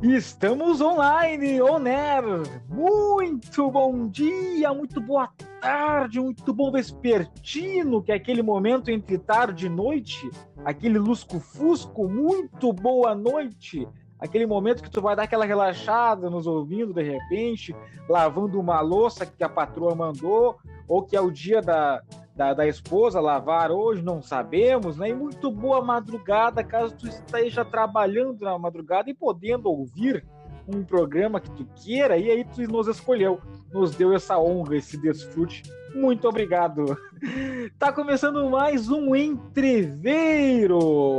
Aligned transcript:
Estamos 0.00 0.80
online, 0.80 1.60
on 1.60 1.84
air. 1.84 2.22
Muito 2.68 3.68
bom 3.68 4.06
dia, 4.06 4.72
muito 4.72 5.00
boa 5.00 5.28
tarde, 5.60 6.20
muito 6.20 6.54
bom 6.54 6.70
vespertino, 6.70 8.00
que 8.00 8.12
é 8.12 8.14
aquele 8.14 8.40
momento 8.40 8.92
entre 8.92 9.18
tarde 9.18 9.66
e 9.66 9.68
noite, 9.68 10.30
aquele 10.64 11.00
lusco-fusco, 11.00 12.08
muito 12.08 12.72
boa 12.72 13.12
noite. 13.12 13.88
Aquele 14.20 14.46
momento 14.46 14.84
que 14.84 14.90
tu 14.90 15.02
vai 15.02 15.16
dar 15.16 15.24
aquela 15.24 15.44
relaxada 15.44 16.30
nos 16.30 16.46
ouvindo 16.46 16.94
de 16.94 17.02
repente, 17.02 17.74
lavando 18.08 18.60
uma 18.60 18.80
louça 18.80 19.26
que 19.26 19.42
a 19.42 19.48
patroa 19.48 19.96
mandou, 19.96 20.58
ou 20.86 21.02
que 21.02 21.16
é 21.16 21.20
o 21.20 21.30
dia 21.30 21.60
da, 21.60 22.00
da, 22.38 22.54
da, 22.54 22.66
esposa 22.68 23.20
lavar 23.20 23.72
hoje, 23.72 24.00
não 24.00 24.22
sabemos, 24.22 24.96
né? 24.96 25.10
E 25.10 25.14
muito 25.14 25.50
boa 25.50 25.82
madrugada, 25.82 26.62
caso 26.62 26.94
tu 26.94 27.08
esteja 27.08 27.64
trabalhando 27.64 28.44
na 28.44 28.56
madrugada 28.56 29.10
e 29.10 29.14
podendo 29.14 29.68
ouvir 29.68 30.24
um 30.68 30.84
programa 30.84 31.40
que 31.40 31.50
tu 31.50 31.66
queira, 31.74 32.16
e 32.16 32.30
aí 32.30 32.44
tu 32.44 32.62
nos 32.70 32.86
escolheu, 32.86 33.40
nos 33.72 33.96
deu 33.96 34.12
essa 34.12 34.38
honra, 34.38 34.76
esse 34.76 34.96
desfrute. 34.96 35.64
Muito 35.92 36.28
obrigado. 36.28 36.96
Tá 37.76 37.92
começando 37.92 38.48
mais 38.48 38.88
um 38.88 39.16
entreveiro. 39.16 40.76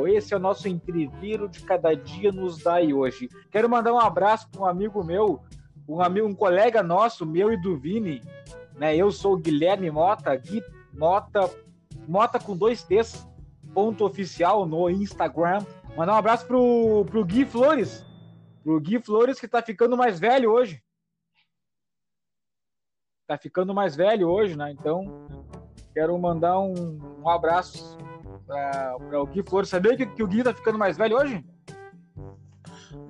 Esse 0.07 0.33
é 0.33 0.37
o 0.37 0.39
nosso 0.39 0.69
entreveiro 0.69 1.49
de 1.49 1.59
cada 1.61 1.93
dia 1.93 2.31
nos 2.31 2.63
e 2.81 2.93
hoje. 2.93 3.27
Quero 3.51 3.69
mandar 3.69 3.91
um 3.91 3.99
abraço 3.99 4.49
para 4.49 4.61
um 4.61 4.65
amigo 4.65 5.03
meu, 5.03 5.41
um 5.85 6.01
amigo, 6.01 6.25
um 6.25 6.33
colega 6.33 6.81
nosso, 6.81 7.25
meu 7.25 7.51
e 7.51 7.61
do 7.61 7.77
Vini, 7.77 8.21
né? 8.77 8.95
Eu 8.95 9.11
sou 9.11 9.33
o 9.33 9.37
Guilherme 9.37 9.91
Mota, 9.91 10.33
Gui 10.37 10.63
Mota, 10.99 11.49
Mota 12.05 12.37
com 12.37 12.57
dois 12.57 12.83
T's, 12.83 13.25
ponto 13.73 14.05
oficial 14.05 14.65
no 14.65 14.89
Instagram. 14.89 15.65
Mandar 15.95 16.13
um 16.13 16.17
abraço 16.17 16.45
pro, 16.45 17.05
pro 17.05 17.23
Gui 17.23 17.45
Flores. 17.45 18.05
Pro 18.61 18.81
Gui 18.81 19.01
Flores 19.01 19.39
que 19.39 19.47
tá 19.47 19.61
ficando 19.61 19.95
mais 19.95 20.19
velho 20.19 20.51
hoje. 20.51 20.83
Tá 23.25 23.37
ficando 23.37 23.73
mais 23.73 23.95
velho 23.95 24.27
hoje, 24.27 24.57
né? 24.57 24.71
Então, 24.71 25.25
quero 25.93 26.17
mandar 26.19 26.59
um, 26.59 26.99
um 27.21 27.29
abraço 27.29 27.97
para 28.45 29.21
o 29.21 29.27
Gui 29.27 29.41
Flores. 29.41 29.69
Sabia 29.69 29.95
que, 29.95 30.05
que 30.05 30.23
o 30.23 30.27
Gui 30.27 30.43
tá 30.43 30.53
ficando 30.53 30.77
mais 30.77 30.97
velho 30.97 31.15
hoje? 31.15 31.45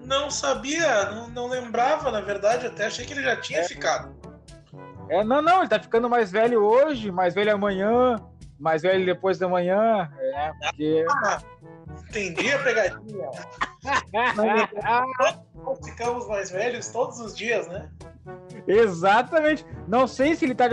Não 0.05 0.29
sabia, 0.29 1.09
não, 1.11 1.29
não 1.29 1.47
lembrava, 1.47 2.11
na 2.11 2.21
verdade, 2.21 2.67
até 2.67 2.85
achei 2.85 3.05
que 3.05 3.13
ele 3.13 3.23
já 3.23 3.35
tinha 3.35 3.61
é. 3.61 3.63
ficado. 3.67 4.18
É, 5.09 5.23
não, 5.23 5.41
não, 5.41 5.59
ele 5.59 5.69
tá 5.69 5.79
ficando 5.79 6.09
mais 6.09 6.31
velho 6.31 6.61
hoje, 6.63 7.11
mais 7.11 7.33
velho 7.33 7.53
amanhã, 7.53 8.17
mais 8.59 8.81
velho 8.81 9.05
depois 9.05 9.37
da 9.37 9.47
manhã. 9.47 10.09
É, 10.17 10.51
porque... 10.53 11.05
Ah, 11.09 11.41
entendi 12.09 12.51
a 12.51 12.59
pegadinha. 12.59 13.29
Nós 14.35 15.79
ficamos 15.85 16.27
mais 16.27 16.51
velhos 16.51 16.89
todos 16.89 17.19
os 17.19 17.35
dias, 17.35 17.67
né? 17.67 17.89
Exatamente. 18.67 19.65
Não 19.87 20.07
sei 20.07 20.35
se 20.35 20.45
ele 20.45 20.53
tá. 20.53 20.65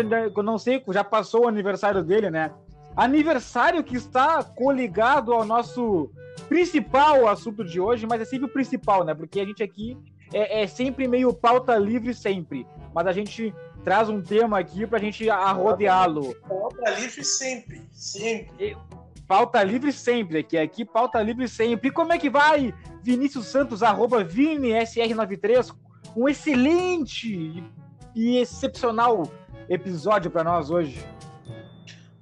Não 0.43 0.59
sei, 0.59 0.83
já 0.89 1.05
passou 1.05 1.45
o 1.45 1.49
aniversário 1.49 2.03
dele, 2.03 2.31
né? 2.31 2.51
Aniversário 2.95 3.85
que 3.85 3.97
está 3.97 4.43
coligado 4.43 5.33
ao 5.33 5.45
nosso 5.45 6.11
principal 6.49 7.27
assunto 7.29 7.65
de 7.65 7.81
hoje, 7.81 8.07
mas 8.07 8.21
é 8.21 8.25
sempre 8.25 8.47
o 8.47 8.53
principal, 8.53 9.05
né? 9.05 9.15
Porque 9.15 9.41
a 9.41 9.45
gente 9.45 9.63
aqui 9.63 9.97
é, 10.33 10.63
é 10.63 10.67
sempre 10.67 11.07
meio 11.07 11.33
pauta 11.33 11.77
livre, 11.77 12.13
sempre. 12.15 12.67
Mas 12.95 13.07
a 13.07 13.13
gente 13.13 13.55
traz 13.87 14.09
um 14.09 14.21
tema 14.21 14.59
aqui 14.59 14.85
pra 14.85 14.99
gente 14.99 15.31
arrodeá-lo. 15.31 16.35
Pauta 16.41 16.91
livre 16.99 17.23
sempre, 17.23 17.89
sempre. 17.93 18.77
Pauta 19.29 19.63
livre 19.63 19.93
sempre, 19.93 20.39
aqui, 20.39 20.59
aqui 20.59 20.85
pauta 20.85 21.23
livre 21.23 21.49
sempre. 21.49 21.87
E 21.87 21.93
como 21.93 22.13
é 22.13 22.19
que 22.19 22.29
vai, 22.29 22.75
Vinícius 23.01 23.47
Santos, 23.47 23.85
arroba 23.85 24.25
ViniSR93? 24.25 25.73
Um 26.17 26.29
excelente 26.29 27.63
e 28.13 28.39
excepcional 28.39 29.31
episódio 29.69 30.33
para 30.33 30.43
nós 30.43 30.69
hoje. 30.69 31.07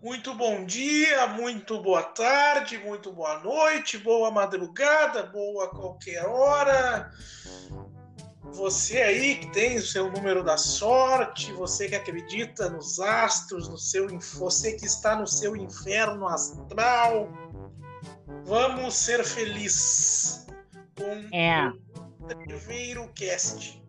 Muito 0.03 0.35
bom 0.35 0.67
dia, 0.67 1.29
muito 1.29 1.81
boa 1.81 2.03
tarde, 2.03 2.77
muito 2.77 3.11
boa 3.11 3.39
noite, 3.39 3.97
boa 3.97 4.31
madrugada, 4.31 5.23
boa 5.23 5.71
qualquer 5.71 6.27
hora. 6.27 7.11
Você 8.55 9.03
aí 9.03 9.35
que 9.37 9.51
tem 9.51 9.77
o 9.77 9.83
seu 9.83 10.11
número 10.13 10.45
da 10.45 10.57
sorte, 10.57 11.53
você 11.53 11.89
que 11.89 11.97
acredita 11.97 12.71
nos 12.71 13.01
astros, 13.01 13.69
no 13.69 13.77
seu, 13.77 14.07
você 14.39 14.75
que 14.75 14.87
está 14.87 15.17
no 15.17 15.27
seu 15.27 15.57
inferno 15.57 16.29
astral, 16.29 17.29
vamos 18.45 18.95
ser 18.95 19.25
felizes 19.25 20.47
com 20.97 21.37
é. 21.37 21.69
o 22.21 22.27
Treveiro 22.27 23.11
Cast. 23.15 23.83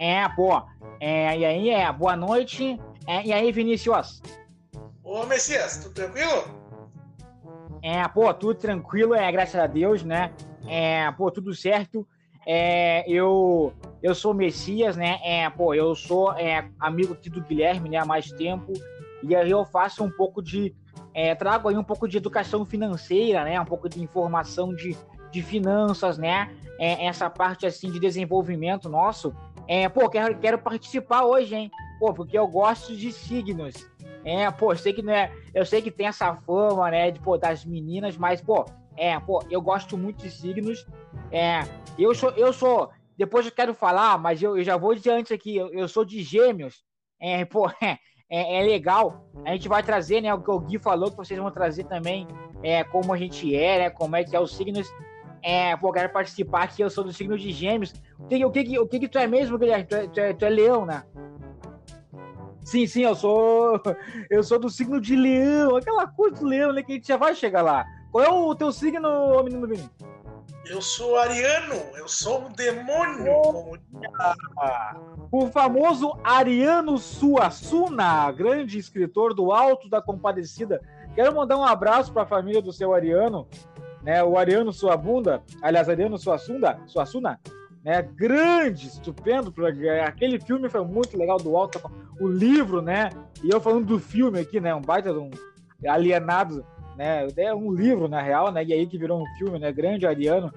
É, 0.00 0.28
pô. 0.30 0.60
É, 0.98 1.38
e 1.38 1.44
aí, 1.44 1.70
é, 1.70 1.92
boa 1.92 2.16
noite. 2.16 2.80
É, 3.06 3.24
e 3.24 3.32
aí, 3.32 3.52
Vinícius? 3.52 4.20
Ô, 5.04 5.24
Messias, 5.24 5.76
tudo 5.76 5.94
tranquilo? 5.94 6.64
É, 7.80 8.06
pô, 8.08 8.34
tudo 8.34 8.56
tranquilo, 8.56 9.14
é, 9.14 9.30
graças 9.30 9.54
a 9.54 9.68
Deus, 9.68 10.02
né? 10.02 10.32
É, 10.66 11.12
pô, 11.12 11.30
tudo 11.30 11.54
certo. 11.54 12.04
É, 12.46 13.08
eu, 13.10 13.72
eu 14.02 14.14
sou 14.14 14.34
Messias, 14.34 14.96
né? 14.96 15.18
É, 15.22 15.48
pô, 15.48 15.74
eu 15.74 15.94
sou 15.94 16.32
é, 16.32 16.68
amigo 16.78 17.14
aqui 17.14 17.30
do 17.30 17.40
Guilherme, 17.40 17.88
né? 17.88 17.98
Há 17.98 18.04
mais 18.04 18.30
tempo. 18.32 18.72
E 19.22 19.34
aí 19.34 19.50
eu 19.50 19.64
faço 19.64 20.04
um 20.04 20.10
pouco 20.10 20.42
de. 20.42 20.74
É, 21.12 21.34
trago 21.34 21.68
aí 21.68 21.76
um 21.76 21.84
pouco 21.84 22.08
de 22.08 22.16
educação 22.16 22.64
financeira, 22.64 23.44
né? 23.44 23.60
Um 23.60 23.64
pouco 23.64 23.88
de 23.88 24.02
informação 24.02 24.74
de, 24.74 24.96
de 25.30 25.42
finanças, 25.42 26.18
né? 26.18 26.54
É, 26.78 27.06
essa 27.06 27.30
parte 27.30 27.66
assim 27.66 27.90
de 27.90 27.98
desenvolvimento 27.98 28.88
nosso. 28.88 29.34
É, 29.66 29.88
pô, 29.88 30.08
quero, 30.10 30.36
quero 30.38 30.58
participar 30.58 31.24
hoje, 31.24 31.54
hein? 31.54 31.70
Pô, 31.98 32.12
porque 32.12 32.38
eu 32.38 32.46
gosto 32.46 32.94
de 32.94 33.10
signos. 33.12 33.88
É, 34.24 34.50
pô, 34.50 34.72
eu 34.72 34.76
sei 34.76 34.92
que 34.92 35.02
não 35.02 35.12
é, 35.12 35.30
eu 35.54 35.64
sei 35.64 35.82
que 35.82 35.90
tem 35.90 36.06
essa 36.06 36.34
fama, 36.34 36.90
né, 36.90 37.10
de 37.10 37.20
pô, 37.20 37.36
das 37.36 37.64
meninas, 37.64 38.16
mas 38.16 38.40
pô, 38.40 38.64
é, 38.96 39.18
pô, 39.18 39.42
eu 39.50 39.60
gosto 39.60 39.96
muito 39.96 40.22
de 40.22 40.30
signos. 40.30 40.86
É, 41.30 41.62
eu 41.98 42.14
sou, 42.14 42.30
eu 42.30 42.52
sou. 42.52 42.90
Depois 43.16 43.46
eu 43.46 43.52
quero 43.52 43.74
falar, 43.74 44.18
mas 44.18 44.42
eu, 44.42 44.56
eu 44.56 44.64
já 44.64 44.76
vou 44.76 44.94
dizer 44.94 45.12
antes 45.12 45.32
aqui, 45.32 45.56
eu, 45.56 45.72
eu 45.72 45.88
sou 45.88 46.04
de 46.04 46.22
gêmeos. 46.22 46.84
É, 47.20 47.44
pô, 47.44 47.68
é, 47.82 47.98
é, 48.28 48.60
é, 48.60 48.62
legal. 48.62 49.28
A 49.44 49.52
gente 49.52 49.68
vai 49.68 49.82
trazer, 49.82 50.20
né? 50.20 50.32
O 50.32 50.40
que 50.40 50.50
o 50.50 50.58
Gui 50.58 50.78
falou, 50.78 51.10
que 51.10 51.16
vocês 51.16 51.38
vão 51.38 51.50
trazer 51.50 51.84
também 51.84 52.26
é, 52.62 52.82
como 52.84 53.12
a 53.12 53.16
gente 53.16 53.54
é, 53.54 53.78
né? 53.78 53.90
Como 53.90 54.16
é 54.16 54.24
que 54.24 54.34
é 54.34 54.40
os 54.40 54.56
signos. 54.56 54.88
É, 55.42 55.76
pô, 55.76 55.92
quero 55.92 56.08
participar 56.08 56.62
aqui, 56.62 56.80
eu 56.80 56.88
sou 56.88 57.04
do 57.04 57.12
signo 57.12 57.36
de 57.36 57.52
gêmeos. 57.52 57.92
O 58.18 58.26
que, 58.26 58.44
o 58.44 58.50
que, 58.50 58.78
o 58.78 58.86
que, 58.86 59.08
tu 59.08 59.18
é 59.18 59.26
mesmo, 59.26 59.58
Guilherme? 59.58 59.84
Tu 59.84 59.94
é, 59.94 60.06
tu, 60.06 60.20
é, 60.20 60.32
tu 60.32 60.44
é 60.44 60.48
leão, 60.48 60.86
né? 60.86 61.04
Sim, 62.64 62.86
sim, 62.86 63.02
eu 63.02 63.14
sou. 63.14 63.78
Eu 64.30 64.42
sou 64.42 64.58
do 64.58 64.70
signo 64.70 64.98
de 64.98 65.14
leão, 65.14 65.76
aquela 65.76 66.06
coisa 66.06 66.40
do 66.40 66.46
leão, 66.46 66.72
né? 66.72 66.82
Que 66.82 66.92
a 66.92 66.94
gente 66.94 67.06
já 67.06 67.18
vai 67.18 67.34
chegar 67.34 67.60
lá. 67.60 67.84
Qual 68.14 68.24
é 68.24 68.28
o 68.28 68.54
teu 68.54 68.70
signo, 68.70 69.42
menino 69.42 69.66
Vini? 69.66 69.90
Eu 70.66 70.80
sou 70.80 71.16
ariano, 71.16 71.74
eu 71.96 72.06
sou 72.06 72.42
um 72.42 72.52
demônio. 72.52 73.76
O 75.32 75.48
famoso 75.48 76.16
Ariano 76.22 76.96
Suassuna, 76.96 78.30
grande 78.30 78.78
escritor 78.78 79.34
do 79.34 79.50
Alto 79.50 79.88
da 79.88 80.00
Compadecida. 80.00 80.80
Quero 81.16 81.34
mandar 81.34 81.56
um 81.56 81.64
abraço 81.64 82.12
para 82.12 82.22
a 82.22 82.26
família 82.26 82.62
do 82.62 82.72
seu 82.72 82.94
Ariano, 82.94 83.48
né? 84.00 84.22
O 84.22 84.38
Ariano 84.38 84.72
Suabunda, 84.72 85.42
aliás, 85.60 85.88
Ariano 85.88 86.16
Suassunda, 86.16 86.78
Suassuna, 86.86 87.40
né? 87.82 88.00
Grande, 88.00 88.86
estupendo, 88.86 89.52
aquele 90.06 90.38
filme 90.38 90.68
foi 90.68 90.84
muito 90.84 91.18
legal 91.18 91.38
do 91.38 91.56
Alto, 91.56 91.80
o 92.20 92.28
livro, 92.28 92.80
né? 92.80 93.10
E 93.42 93.50
eu 93.50 93.60
falando 93.60 93.86
do 93.86 93.98
filme 93.98 94.38
aqui, 94.38 94.60
né? 94.60 94.72
Um 94.72 94.80
baita 94.80 95.12
de 95.12 95.18
um 95.18 95.32
alienado 95.84 96.64
né? 96.96 97.26
É 97.36 97.54
um 97.54 97.72
livro, 97.72 98.08
na 98.08 98.22
real, 98.22 98.52
né? 98.52 98.64
E 98.64 98.72
aí 98.72 98.86
que 98.86 98.98
virou 98.98 99.22
um 99.22 99.38
filme, 99.38 99.58
né? 99.58 99.72
Grande 99.72 100.06
Ariano. 100.06 100.52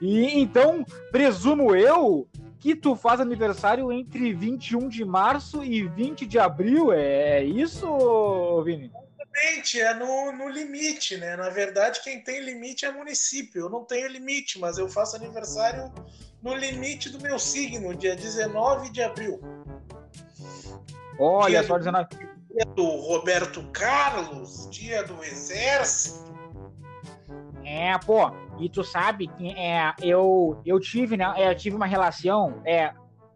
E 0.00 0.40
então, 0.40 0.84
presumo 1.10 1.74
eu 1.74 2.28
que 2.58 2.76
tu 2.76 2.94
faz 2.94 3.20
aniversário 3.20 3.90
entre 3.90 4.32
21 4.34 4.88
de 4.88 5.04
março 5.04 5.64
e 5.64 5.86
20 5.88 6.26
de 6.26 6.38
abril. 6.38 6.92
É 6.92 7.42
isso, 7.42 8.62
Vini? 8.62 8.90
Exatamente, 9.18 9.80
é 9.80 9.94
no, 9.94 10.32
no 10.32 10.48
limite, 10.48 11.16
né? 11.16 11.36
Na 11.36 11.48
verdade, 11.48 12.00
quem 12.02 12.22
tem 12.22 12.40
limite 12.40 12.84
é 12.84 12.92
município. 12.92 13.62
Eu 13.62 13.70
não 13.70 13.84
tenho 13.84 14.08
limite, 14.08 14.58
mas 14.58 14.76
eu 14.76 14.88
faço 14.88 15.16
aniversário 15.16 15.92
no 16.42 16.54
limite 16.54 17.08
do 17.08 17.20
meu 17.20 17.38
signo, 17.38 17.94
dia 17.94 18.14
19 18.14 18.90
de 18.90 19.02
abril. 19.02 19.40
Olha 21.18 21.60
dia 21.60 21.68
só, 21.68 21.78
19 21.78 22.29
dia 22.52 22.64
do 22.74 22.84
Roberto 22.84 23.62
Carlos, 23.72 24.68
dia 24.70 25.04
do 25.04 25.22
Exército. 25.22 26.30
É, 27.64 27.96
pô, 27.98 28.30
e 28.58 28.68
tu 28.68 28.82
sabe 28.82 29.28
que 29.28 29.50
é, 29.52 29.94
eu, 30.02 30.60
eu 30.66 30.80
tive, 30.80 31.16
né? 31.16 31.32
É, 31.36 31.50
eu 31.50 31.54
tive 31.54 31.76
uma 31.76 31.86
relação, 31.86 32.60
é, 32.64 32.92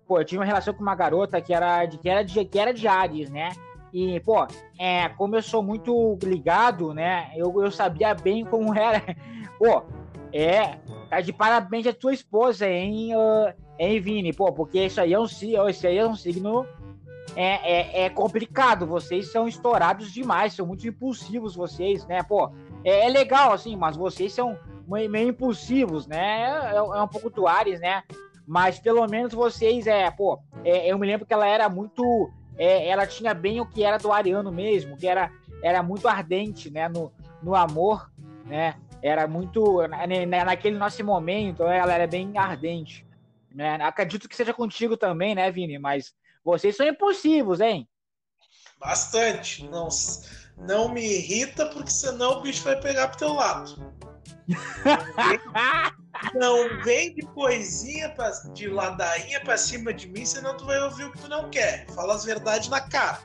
pô, 0.07 0.19
eu 0.19 0.25
tive 0.25 0.41
uma 0.41 0.45
relação 0.45 0.75
com 0.75 0.83
uma 0.83 0.95
garota 0.95 1.41
que 1.41 1.55
era 1.55 1.87
de 1.87 1.99
que 1.99 2.09
era 2.09 2.25
de, 2.25 2.45
que 2.45 2.59
era 2.59 2.75
de 2.75 2.89
Ares, 2.89 3.31
né? 3.31 3.51
E, 3.93 4.19
pô, 4.21 4.45
é, 4.77 5.09
como 5.11 5.37
eu 5.37 5.43
sou 5.43 5.63
muito 5.63 6.19
ligado, 6.21 6.93
né? 6.93 7.31
Eu, 7.37 7.63
eu 7.63 7.71
sabia 7.71 8.13
bem 8.13 8.45
como 8.45 8.75
era. 8.77 9.01
Pô, 9.57 9.85
é, 10.33 10.79
tá 11.09 11.21
de 11.21 11.33
parabéns 11.33 11.87
a 11.87 11.93
tua 11.93 12.13
esposa, 12.13 12.69
hein, 12.69 13.15
uh, 13.15 13.55
hein, 13.79 14.01
Vini? 14.01 14.33
Pô, 14.33 14.53
porque 14.53 14.85
isso 14.85 15.01
aí 15.01 15.13
é 15.13 15.19
um, 15.19 15.27
isso 15.27 15.87
aí 15.87 15.97
é 15.97 16.05
um 16.05 16.17
signo 16.17 16.67
é, 17.37 18.03
é, 18.03 18.05
é, 18.05 18.11
complicado. 18.11 18.87
Vocês 18.87 19.31
são 19.31 19.49
estourados 19.49 20.13
demais, 20.13 20.55
são 20.55 20.67
muito 20.67 20.87
impulsivos 20.87 21.55
vocês, 21.55 22.07
né? 22.07 22.23
Pô, 22.23 22.51
é, 22.85 23.07
é 23.07 23.09
legal, 23.09 23.53
assim, 23.53 23.77
mas 23.77 23.97
vocês 23.97 24.33
são 24.33 24.59
meio, 24.87 25.29
impulsivos, 25.29 26.07
né? 26.07 26.73
É, 26.73 26.77
é, 26.77 26.83
um 26.83 27.09
pouco 27.09 27.31
do 27.31 27.47
Ares, 27.47 27.81
né? 27.81 28.03
Mas 28.47 28.79
pelo 28.79 29.07
menos 29.07 29.33
vocês, 29.33 29.87
é, 29.87 30.11
pô, 30.11 30.39
é, 30.65 30.91
eu 30.91 30.99
me 30.99 31.07
lembro 31.07 31.27
que 31.27 31.33
ela 31.33 31.47
era 31.47 31.69
muito. 31.69 32.31
É, 32.57 32.89
ela 32.89 33.07
tinha 33.07 33.35
bem 33.35 33.61
o 33.61 33.67
que 33.67 33.83
era 33.83 33.99
do 33.99 34.13
Ariano 34.13 34.53
mesmo, 34.53 34.97
que 34.97 35.09
era, 35.09 35.33
era 35.63 35.83
muito 35.83 36.07
ardente, 36.07 36.71
né? 36.71 36.89
No, 36.89 37.13
no 37.43 37.55
amor, 37.55 38.11
né? 38.45 38.77
Era 39.03 39.27
muito. 39.27 39.81
naquele 40.47 40.79
nosso 40.79 41.05
momento, 41.05 41.65
ela 41.65 41.93
era 41.93 42.07
bem 42.07 42.37
ardente. 42.37 43.05
Né? 43.55 43.77
Acredito 43.83 44.29
que 44.29 44.35
seja 44.35 44.53
contigo 44.53 44.97
também, 44.97 45.35
né, 45.35 45.51
Vini? 45.51 45.79
Mas 45.79 46.13
vocês 46.45 46.77
são 46.77 46.87
impulsivos, 46.87 47.61
hein? 47.61 47.89
Bastante. 48.79 49.67
Não, 49.69 49.89
não 50.59 50.89
me 50.89 51.03
irrita, 51.03 51.67
porque 51.67 51.91
senão 51.91 52.39
o 52.39 52.41
bicho 52.43 52.63
vai 52.63 52.79
pegar 52.79 53.09
pro 53.09 53.19
teu 53.19 53.33
lado. 53.33 53.95
não 56.35 56.83
vem 56.83 57.15
de 57.15 57.23
coisinha 57.23 58.11
pra, 58.11 58.31
de 58.53 58.69
ladainha 58.69 59.41
pra 59.41 59.57
cima 59.57 59.93
de 59.93 60.07
mim, 60.09 60.27
senão 60.27 60.57
tu 60.57 60.67
vai 60.67 60.79
ouvir 60.81 61.05
o 61.05 61.13
que 61.13 61.19
tu 61.19 61.29
não 61.29 61.49
quer. 61.51 61.87
Fala 61.91 62.15
as 62.15 62.25
verdades 62.25 62.69
na 62.69 62.81
cara. 62.81 63.21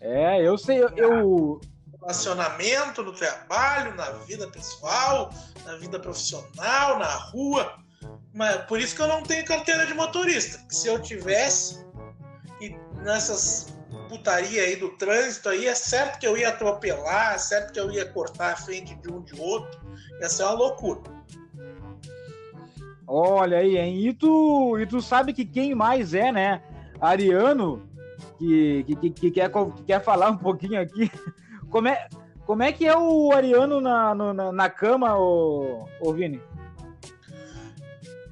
É, 0.00 0.40
eu 0.42 0.56
sei, 0.56 0.82
eu. 0.82 0.88
eu... 0.96 1.60
Relacionamento, 2.00 3.02
no 3.02 3.12
trabalho, 3.12 3.94
na 3.94 4.10
vida 4.24 4.48
pessoal, 4.48 5.30
na 5.66 5.76
vida 5.76 6.00
profissional, 6.00 6.98
na 6.98 7.14
rua. 7.14 7.78
Mas 8.32 8.64
por 8.64 8.80
isso 8.80 8.96
que 8.96 9.02
eu 9.02 9.06
não 9.06 9.22
tenho 9.22 9.44
carteira 9.44 9.84
de 9.86 9.92
motorista. 9.92 10.58
Se 10.70 10.88
eu 10.88 10.98
tivesse, 11.02 11.84
nessas 13.02 13.72
putaria 14.08 14.62
aí 14.62 14.74
do 14.74 14.90
trânsito 14.90 15.48
aí, 15.48 15.66
é 15.66 15.74
certo 15.74 16.18
que 16.18 16.26
eu 16.26 16.36
ia 16.36 16.48
atropelar, 16.48 17.34
é 17.34 17.38
certo 17.38 17.72
que 17.72 17.78
eu 17.78 17.90
ia 17.92 18.04
cortar 18.04 18.52
a 18.52 18.56
frente 18.56 18.94
de 18.96 19.10
um 19.10 19.22
de 19.22 19.40
outro. 19.40 19.80
Ia 20.20 20.28
ser 20.28 20.42
uma 20.42 20.52
loucura. 20.52 21.00
Olha 23.06 23.58
aí, 23.58 23.76
hein? 23.76 24.08
E 24.08 24.12
tu, 24.12 24.78
e 24.78 24.86
tu 24.86 25.00
sabe 25.00 25.32
que 25.32 25.44
quem 25.44 25.74
mais 25.74 26.12
é, 26.12 26.32
né? 26.32 26.62
Ariano, 27.00 27.88
que, 28.38 28.84
que, 28.84 29.10
que, 29.10 29.30
quer, 29.30 29.50
que 29.50 29.82
quer 29.86 30.02
falar 30.02 30.30
um 30.30 30.36
pouquinho 30.36 30.80
aqui. 30.80 31.10
Como 31.70 31.86
é, 31.86 32.08
como 32.44 32.64
é 32.64 32.72
que 32.72 32.84
é 32.84 32.98
o 32.98 33.30
Ariano 33.32 33.80
na, 33.80 34.12
na, 34.12 34.50
na 34.50 34.68
cama, 34.68 35.16
ô, 35.16 35.86
ô 36.00 36.12
Vini? 36.12 36.42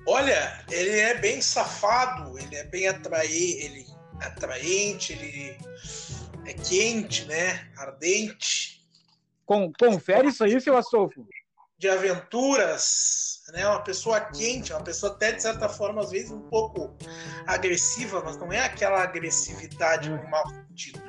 Olha, 0.09 0.59
ele 0.69 0.99
é 0.99 1.15
bem 1.21 1.41
safado, 1.41 2.37
ele 2.37 2.57
é 2.57 2.65
bem 2.65 2.89
atraente, 2.89 3.65
ele 3.65 3.88
atraente, 4.21 5.13
ele 5.13 5.57
é 6.47 6.53
quente, 6.53 7.25
né? 7.27 7.71
Ardente. 7.77 8.87
Com, 9.45 9.73
confere 9.73 10.29
isso 10.29 10.45
aí, 10.45 10.61
seu 10.61 10.77
Astolfo. 10.77 11.27
De 11.79 11.89
aventuras, 11.89 13.43
né? 13.53 13.67
Uma 13.67 13.83
pessoa 13.83 14.21
quente, 14.21 14.73
uma 14.73 14.83
pessoa 14.83 15.13
até 15.13 15.33
de 15.33 15.43
certa 15.43 15.69
forma, 15.69 16.03
às 16.03 16.11
vezes, 16.11 16.31
um 16.31 16.41
pouco 16.49 16.97
agressiva, 17.47 18.23
mas 18.25 18.37
não 18.37 18.53
é 18.53 18.61
aquela 18.61 19.03
agressividade 19.03 20.11
no 20.11 20.29
mau 20.29 20.45
sentido. 20.49 21.01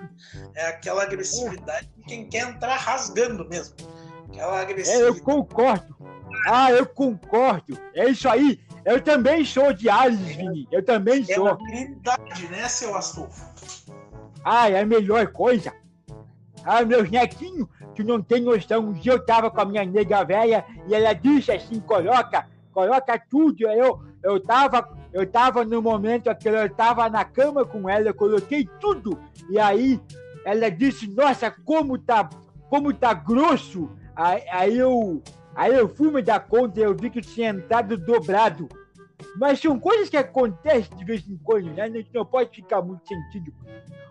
É 0.55 0.67
aquela 0.67 1.03
agressividade 1.03 1.89
de 1.97 2.03
quem 2.03 2.29
quer 2.29 2.47
entrar 2.47 2.75
rasgando 2.75 3.47
mesmo. 3.47 3.75
Aquela 4.29 4.61
agressividade. 4.61 5.03
É, 5.03 5.09
eu 5.09 5.21
concordo. 5.21 5.97
Ah, 6.47 6.71
eu 6.71 6.85
concordo. 6.85 7.79
É 7.93 8.09
isso 8.09 8.29
aí. 8.29 8.59
Eu 8.85 9.01
também 9.01 9.43
sou 9.45 9.73
de 9.73 9.89
Ares, 9.89 10.19
Vini. 10.19 10.67
Eu 10.71 10.83
também 10.83 11.21
é 11.27 11.35
sou. 11.35 11.47
É 11.47 11.51
habilidade, 11.51 12.47
né, 12.47 12.67
seu 12.67 12.95
Astolfo? 12.95 13.45
Ah, 14.43 14.69
é 14.69 14.79
a 14.81 14.85
melhor 14.85 15.27
coisa. 15.27 15.73
Ah, 16.63 16.83
meus 16.83 17.09
netinhos, 17.09 17.67
que 17.95 18.03
não 18.03 18.21
tem 18.21 18.41
noção. 18.41 18.81
Um 18.81 18.93
dia 18.93 19.13
eu 19.13 19.25
tava 19.25 19.49
com 19.49 19.61
a 19.61 19.65
minha 19.65 19.85
nega 19.85 20.23
velha 20.23 20.65
e 20.87 20.93
ela 20.93 21.13
disse 21.13 21.51
assim: 21.51 21.79
coloca, 21.79 22.47
coloca 22.71 23.19
tudo. 23.29 23.67
Eu, 23.67 24.01
eu 24.23 24.39
tava, 24.39 24.97
eu 25.13 25.25
tava 25.25 25.63
no 25.65 25.81
momento 25.81 26.33
que 26.35 26.49
eu 26.49 26.69
tava 26.69 27.09
na 27.09 27.25
cama 27.25 27.65
com 27.65 27.89
ela, 27.89 28.09
eu 28.09 28.13
coloquei 28.13 28.67
tudo. 28.79 29.19
E 29.49 29.59
aí 29.59 29.99
ela 30.45 30.69
disse: 30.69 31.07
Nossa, 31.07 31.51
como 31.51 31.97
tá, 31.97 32.29
como 32.69 32.93
tá 32.93 33.13
grosso. 33.13 33.89
Aí, 34.15 34.43
aí 34.51 34.77
eu, 34.77 35.21
Aí 35.59 35.75
eu 35.75 35.89
fui 35.89 36.09
me 36.09 36.21
dar 36.21 36.39
conta 36.39 36.79
e 36.79 36.83
eu 36.83 36.95
vi 36.95 37.09
que 37.09 37.19
tinha 37.19 37.49
entrado 37.49 37.97
dobrado. 37.97 38.69
Mas 39.35 39.59
são 39.59 39.77
coisas 39.77 40.07
que 40.07 40.15
acontecem 40.15 40.97
de 40.97 41.03
vez 41.03 41.27
em 41.27 41.35
quando, 41.35 41.73
né? 41.73 41.81
A 41.81 41.89
gente 41.89 42.09
não 42.13 42.25
pode 42.25 42.55
ficar 42.55 42.81
muito 42.81 43.05
sentido. 43.05 43.53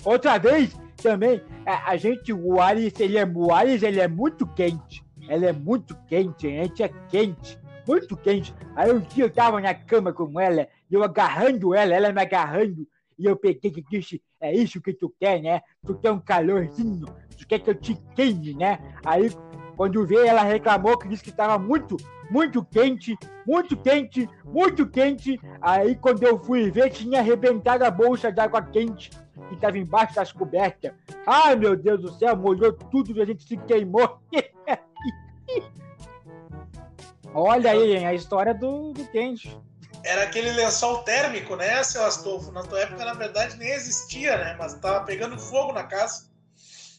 Outra 0.05 0.37
vez, 0.37 0.79
também, 0.99 1.43
a, 1.65 1.93
a 1.93 1.97
gente, 1.97 2.35
o 2.35 2.61
Ares, 2.61 2.93
ele 3.01 3.17
é, 3.17 3.25
o 3.25 3.51
Ares, 3.51 3.83
ele 3.83 3.99
é 3.99 4.07
muito 4.07 4.47
quente. 4.47 5.03
Ele 5.27 5.47
é 5.47 5.53
muito 5.55 5.97
quente, 6.07 6.47
a 6.47 6.65
gente 6.65 6.83
é 6.83 6.89
quente. 7.09 7.59
Muito 7.87 8.15
quente. 8.15 8.55
Aí 8.77 8.93
um 8.93 9.01
dia 9.01 9.25
eu 9.25 9.31
tava 9.31 9.59
na 9.59 9.73
cama 9.73 10.13
com 10.13 10.39
ela, 10.39 10.69
eu 10.91 11.03
agarrando 11.03 11.75
ela, 11.75 11.95
ela 11.95 12.13
me 12.13 12.21
agarrando. 12.21 12.87
E 13.19 13.25
eu 13.25 13.37
peguei 13.37 13.73
e 13.75 13.83
disse, 13.91 14.23
é 14.39 14.55
isso 14.55 14.83
que 14.83 14.93
tu 14.93 15.11
quer, 15.19 15.41
né? 15.41 15.63
Tu 15.87 15.95
quer 15.95 16.13
um 16.13 16.21
calorzinho, 16.21 17.07
tu 17.39 17.47
quer 17.49 17.59
que 17.59 17.71
eu 17.71 17.75
te 17.75 17.95
queime, 18.15 18.53
né? 18.53 18.79
Aí 19.03 19.31
quando 19.79 20.05
veio, 20.05 20.27
ela 20.27 20.43
reclamou 20.43 20.99
que 20.99 21.07
disse 21.07 21.23
que 21.23 21.31
estava 21.31 21.57
muito, 21.57 21.97
muito 22.29 22.65
quente, 22.65 23.17
muito 23.47 23.77
quente, 23.77 24.29
muito 24.45 24.85
quente. 24.89 25.41
Aí, 25.63 25.95
quando 25.95 26.25
eu 26.25 26.37
fui 26.43 26.69
ver, 26.69 26.91
tinha 26.91 27.21
arrebentado 27.21 27.85
a 27.85 27.91
bolsa 27.91 28.33
de 28.33 28.41
água 28.41 28.61
quente 28.61 29.09
que 29.49 29.55
estava 29.55 29.79
embaixo 29.79 30.17
das 30.17 30.33
cobertas. 30.33 30.91
Ai, 31.25 31.55
meu 31.55 31.77
Deus 31.77 32.01
do 32.01 32.13
céu, 32.19 32.37
molhou 32.37 32.73
tudo 32.73 33.17
e 33.17 33.23
a 33.23 33.25
gente 33.25 33.47
se 33.47 33.57
queimou. 33.57 34.19
Olha 37.33 37.71
aí, 37.71 37.99
hein, 37.99 38.05
a 38.05 38.15
história 38.15 38.53
do, 38.53 38.93
do 38.93 39.07
quente. 39.07 39.57
Era 40.03 40.25
aquele 40.25 40.51
lençol 40.55 41.05
térmico, 41.05 41.55
né, 41.55 41.85
seu 41.85 42.05
Astolfo? 42.05 42.51
Na 42.51 42.65
tua 42.65 42.81
época, 42.81 43.05
na 43.05 43.15
verdade, 43.15 43.57
nem 43.57 43.71
existia, 43.71 44.37
né? 44.39 44.57
Mas 44.59 44.75
tava 44.75 45.05
pegando 45.05 45.39
fogo 45.39 45.73
na 45.73 45.85
casa. 45.85 46.28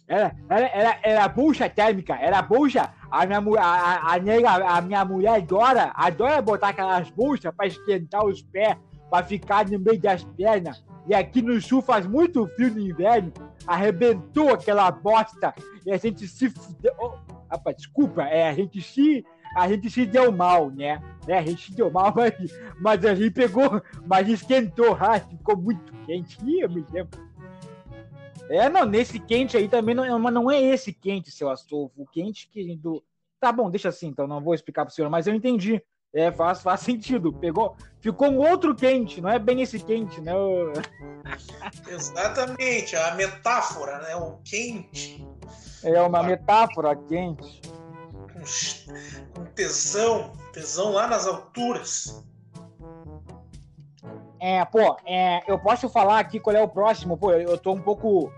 Era, 0.09 0.35
era, 0.49 0.67
era, 0.67 0.99
era 1.03 1.27
bucha 1.27 1.69
térmica, 1.69 2.15
era 2.15 2.41
bucha. 2.41 2.91
A 3.11 3.27
minha, 3.27 3.61
a, 3.61 4.13
a, 4.13 4.19
nega, 4.19 4.49
a 4.49 4.81
minha 4.81 5.05
mulher 5.05 5.35
adora, 5.35 5.91
adora 5.93 6.41
botar 6.41 6.69
aquelas 6.69 7.11
buchas 7.11 7.53
para 7.55 7.67
esquentar 7.67 8.25
os 8.25 8.41
pés, 8.41 8.75
para 9.09 9.23
ficar 9.23 9.69
no 9.69 9.79
meio 9.79 10.01
das 10.01 10.23
pernas. 10.23 10.83
E 11.07 11.13
aqui 11.13 11.43
no 11.43 11.61
sul 11.61 11.83
faz 11.83 12.07
muito 12.07 12.47
frio 12.55 12.73
no 12.73 12.79
inverno, 12.79 13.31
arrebentou 13.67 14.49
aquela 14.49 14.89
bosta 14.89 15.53
e 15.85 15.91
a 15.91 15.97
gente 15.97 16.27
se. 16.27 16.51
Oh, 16.99 17.13
rapaz, 17.49 17.77
desculpa, 17.77 18.23
é, 18.23 18.49
a 18.49 18.53
gente 18.53 18.81
se 18.81 19.23
a 19.55 19.67
gente 19.67 19.89
se 19.89 20.05
deu 20.05 20.31
mal, 20.31 20.69
né? 20.69 21.01
É, 21.27 21.37
a 21.37 21.41
gente 21.41 21.65
se 21.67 21.75
deu 21.75 21.91
mal, 21.91 22.13
mas, 22.17 22.33
mas 22.79 23.05
a 23.05 23.13
gente 23.13 23.31
pegou, 23.31 23.81
mas 24.07 24.27
esquentou, 24.27 24.97
ah, 24.99 25.19
ficou 25.21 25.55
muito 25.55 25.93
quente. 26.05 26.37
Ih, 26.45 26.61
eu 26.61 26.69
me 26.69 26.83
lembro. 26.91 27.28
É, 28.49 28.67
não, 28.67 28.83
nesse 28.83 29.19
quente 29.19 29.55
aí 29.55 29.69
também 29.69 29.93
não, 29.93 30.19
mas 30.19 30.33
não 30.33 30.49
é 30.49 30.59
esse 30.59 30.91
quente, 30.91 31.31
seu 31.31 31.49
Astolfo. 31.49 32.01
O 32.01 32.07
quente 32.07 32.49
que 32.49 32.75
do. 32.75 33.03
Tá 33.39 33.51
bom, 33.51 33.69
deixa 33.69 33.89
assim, 33.89 34.07
então 34.07 34.27
não 34.27 34.41
vou 34.41 34.53
explicar 34.53 34.85
pro 34.85 34.93
senhor, 34.93 35.09
mas 35.09 35.27
eu 35.27 35.35
entendi. 35.35 35.81
É, 36.11 36.31
faz, 36.31 36.61
faz 36.61 36.81
sentido. 36.81 37.31
Pegou, 37.31 37.77
ficou 37.99 38.29
um 38.29 38.39
outro 38.39 38.75
quente, 38.75 39.21
não 39.21 39.29
é 39.29 39.37
bem 39.37 39.61
esse 39.61 39.79
quente, 39.79 40.19
né? 40.19 40.33
Exatamente, 41.87 42.95
a 42.95 43.13
metáfora, 43.13 43.99
né? 43.99 44.15
O 44.15 44.37
quente. 44.43 45.23
É 45.83 46.01
uma 46.01 46.23
metáfora 46.23 46.95
quente. 46.95 47.61
Com 49.35 49.45
tesão, 49.53 50.33
tesão 50.51 50.91
lá 50.91 51.07
nas 51.07 51.27
alturas. 51.27 52.25
É, 54.39 54.63
pô, 54.63 54.97
é, 55.05 55.41
eu 55.47 55.59
posso 55.59 55.89
falar 55.89 56.19
aqui 56.19 56.39
qual 56.39 56.55
é 56.55 56.61
o 56.61 56.67
próximo, 56.67 57.17
pô, 57.17 57.31
eu, 57.31 57.49
eu 57.49 57.57
tô 57.57 57.73
um 57.73 57.81
pouco. 57.81 58.31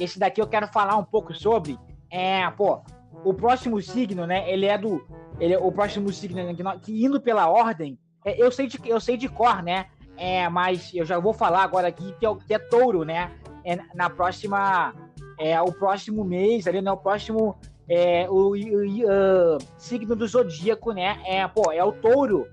Esse 0.00 0.18
daqui 0.18 0.40
eu 0.40 0.46
quero 0.46 0.66
falar 0.68 0.96
um 0.96 1.04
pouco 1.04 1.34
sobre. 1.34 1.78
É, 2.10 2.48
pô, 2.50 2.80
o 3.24 3.34
próximo 3.34 3.80
signo, 3.82 4.26
né? 4.26 4.50
Ele 4.50 4.66
é 4.66 4.78
do. 4.78 5.06
Ele 5.38 5.54
é 5.54 5.58
o 5.58 5.70
próximo 5.70 6.10
signo 6.12 6.42
né, 6.42 6.54
que, 6.54 6.80
que 6.80 7.04
indo 7.04 7.20
pela 7.20 7.48
ordem. 7.48 7.98
É, 8.24 8.42
eu, 8.42 8.50
sei 8.50 8.66
de, 8.66 8.80
eu 8.84 9.00
sei 9.00 9.16
de 9.16 9.28
cor, 9.28 9.62
né? 9.62 9.86
É, 10.16 10.48
mas 10.48 10.92
eu 10.94 11.04
já 11.04 11.18
vou 11.18 11.32
falar 11.32 11.62
agora 11.62 11.88
aqui 11.88 12.12
que 12.18 12.26
é, 12.26 12.34
que 12.34 12.54
é 12.54 12.58
touro, 12.58 13.04
né? 13.04 13.30
É, 13.64 13.78
na 13.94 14.08
próxima. 14.08 14.94
É, 15.38 15.60
o 15.60 15.70
próximo 15.70 16.24
mês, 16.24 16.66
ali, 16.66 16.80
né? 16.80 16.90
O 16.90 16.96
próximo. 16.96 17.56
É, 17.90 18.28
o, 18.28 18.50
o 18.50 18.54
uh, 18.54 19.58
signo 19.78 20.14
do 20.14 20.26
zodíaco, 20.26 20.92
né? 20.92 21.20
É, 21.26 21.46
pô, 21.46 21.72
é 21.72 21.82
o 21.82 21.92
touro. 21.92 22.46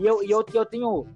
E 0.00 0.06
eu, 0.06 0.22
e 0.22 0.30
eu, 0.30 0.44
eu 0.52 0.66
tenho 0.66 1.06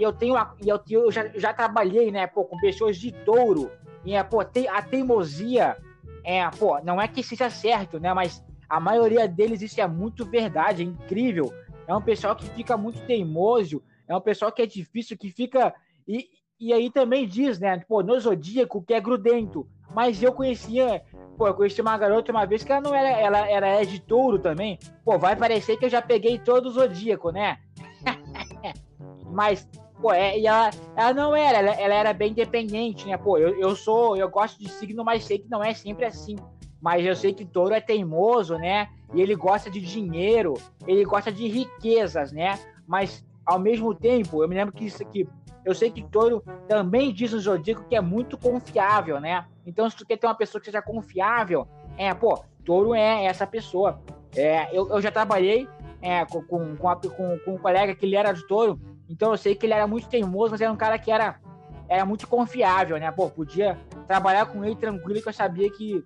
e 0.00 0.02
eu 0.02 0.12
tenho 0.14 0.34
e 0.60 0.68
eu, 0.68 0.80
eu 0.90 1.12
já, 1.12 1.28
já 1.34 1.52
trabalhei, 1.52 2.10
né, 2.10 2.26
pô, 2.26 2.44
com 2.44 2.56
pessoas 2.56 2.96
de 2.96 3.12
touro, 3.12 3.70
e 4.02 4.14
é, 4.14 4.22
pô, 4.24 4.42
te, 4.42 4.66
a 4.66 4.80
teimosia 4.80 5.76
é, 6.24 6.48
pô, 6.50 6.80
não 6.82 7.00
é 7.00 7.06
que 7.06 7.22
seja 7.22 7.50
certo, 7.50 8.00
né, 8.00 8.14
mas 8.14 8.42
a 8.66 8.80
maioria 8.80 9.28
deles 9.28 9.60
isso 9.60 9.80
é 9.80 9.86
muito 9.86 10.24
verdade, 10.24 10.82
é 10.82 10.86
incrível. 10.86 11.52
É 11.86 11.94
um 11.94 12.00
pessoal 12.00 12.36
que 12.36 12.48
fica 12.50 12.76
muito 12.76 13.04
teimoso, 13.04 13.82
é 14.08 14.16
um 14.16 14.20
pessoal 14.20 14.52
que 14.52 14.62
é 14.62 14.66
difícil, 14.66 15.18
que 15.18 15.28
fica. 15.28 15.74
E, 16.06 16.28
e 16.58 16.72
aí 16.72 16.88
também 16.88 17.26
diz, 17.26 17.58
né? 17.58 17.80
Pô, 17.88 18.00
no 18.00 18.18
Zodíaco, 18.18 18.80
que 18.82 18.94
é 18.94 19.00
grudento. 19.00 19.68
Mas 19.92 20.22
eu 20.22 20.32
conhecia, 20.32 21.02
pô, 21.36 21.48
eu 21.48 21.54
conheci 21.54 21.80
uma 21.80 21.98
garota 21.98 22.30
uma 22.30 22.46
vez 22.46 22.62
que 22.62 22.70
ela 22.70 22.80
não 22.80 22.94
era, 22.94 23.08
ela 23.08 23.50
era 23.50 23.84
de 23.84 24.00
touro 24.00 24.38
também. 24.38 24.78
Pô, 25.04 25.18
vai 25.18 25.34
parecer 25.34 25.76
que 25.76 25.84
eu 25.84 25.90
já 25.90 26.00
peguei 26.00 26.38
todo 26.38 26.66
o 26.66 26.70
Zodíaco, 26.70 27.32
né? 27.32 27.58
Mas, 29.26 29.68
pô, 30.00 30.12
é, 30.12 30.38
e 30.38 30.46
ela, 30.46 30.70
ela 30.96 31.12
não 31.12 31.36
era, 31.36 31.58
ela, 31.58 31.72
ela, 31.72 31.94
era 31.94 32.12
bem 32.12 32.32
independente, 32.32 33.06
né? 33.06 33.16
Pô, 33.16 33.38
eu, 33.38 33.58
eu 33.58 33.76
sou, 33.76 34.16
eu 34.16 34.28
gosto 34.28 34.58
de 34.58 34.68
signo, 34.68 35.04
mas 35.04 35.24
sei 35.24 35.38
que 35.38 35.50
não 35.50 35.62
é 35.62 35.74
sempre 35.74 36.04
assim. 36.04 36.36
Mas 36.80 37.04
eu 37.04 37.14
sei 37.14 37.34
que 37.34 37.44
touro 37.44 37.74
é 37.74 37.80
teimoso, 37.80 38.56
né? 38.56 38.88
E 39.12 39.20
ele 39.20 39.34
gosta 39.34 39.70
de 39.70 39.80
dinheiro, 39.80 40.54
ele 40.86 41.04
gosta 41.04 41.30
de 41.30 41.46
riquezas, 41.46 42.32
né? 42.32 42.58
Mas 42.86 43.24
ao 43.44 43.58
mesmo 43.58 43.94
tempo, 43.94 44.42
eu 44.42 44.48
me 44.48 44.54
lembro 44.54 44.72
que 44.72 44.84
isso 44.84 45.02
aqui, 45.02 45.28
eu 45.64 45.74
sei 45.74 45.90
que 45.90 46.02
touro 46.02 46.42
também 46.66 47.12
diz 47.12 47.32
no 47.32 47.38
zodíaco 47.38 47.84
que 47.88 47.94
é 47.94 48.00
muito 48.00 48.38
confiável, 48.38 49.20
né? 49.20 49.44
Então, 49.66 49.88
se 49.90 49.96
tu 49.96 50.06
quer 50.06 50.16
ter 50.16 50.26
uma 50.26 50.34
pessoa 50.34 50.60
que 50.60 50.66
seja 50.66 50.80
confiável, 50.80 51.66
é, 51.96 52.14
pô, 52.14 52.42
touro 52.64 52.94
é 52.94 53.24
essa 53.24 53.46
pessoa. 53.46 54.00
É, 54.34 54.74
eu, 54.74 54.88
eu 54.88 55.00
já 55.00 55.10
trabalhei 55.10 55.68
é, 56.00 56.24
com, 56.24 56.42
com, 56.42 56.76
com, 56.76 57.38
com 57.38 57.54
um 57.54 57.58
colega 57.58 57.94
que 57.94 58.06
ele 58.06 58.16
era 58.16 58.32
de 58.32 58.46
touro, 58.46 58.80
então 59.10 59.32
eu 59.32 59.36
sei 59.36 59.56
que 59.56 59.66
ele 59.66 59.74
era 59.74 59.88
muito 59.88 60.08
teimoso, 60.08 60.52
mas 60.52 60.60
era 60.60 60.72
um 60.72 60.76
cara 60.76 60.96
que 60.98 61.10
era, 61.10 61.40
era 61.88 62.06
muito 62.06 62.28
confiável, 62.28 62.96
né? 62.96 63.10
Pô, 63.10 63.28
podia 63.28 63.76
trabalhar 64.06 64.46
com 64.46 64.64
ele 64.64 64.76
tranquilo, 64.76 65.20
que 65.20 65.28
eu 65.28 65.32
sabia 65.32 65.70
que 65.70 66.02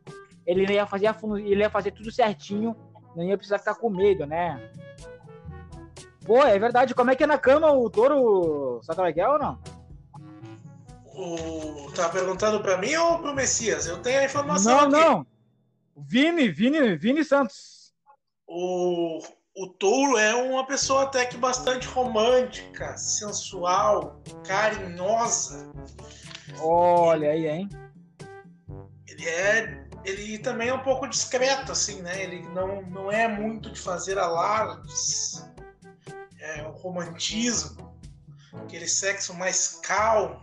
ele 0.46 0.72
ia 0.72 0.86
fazer, 0.86 1.14
ele 1.44 1.60
ia 1.60 1.68
fazer 1.70 1.90
tudo 1.90 2.10
certinho, 2.10 2.74
não 3.14 3.22
ia 3.22 3.36
precisar 3.36 3.58
ficar 3.58 3.74
com 3.74 3.90
medo, 3.90 4.26
né? 4.26 4.70
Pô, 6.24 6.42
é 6.42 6.58
verdade. 6.58 6.94
Como 6.94 7.10
é 7.10 7.14
que 7.16 7.22
é 7.22 7.26
na 7.26 7.36
cama 7.36 7.70
o 7.70 7.90
touro? 7.90 8.80
Que 9.12 9.20
é 9.20 9.28
ou 9.28 9.38
não? 9.38 9.58
O... 11.14 11.92
Tá 11.94 12.08
perguntando 12.08 12.60
pra 12.60 12.78
mim 12.78 12.96
ou 12.96 13.18
pro 13.18 13.34
Messias? 13.34 13.86
Eu 13.86 14.00
tenho 14.00 14.20
a 14.20 14.24
informação 14.24 14.72
Não, 14.72 14.80
aqui. 14.80 14.90
não. 14.90 15.26
Vini, 15.96 16.48
Vini, 16.48 16.96
Vini 16.96 17.22
Santos. 17.22 17.92
O, 18.48 19.20
o 19.56 19.68
touro 19.68 20.18
é 20.18 20.34
uma 20.34 20.66
pessoa 20.66 21.04
até 21.04 21.24
que 21.24 21.36
bastante 21.36 21.86
romântica, 21.86 22.96
sensual, 22.96 24.20
carinhosa. 24.44 25.70
Olha 26.60 27.30
aí, 27.30 27.46
hein? 27.46 27.68
Ele 29.06 29.28
é. 29.28 29.84
Ele 30.04 30.38
também 30.38 30.68
é 30.68 30.74
um 30.74 30.82
pouco 30.82 31.06
discreto, 31.06 31.72
assim, 31.72 32.02
né? 32.02 32.22
Ele 32.22 32.42
não, 32.48 32.82
não 32.82 33.10
é 33.10 33.26
muito 33.26 33.70
de 33.70 33.80
fazer 33.80 34.18
alardes 34.18 35.48
é, 36.38 36.62
o 36.66 36.72
romantismo, 36.72 37.94
aquele 38.52 38.86
sexo 38.86 39.32
mais 39.34 39.80
calmo. 39.82 40.40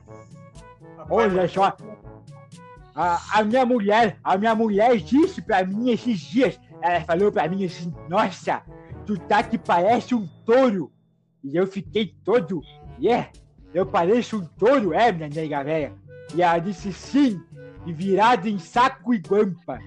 Olha 1.10 1.48
só, 1.48 1.76
a, 2.96 3.40
a, 3.40 3.44
minha 3.44 3.66
mulher, 3.66 4.18
a 4.24 4.38
minha 4.38 4.56
mulher 4.56 4.98
disse 4.98 5.42
pra 5.42 5.64
mim 5.64 5.92
esses 5.92 6.20
dias, 6.20 6.60
ela 6.82 7.02
falou 7.02 7.32
pra 7.32 7.48
mim 7.48 7.66
assim, 7.66 7.94
nossa, 8.10 8.64
tu 9.16 9.20
tá 9.28 9.44
que 9.44 9.58
parece 9.58 10.16
um 10.16 10.26
touro. 10.46 10.90
E 11.44 11.58
eu 11.58 11.68
fiquei 11.68 12.16
todo, 12.24 12.62
yeah, 13.00 13.30
eu 13.74 13.86
pareço 13.86 14.38
um 14.38 14.46
touro, 14.46 14.94
é, 14.94 15.12
minha 15.12 15.28
nega. 15.28 15.94
E 16.34 16.42
ela 16.42 16.60
disse 16.60 16.94
sim, 16.94 17.42
e 17.86 17.92
virado 17.92 18.48
em 18.48 18.58
saco 18.58 19.14
e 19.14 19.18
guampa. 19.18 19.80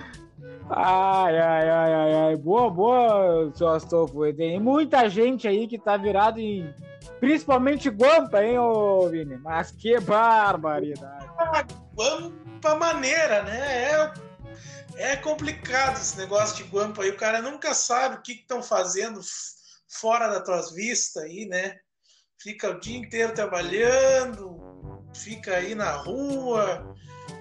Ai, 0.72 1.36
ai, 1.36 1.68
ai, 1.68 1.92
ai, 1.92 2.14
ai. 2.14 2.36
Boa, 2.36 2.70
boa, 2.70 3.52
seu 3.56 3.68
Astolfo. 3.68 4.32
Tem 4.32 4.60
muita 4.60 5.08
gente 5.08 5.48
aí 5.48 5.66
que 5.66 5.78
tá 5.78 5.96
virado 5.96 6.38
em. 6.38 6.72
Principalmente 7.18 7.90
Guampa, 7.90 8.42
hein, 8.42 8.58
ô 8.58 9.08
Vini? 9.08 9.36
Mas 9.36 9.72
que 9.72 9.98
barbaridade. 10.00 11.28
Guampa 11.94 12.76
maneira, 12.76 13.42
né? 13.42 13.90
É, 13.90 15.12
é 15.12 15.16
complicado 15.16 15.96
esse 15.96 16.16
negócio 16.16 16.56
de 16.56 16.70
Guampa 16.70 17.02
aí. 17.02 17.10
O 17.10 17.16
cara 17.16 17.42
nunca 17.42 17.74
sabe 17.74 18.16
o 18.16 18.22
que 18.22 18.32
estão 18.32 18.62
fazendo 18.62 19.20
fora 19.88 20.28
das 20.28 20.44
tuas 20.44 20.72
vistas 20.72 21.24
aí, 21.24 21.46
né? 21.46 21.76
Fica 22.40 22.70
o 22.70 22.80
dia 22.80 22.96
inteiro 22.96 23.34
trabalhando, 23.34 24.56
fica 25.14 25.56
aí 25.56 25.74
na 25.74 25.90
rua 25.90 26.94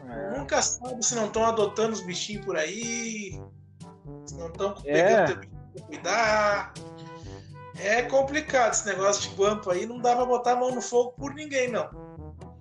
é. 0.10 0.38
Nunca 0.38 0.62
sabe 0.62 1.04
se 1.04 1.16
não 1.16 1.28
estão 1.28 1.46
adotando 1.46 1.94
os 1.94 2.02
bichinhos 2.02 2.46
por 2.46 2.56
aí, 2.56 3.40
se 4.26 4.36
não 4.36 4.48
estão 4.48 4.76
é. 4.86 5.26
pra 5.26 5.42
cuidar. 5.86 6.74
É 7.82 8.02
complicado 8.04 8.74
esse 8.74 8.86
negócio 8.86 9.30
de 9.30 9.36
guampo 9.36 9.72
aí, 9.72 9.86
não 9.86 10.00
dá 10.00 10.16
pra 10.16 10.26
botar 10.26 10.54
a 10.54 10.56
mão 10.56 10.76
no 10.76 10.82
fogo 10.82 11.14
por 11.14 11.34
ninguém, 11.34 11.72
não. 11.72 11.90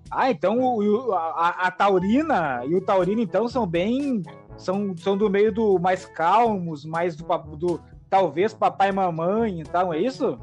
Ah, 0.09 0.31
então 0.31 0.59
o, 0.59 1.13
a, 1.13 1.67
a, 1.67 1.71
Taurina 1.71 2.63
e 2.65 2.73
o 2.73 2.81
Taurino, 2.81 3.21
então, 3.21 3.47
são 3.47 3.67
bem. 3.67 4.23
São, 4.57 4.95
são 4.97 5.17
do 5.17 5.29
meio 5.29 5.53
do 5.53 5.79
mais 5.79 6.05
calmos, 6.05 6.83
mais 6.83 7.15
do, 7.15 7.25
do 7.55 7.81
talvez 8.09 8.53
papai 8.53 8.89
e 8.89 8.91
mamãe 8.91 9.61
e 9.61 9.63
tal, 9.63 9.93
é 9.93 9.99
isso? 9.99 10.37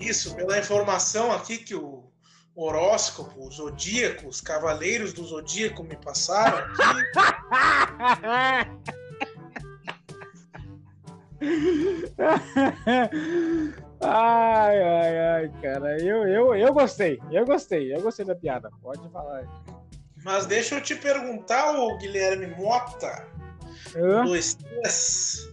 Isso, 0.00 0.34
pela 0.34 0.58
informação 0.58 1.30
aqui 1.30 1.58
que 1.58 1.74
o 1.74 2.07
horóscopo, 2.58 3.46
o 3.46 3.50
zodíaco, 3.50 4.26
os 4.26 4.40
cavaleiros 4.40 5.12
do 5.12 5.22
zodíaco 5.24 5.84
me 5.84 5.94
passaram 5.96 6.58
aqui. 6.58 6.72
ai, 14.00 14.82
ai, 14.82 15.18
ai, 15.18 15.52
cara, 15.62 16.02
eu, 16.02 16.26
eu, 16.26 16.56
eu 16.56 16.74
gostei, 16.74 17.20
eu 17.30 17.46
gostei, 17.46 17.94
eu 17.94 18.02
gostei 18.02 18.26
da 18.26 18.34
piada, 18.34 18.72
pode 18.82 19.08
falar. 19.10 19.44
Mas 20.24 20.46
deixa 20.46 20.74
eu 20.74 20.82
te 20.82 20.96
perguntar, 20.96 21.78
o 21.78 21.96
Guilherme 21.96 22.48
Mota, 22.48 23.24
uh? 23.94 24.24
dois, 24.24 24.54
três, 24.54 25.48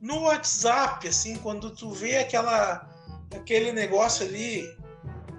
no 0.00 0.20
WhatsApp, 0.20 1.08
assim, 1.08 1.34
quando 1.38 1.72
tu 1.72 1.90
vê 1.90 2.18
aquela, 2.18 2.88
aquele 3.34 3.72
negócio 3.72 4.24
ali, 4.24 4.64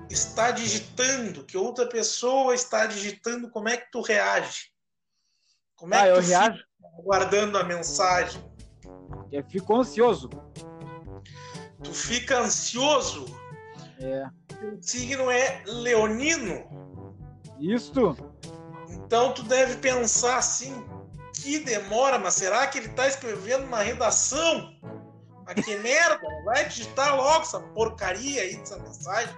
está 0.09 0.51
digitando, 0.51 1.45
que 1.45 1.57
outra 1.57 1.87
pessoa 1.87 2.53
está 2.55 2.85
digitando, 2.85 3.49
como 3.49 3.69
é 3.69 3.77
que 3.77 3.91
tu 3.91 4.01
reage? 4.01 4.71
Como 5.75 5.93
é 5.93 5.97
ah, 5.99 6.13
que 6.13 6.21
tu 6.21 6.27
reajo? 6.27 6.57
fica 6.57 6.89
aguardando 6.99 7.57
a 7.57 7.63
mensagem? 7.63 8.43
Eu 9.31 9.43
fico 9.49 9.75
ansioso. 9.75 10.29
Tu 11.83 11.93
fica 11.93 12.39
ansioso? 12.39 13.25
É. 13.99 14.25
O 14.65 14.81
signo 14.81 15.29
é 15.29 15.63
leonino. 15.65 16.65
Isto. 17.59 18.17
Então 18.89 19.33
tu 19.33 19.43
deve 19.43 19.77
pensar 19.77 20.37
assim, 20.37 20.85
que 21.33 21.59
demora, 21.59 22.17
mas 22.17 22.33
será 22.33 22.67
que 22.67 22.79
ele 22.79 22.87
está 22.87 23.07
escrevendo 23.07 23.65
uma 23.65 23.81
redação? 23.81 24.73
Mas 25.45 25.65
que 25.65 25.75
merda, 25.77 26.19
vai 26.45 26.67
digitar 26.67 27.15
logo 27.15 27.41
essa 27.41 27.59
porcaria 27.59 28.41
aí 28.41 28.55
dessa 28.55 28.77
mensagem. 28.77 29.33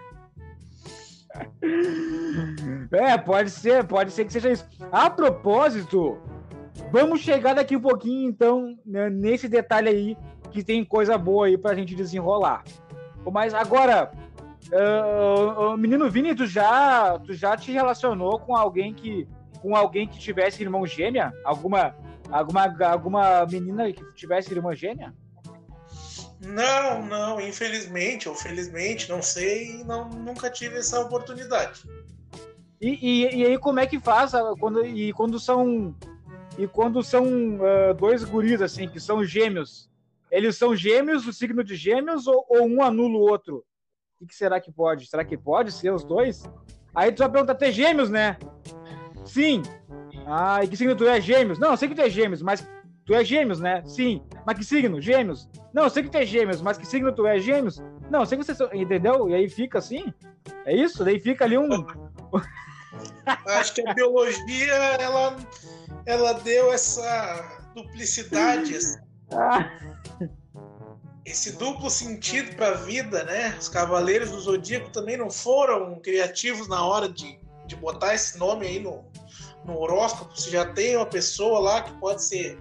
É, 2.92 3.18
pode 3.18 3.50
ser, 3.50 3.86
pode 3.86 4.12
ser 4.12 4.26
que 4.26 4.34
seja 4.34 4.52
isso. 4.52 4.68
A 4.92 5.10
propósito, 5.10 6.18
vamos 6.92 7.22
chegar 7.22 7.54
daqui 7.54 7.76
um 7.76 7.82
pouquinho, 7.82 8.30
então, 8.30 8.78
né, 8.86 9.10
nesse 9.10 9.48
detalhe 9.48 9.90
aí, 9.90 10.18
que 10.52 10.64
tem 10.64 10.84
coisa 10.84 11.18
boa 11.18 11.48
aí 11.48 11.58
pra 11.58 11.76
gente 11.76 11.96
desenrolar. 11.96 12.64
Mas 13.32 13.54
agora, 13.54 14.12
uh, 14.72 15.78
menino 15.78 16.10
Vini, 16.10 16.36
tu 16.36 16.46
já, 16.46 17.18
tu 17.20 17.34
já 17.34 17.56
te 17.56 17.72
relacionou 17.72 18.40
com 18.40 18.56
alguém 18.56 18.94
que 18.94 19.28
com 19.62 19.76
alguém 19.76 20.08
que 20.08 20.18
tivesse 20.18 20.64
irmão 20.64 20.86
gêmea? 20.86 21.32
Alguma, 21.46 21.96
alguma, 22.32 22.64
alguma 22.88 23.46
menina 23.46 23.92
que 23.94 24.04
tivesse 24.14 24.52
irmã 24.52 24.76
gêmea? 24.76 25.14
Não, 26.44 27.06
não, 27.06 27.40
infelizmente 27.40 28.28
ou 28.28 28.34
felizmente, 28.34 29.10
não 29.10 29.22
sei, 29.22 29.84
não, 29.84 30.10
nunca 30.10 30.50
tive 30.50 30.78
essa 30.78 31.00
oportunidade. 31.00 31.84
E, 32.82 32.98
e, 33.00 33.36
e 33.36 33.46
aí 33.46 33.58
como 33.60 33.80
é 33.80 33.86
que 33.86 34.00
faz 34.00 34.34
ah, 34.34 34.54
quando, 34.60 34.84
e 34.84 35.14
quando 35.14 35.40
são 35.40 35.96
e 36.58 36.68
quando 36.68 37.04
são 37.04 37.24
uh, 37.26 37.94
dois 37.96 38.24
guris 38.24 38.62
assim 38.62 38.90
que 38.90 39.00
são 39.00 39.24
gêmeos, 39.24 39.90
eles 40.32 40.58
são 40.58 40.76
gêmeos, 40.76 41.28
o 41.28 41.34
signo 41.34 41.64
de 41.64 41.76
gêmeos 41.76 42.26
ou, 42.26 42.44
ou 42.50 42.68
um 42.68 42.82
anula 42.82 43.18
o 43.18 43.22
outro? 43.22 43.64
O 44.20 44.26
que 44.26 44.36
será 44.36 44.60
que 44.60 44.72
pode? 44.72 45.08
Será 45.08 45.24
que 45.24 45.38
pode 45.38 45.72
ser 45.72 45.92
os 45.92 46.04
dois? 46.04 46.44
Aí 46.94 47.12
tu 47.12 47.20
vai 47.20 47.32
perguntar, 47.32 47.56
ter 47.56 47.72
gêmeos, 47.72 48.10
né? 48.10 48.38
Sim. 49.26 49.62
Ah, 50.26 50.64
e 50.64 50.68
que 50.68 50.76
signo 50.78 50.96
tu 50.96 51.08
é? 51.08 51.22
Gêmeos? 51.22 51.58
Não, 51.58 51.72
eu 51.72 51.78
sei 51.78 51.88
que 51.88 51.96
tu 51.96 52.02
é 52.02 52.10
gêmeos, 52.10 52.42
mas 52.42 52.68
Tu 53.12 53.16
é 53.16 53.26
gêmeos, 53.26 53.60
né? 53.60 53.84
Sim. 53.86 54.24
Mas 54.48 54.58
que 54.58 54.64
signo? 54.64 55.02
Gêmeos. 55.02 55.50
Não, 55.74 55.84
eu 55.84 55.90
sei 55.90 56.02
que 56.02 56.10
tu 56.10 56.18
é 56.18 56.26
gêmeos, 56.26 56.62
mas 56.62 56.78
que 56.78 56.88
signo 56.88 57.12
tu 57.12 57.28
é? 57.28 57.38
Gêmeos. 57.40 57.84
Não, 58.10 58.22
eu 58.22 58.26
sei 58.26 58.38
que 58.38 58.46
você... 58.46 58.64
Entendeu? 58.72 59.30
E 59.30 59.36
aí 59.36 59.50
fica 59.50 59.80
assim. 59.80 60.14
É 60.66 60.74
isso? 60.74 61.04
Daí 61.04 61.20
fica 61.20 61.44
ali 61.44 61.58
um... 61.58 61.68
Acho 63.48 63.74
que 63.74 63.86
a 63.86 63.94
biologia 63.94 64.74
ela, 64.74 65.36
ela 66.06 66.34
deu 66.36 66.72
essa 66.72 67.60
duplicidade, 67.76 68.80
esse, 71.26 71.52
duplo 71.58 71.90
sentido 71.90 72.56
para 72.56 72.70
a 72.70 72.74
vida, 72.76 73.26
né? 73.26 73.58
Os 73.60 73.68
Cavaleiros 73.68 74.32
do 74.32 74.40
Zodíaco 74.40 74.90
também 74.90 75.18
não 75.18 75.30
foram 75.30 76.00
criativos 76.00 76.70
na 76.70 76.86
hora 76.86 77.10
de, 77.10 77.38
de 77.66 77.76
botar 77.76 78.16
esse 78.16 78.40
nome 78.40 78.68
aí 78.68 78.80
no, 78.80 79.04
no 79.66 79.78
horóscopo. 79.78 80.40
Se 80.40 80.50
já 80.50 80.66
tem 80.66 80.96
uma 80.96 81.06
pessoa 81.06 81.60
lá 81.60 81.82
que 81.82 81.92
pode 82.00 82.24
ser 82.24 82.58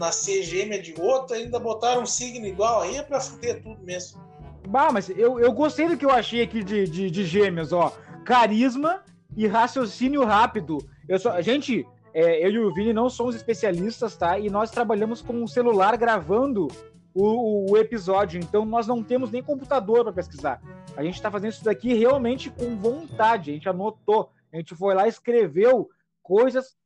nascer 0.00 0.42
gêmea 0.42 0.80
de 0.80 0.94
outra, 0.98 1.36
ainda 1.36 1.58
botaram 1.58 2.02
um 2.02 2.06
signo 2.06 2.46
igual 2.46 2.80
aí 2.80 2.96
é 2.96 3.02
pra 3.02 3.20
fuder 3.20 3.62
tudo 3.62 3.80
mesmo. 3.82 4.18
Bah, 4.66 4.90
mas 4.90 5.10
eu, 5.10 5.38
eu 5.38 5.52
gostei 5.52 5.86
do 5.86 5.96
que 5.96 6.04
eu 6.04 6.10
achei 6.10 6.42
aqui 6.42 6.64
de, 6.64 6.86
de, 6.86 7.10
de 7.10 7.74
ó. 7.74 7.92
Carisma 8.24 9.04
e 9.36 9.46
raciocínio 9.46 10.24
rápido. 10.24 10.78
Eu 11.06 11.18
só, 11.18 11.40
gente, 11.42 11.86
é, 12.14 12.44
eu 12.44 12.50
e 12.50 12.58
o 12.58 12.72
Vini 12.72 12.92
não 12.92 13.10
somos 13.10 13.34
especialistas, 13.34 14.16
tá? 14.16 14.38
E 14.38 14.48
nós 14.48 14.70
trabalhamos 14.70 15.20
com 15.20 15.34
um 15.34 15.46
celular 15.46 15.96
gravando 15.96 16.68
o, 17.14 17.72
o 17.72 17.76
episódio, 17.76 18.40
então 18.40 18.64
nós 18.64 18.86
não 18.86 19.02
temos 19.02 19.30
nem 19.30 19.42
computador 19.42 20.04
para 20.04 20.12
pesquisar. 20.12 20.62
A 20.96 21.02
gente 21.02 21.16
está 21.16 21.30
fazendo 21.30 21.52
isso 21.52 21.64
daqui 21.64 21.92
realmente 21.92 22.48
com 22.50 22.76
vontade. 22.76 23.50
A 23.50 23.54
gente 23.54 23.68
anotou, 23.68 24.30
a 24.52 24.56
gente 24.56 24.74
foi 24.74 24.94
lá, 24.94 25.06
escreveu 25.06 25.90
coisas 26.22 26.76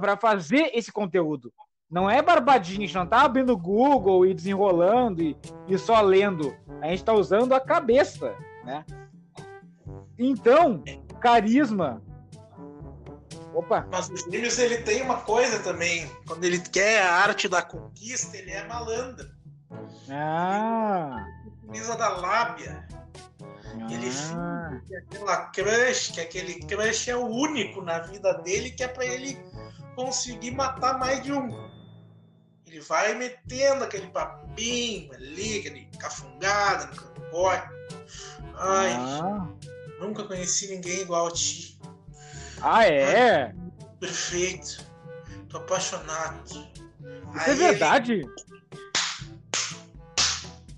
para 0.00 0.16
fazer 0.16 0.70
esse 0.74 0.90
conteúdo. 0.90 1.52
Não 1.92 2.08
é 2.08 2.22
barbadinho, 2.22 2.78
a 2.78 2.86
gente 2.86 2.94
não 2.94 3.06
tá 3.06 3.20
abrindo 3.20 3.52
o 3.52 3.58
Google 3.58 4.24
e 4.24 4.32
desenrolando 4.32 5.22
e, 5.22 5.36
e 5.68 5.76
só 5.76 6.00
lendo. 6.00 6.56
A 6.80 6.86
gente 6.86 7.00
está 7.00 7.12
usando 7.12 7.52
a 7.52 7.60
cabeça, 7.60 8.34
né? 8.64 8.82
Então, 10.18 10.82
carisma. 11.20 12.02
Opa. 13.52 13.86
Mas 13.92 14.08
o 14.08 14.16
Gêmeos 14.16 14.58
ele 14.58 14.78
tem 14.78 15.02
uma 15.02 15.16
coisa 15.16 15.58
também. 15.58 16.10
Quando 16.26 16.42
ele 16.44 16.58
quer 16.60 17.02
a 17.02 17.12
arte 17.12 17.46
da 17.46 17.60
conquista, 17.60 18.38
ele 18.38 18.50
é 18.50 18.66
malandro. 18.66 19.28
Ah. 20.08 21.26
Ele 21.44 21.54
utiliza 21.62 21.94
da 21.94 22.08
lábia. 22.08 22.88
Ah. 22.90 23.92
Ele 23.92 24.10
finge 24.10 24.82
que 24.88 24.96
aquela 24.96 25.36
crush, 25.50 26.12
que 26.12 26.20
aquele 26.22 26.54
crush 26.60 27.10
é 27.10 27.16
o 27.16 27.26
único 27.26 27.82
na 27.82 27.98
vida 27.98 28.32
dele, 28.38 28.70
que 28.70 28.82
é 28.82 28.88
para 28.88 29.04
ele 29.04 29.38
conseguir 29.94 30.52
matar 30.52 30.98
mais 30.98 31.22
de 31.22 31.30
um. 31.34 31.71
Ele 32.72 32.80
vai 32.80 33.14
metendo 33.14 33.84
aquele 33.84 34.06
papinho 34.06 35.12
ali, 35.12 35.58
aquele 35.58 35.86
cafungada 35.98 36.86
no 36.86 36.96
cangote. 36.96 37.68
Ai, 38.54 38.94
ah. 38.94 39.46
nunca 40.00 40.24
conheci 40.24 40.68
ninguém 40.68 41.02
igual 41.02 41.26
a 41.26 41.32
ti. 41.32 41.78
Ah, 42.62 42.86
é? 42.86 43.42
Ai, 43.42 43.54
perfeito. 44.00 44.86
Tô 45.50 45.58
apaixonado. 45.58 46.42
Isso 46.46 46.66
é 47.36 47.40
Aí 47.40 47.50
é 47.50 47.54
verdade? 47.54 48.12
Ele 48.14 48.26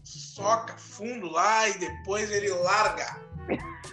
soca 0.03 0.77
fundo 0.77 1.31
lá 1.31 1.69
e 1.69 1.79
depois 1.79 2.29
ele 2.29 2.49
larga. 2.49 3.21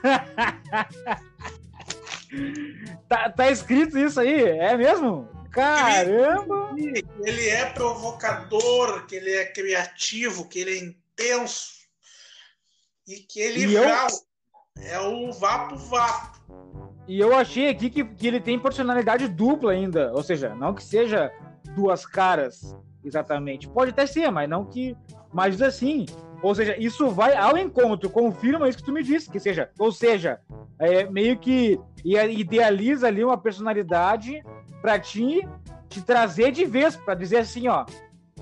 tá, 3.07 3.29
tá 3.29 3.51
escrito 3.51 3.95
isso 3.95 4.19
aí? 4.19 4.41
É 4.41 4.75
mesmo? 4.75 5.29
Caramba! 5.51 6.73
Ele 6.77 7.49
é 7.49 7.65
provocador, 7.71 9.05
que 9.05 9.15
ele 9.15 9.31
é 9.31 9.45
criativo, 9.45 10.47
que 10.47 10.59
ele 10.59 10.71
é 10.71 10.83
intenso 10.83 11.81
e 13.07 13.17
que 13.17 13.39
ele 13.39 13.65
e 13.65 13.75
eu... 13.75 13.83
é 13.83 14.99
o 14.99 15.31
vapo 15.33 15.75
vapo. 15.75 16.39
E 17.07 17.19
eu 17.19 17.35
achei 17.35 17.69
aqui 17.69 17.89
que, 17.89 18.05
que 18.05 18.27
ele 18.27 18.39
tem 18.39 18.57
personalidade 18.57 19.27
dupla 19.27 19.73
ainda, 19.73 20.13
ou 20.13 20.23
seja, 20.23 20.55
não 20.55 20.73
que 20.73 20.83
seja 20.83 21.31
duas 21.75 22.05
caras 22.05 22.75
exatamente. 23.03 23.67
Pode 23.67 23.91
até 23.91 24.05
ser, 24.05 24.31
mas 24.31 24.49
não 24.49 24.65
que. 24.65 24.95
Mas 25.33 25.61
assim, 25.61 26.05
ou 26.41 26.55
seja, 26.55 26.75
isso 26.77 27.09
vai 27.09 27.35
ao 27.35 27.57
encontro, 27.57 28.09
confirma 28.09 28.67
isso 28.67 28.77
que 28.79 28.83
tu 28.83 28.91
me 28.91 29.03
disse, 29.03 29.29
que 29.29 29.39
seja, 29.39 29.69
ou 29.77 29.91
seja, 29.91 30.39
é, 30.79 31.05
meio 31.05 31.37
que 31.37 31.79
idealiza 32.03 33.07
ali 33.07 33.23
uma 33.23 33.37
personalidade 33.37 34.43
para 34.81 34.99
ti 34.99 35.47
te 35.87 36.01
trazer 36.01 36.51
de 36.51 36.65
vez, 36.65 36.95
para 36.95 37.13
dizer 37.13 37.37
assim, 37.37 37.67
ó, 37.67 37.85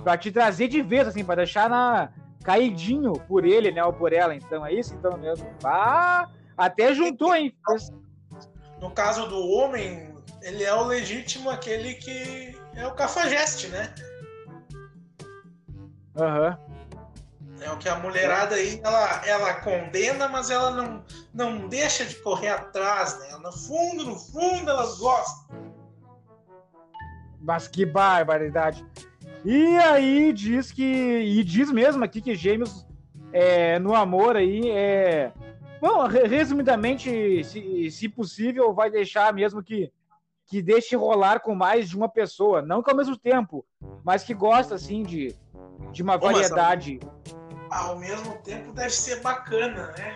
para 0.03 0.17
te 0.17 0.31
trazer 0.31 0.67
de 0.67 0.81
vez, 0.81 1.07
assim, 1.07 1.25
para 1.25 1.37
deixar 1.37 1.69
na 1.69 2.09
caidinho 2.43 3.13
por 3.27 3.43
ele, 3.43 3.71
né, 3.71 3.83
ou 3.83 3.91
por 3.91 4.13
ela, 4.13 4.33
então 4.33 4.65
é 4.65 4.73
isso 4.73 4.93
então 4.93 5.17
mesmo. 5.17 5.49
Ah, 5.63 6.29
até 6.57 6.93
juntou, 6.93 7.35
hein? 7.35 7.53
No 8.79 8.91
caso 8.91 9.27
do 9.27 9.45
homem, 9.49 10.13
ele 10.41 10.63
é 10.63 10.73
o 10.73 10.85
legítimo 10.85 11.49
aquele 11.49 11.95
que 11.95 12.57
é 12.75 12.87
o 12.87 12.93
cafajeste, 12.93 13.67
né? 13.67 13.93
Aham. 16.15 16.57
Uhum. 16.57 16.68
É 17.61 17.71
o 17.71 17.77
que 17.77 17.89
a 17.89 17.99
mulherada 17.99 18.55
aí, 18.55 18.79
ela, 18.83 19.25
ela 19.25 19.53
condena, 19.55 20.27
mas 20.27 20.49
ela 20.49 20.71
não, 20.71 21.03
não 21.33 21.67
deixa 21.67 22.05
de 22.05 22.15
correr 22.15 22.49
atrás, 22.49 23.19
né? 23.19 23.37
No 23.41 23.51
fundo, 23.51 24.05
no 24.05 24.15
fundo, 24.15 24.69
elas 24.69 24.97
gostam. 24.97 25.73
Mas 27.41 27.67
que 27.67 27.85
barbaridade. 27.85 28.85
E 29.43 29.77
aí 29.77 30.33
diz 30.33 30.71
que. 30.71 30.83
E 30.83 31.43
diz 31.43 31.71
mesmo 31.71 32.03
aqui 32.03 32.21
que 32.21 32.35
Gêmeos 32.35 32.85
é, 33.31 33.79
no 33.79 33.95
amor 33.95 34.35
aí 34.35 34.69
é. 34.69 35.31
Bom, 35.81 36.05
resumidamente, 36.07 37.43
se, 37.45 37.89
se 37.89 38.09
possível, 38.09 38.73
vai 38.73 38.89
deixar 38.89 39.33
mesmo 39.33 39.63
que, 39.63 39.89
que 40.45 40.61
deixe 40.61 40.93
rolar 40.95 41.39
com 41.39 41.55
mais 41.55 41.89
de 41.89 41.95
uma 41.95 42.09
pessoa. 42.09 42.61
Não 42.61 42.83
que 42.83 42.91
ao 42.91 42.97
mesmo 42.97 43.17
tempo, 43.17 43.65
mas 44.03 44.23
que 44.23 44.33
gosta, 44.33 44.75
assim, 44.75 45.03
de, 45.03 45.33
de 45.93 46.03
uma 46.03 46.17
variedade 46.17 46.99
ao 47.69 47.97
mesmo 47.97 48.37
tempo 48.39 48.73
deve 48.73 48.89
ser 48.89 49.21
bacana, 49.21 49.91
né? 49.97 50.15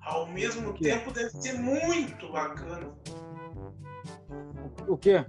Ao 0.00 0.26
mesmo 0.26 0.72
tempo 0.78 1.12
deve 1.12 1.30
ser 1.30 1.54
muito 1.54 2.30
bacana. 2.32 2.90
O 4.88 4.96
quê? 4.96 5.24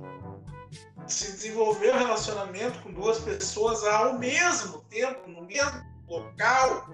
Se 1.05 1.31
desenvolver 1.33 1.93
um 1.93 1.97
relacionamento 1.97 2.81
com 2.81 2.91
duas 2.91 3.19
pessoas 3.19 3.83
ao 3.83 4.17
mesmo 4.17 4.81
tempo, 4.83 5.29
no 5.29 5.41
mesmo 5.43 5.81
local. 6.07 6.89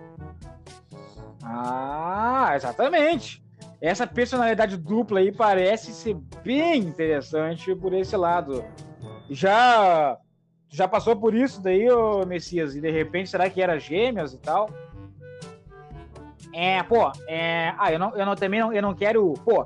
Ah, 1.43 2.51
exatamente. 2.55 3.43
Essa 3.81 4.05
personalidade 4.05 4.75
dupla 4.75 5.19
aí 5.19 5.31
parece 5.31 5.93
ser 5.93 6.15
bem 6.43 6.81
interessante 6.81 7.73
por 7.75 7.93
esse 7.93 8.15
lado. 8.17 8.65
Já 9.29 10.17
já 10.69 10.87
passou 10.87 11.15
por 11.15 11.33
isso 11.33 11.61
daí, 11.61 11.89
ô 11.89 12.25
Messias? 12.25 12.75
E 12.75 12.81
de 12.81 12.91
repente, 12.91 13.29
será 13.29 13.49
que 13.49 13.61
era 13.61 13.79
gêmeas 13.79 14.33
e 14.33 14.37
tal? 14.37 14.69
É, 16.53 16.81
pô, 16.83 17.11
é, 17.27 17.73
ah, 17.77 17.91
eu 17.91 17.99
não, 17.99 18.15
eu 18.15 18.25
não 18.25 18.35
também 18.35 18.59
não, 18.59 18.71
eu 18.73 18.81
não 18.81 18.93
quero, 18.93 19.33
pô, 19.45 19.65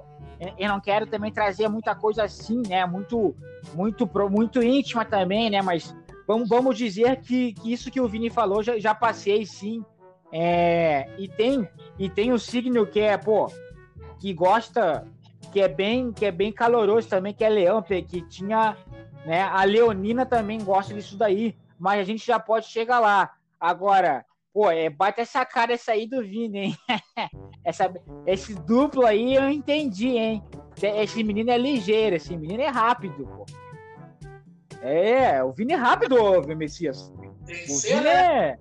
eu 0.58 0.68
não 0.68 0.80
quero 0.80 1.06
também 1.06 1.32
trazer 1.32 1.68
muita 1.68 1.96
coisa 1.96 2.24
assim, 2.24 2.62
né? 2.68 2.86
Muito, 2.86 3.36
muito, 3.74 4.10
muito 4.30 4.64
íntima 4.64 5.06
também, 5.06 5.50
né? 5.50 5.62
Mas 5.62 5.96
vamos, 6.28 6.50
vamos 6.50 6.78
dizer 6.78 7.18
que, 7.22 7.54
que 7.54 7.72
isso 7.72 7.92
que 7.92 8.02
o 8.02 8.08
Vini 8.08 8.30
falou 8.30 8.64
já, 8.64 8.78
já 8.80 8.96
passei 8.96 9.46
sim. 9.46 9.84
É, 10.32 11.08
e 11.18 11.28
tem 11.28 11.68
e 12.00 12.10
tem 12.10 12.34
o 12.34 12.40
signo 12.40 12.88
que 12.88 13.00
é, 13.00 13.16
pô, 13.18 13.52
que 14.20 14.34
gosta, 14.34 15.06
que 15.52 15.62
é 15.62 15.68
bem, 15.68 16.12
que 16.12 16.26
é 16.26 16.32
bem 16.32 16.52
caloroso 16.52 17.08
também, 17.08 17.34
que 17.34 17.44
é 17.44 17.50
leão, 17.50 17.82
que 17.84 18.22
tinha 18.22 18.76
né? 19.26 19.42
A 19.42 19.64
Leonina 19.64 20.26
também 20.26 20.64
gosta 20.64 20.94
disso 20.94 21.18
daí, 21.18 21.56
mas 21.80 22.00
a 22.00 22.04
gente 22.04 22.26
já 22.26 22.40
pode 22.40 22.68
chegar 22.68 23.00
lá. 23.00 23.32
Agora, 23.60 24.26
pô, 24.54 24.70
é, 24.70 24.90
bate 24.90 25.22
essa 25.22 25.46
cara 25.46 25.74
essa 25.74 25.94
aí 25.94 26.08
do 26.08 26.22
Vini, 26.22 26.60
hein? 26.60 26.78
essa, 27.64 27.94
esse 28.26 28.54
duplo 28.54 29.06
aí 29.06 29.36
eu 29.36 29.50
entendi, 29.50 30.18
hein? 30.18 30.44
Esse 30.82 31.24
menino 31.24 31.52
é 31.52 31.58
ligeiro, 31.58 32.16
esse 32.16 32.36
menino 32.36 32.62
é 32.62 32.68
rápido, 32.68 33.26
pô. 33.26 33.46
É, 34.82 35.42
o 35.44 35.54
Vini 35.54 35.74
é 35.74 35.78
rápido, 35.78 36.16
Messias. 36.58 37.10
O 37.10 37.80
Vini 37.80 38.08
é. 38.08 38.60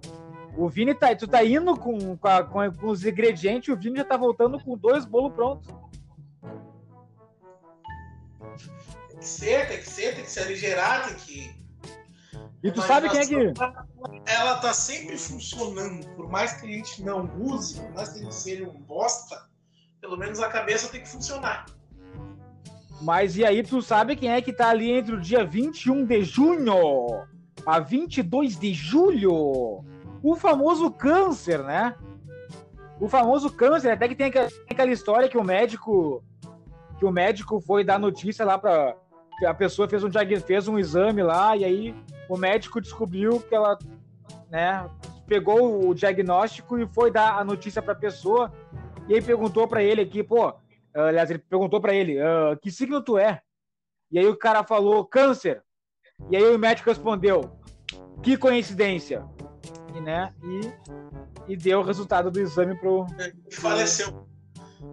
O 0.56 0.68
Vini 0.68 0.94
tá. 0.94 1.14
Tu 1.16 1.26
tá 1.26 1.44
indo 1.44 1.76
com, 1.76 2.16
com, 2.16 2.28
a, 2.28 2.44
com, 2.44 2.86
os 2.86 3.04
ingredientes, 3.04 3.68
o 3.68 3.76
Vini 3.76 3.96
já 3.96 4.04
tá 4.04 4.16
voltando 4.16 4.62
com 4.62 4.76
dois 4.76 5.04
bolos 5.04 5.32
prontos. 5.34 5.68
Que 9.22 9.28
ser, 9.28 9.68
tem 9.68 9.78
que 9.78 9.88
ser, 9.88 10.14
tem 10.14 10.24
que 10.24 10.30
se 10.30 10.40
aligerar, 10.40 11.06
tem 11.06 11.14
que. 11.16 11.62
E 12.62 12.70
tu 12.70 12.82
sabe 12.82 13.08
quem 13.08 13.20
é 13.20 13.26
que. 13.26 13.34
Ela 14.26 14.56
tá 14.58 14.72
sempre 14.72 15.16
funcionando. 15.16 16.06
Por 16.14 16.28
mais 16.28 16.52
que 16.54 16.66
a 16.66 16.70
gente 16.70 17.02
não 17.02 17.30
use, 17.40 17.80
por 17.80 17.92
mais 17.92 18.10
que 18.10 18.20
a 18.20 18.22
gente 18.22 18.34
seja 18.34 18.68
um 18.68 18.80
bosta, 18.80 19.48
pelo 20.00 20.16
menos 20.16 20.40
a 20.40 20.48
cabeça 20.48 20.88
tem 20.88 21.00
que 21.00 21.08
funcionar. 21.08 21.66
Mas 23.00 23.36
e 23.36 23.44
aí, 23.44 23.62
tu 23.62 23.82
sabe 23.82 24.14
quem 24.14 24.30
é 24.30 24.40
que 24.40 24.52
tá 24.52 24.68
ali 24.68 24.90
entre 24.92 25.14
o 25.14 25.20
dia 25.20 25.44
21 25.44 26.04
de 26.06 26.22
junho 26.22 27.26
a 27.66 27.80
22 27.80 28.58
de 28.58 28.72
julho? 28.72 29.84
O 30.22 30.36
famoso 30.36 30.88
câncer, 30.90 31.64
né? 31.64 31.96
O 33.00 33.08
famoso 33.08 33.50
câncer, 33.50 33.90
até 33.90 34.06
que 34.06 34.14
tem 34.14 34.32
aquela 34.70 34.92
história 34.92 35.28
que 35.28 35.36
o 35.36 35.42
médico 35.42 36.22
que 36.96 37.04
o 37.04 37.10
médico 37.10 37.60
foi 37.60 37.82
dar 37.82 37.98
notícia 37.98 38.44
lá 38.44 38.56
para 38.56 38.94
a 39.44 39.54
pessoa 39.54 39.88
fez 39.88 40.04
um 40.04 40.10
fez 40.46 40.68
um 40.68 40.78
exame 40.78 41.22
lá 41.22 41.56
e 41.56 41.64
aí 41.64 41.94
o 42.28 42.36
médico 42.36 42.80
descobriu 42.80 43.40
que 43.40 43.54
ela, 43.54 43.78
né, 44.50 44.88
pegou 45.26 45.88
o 45.88 45.94
diagnóstico 45.94 46.78
e 46.78 46.86
foi 46.86 47.10
dar 47.10 47.38
a 47.38 47.44
notícia 47.44 47.82
para 47.82 47.92
a 47.92 47.96
pessoa 47.96 48.52
e 49.08 49.14
aí 49.14 49.22
perguntou 49.22 49.66
para 49.66 49.82
ele 49.82 50.00
aqui, 50.00 50.22
pô, 50.22 50.54
aliás, 50.94 51.30
ele 51.30 51.38
perguntou 51.38 51.80
para 51.80 51.94
ele, 51.94 52.18
uh, 52.20 52.56
que 52.60 52.70
signo 52.70 53.02
tu 53.02 53.18
é? 53.18 53.40
E 54.10 54.18
aí 54.18 54.26
o 54.26 54.36
cara 54.36 54.62
falou 54.62 55.04
câncer. 55.04 55.62
E 56.30 56.36
aí 56.36 56.54
o 56.54 56.58
médico 56.58 56.88
respondeu, 56.88 57.58
que 58.22 58.36
coincidência. 58.36 59.24
E, 59.94 60.00
né, 60.00 60.32
e, 60.42 61.52
e 61.52 61.56
deu 61.56 61.80
o 61.80 61.82
resultado 61.82 62.30
do 62.30 62.40
exame 62.40 62.78
pro. 62.78 63.06
Faleceu. 63.50 64.26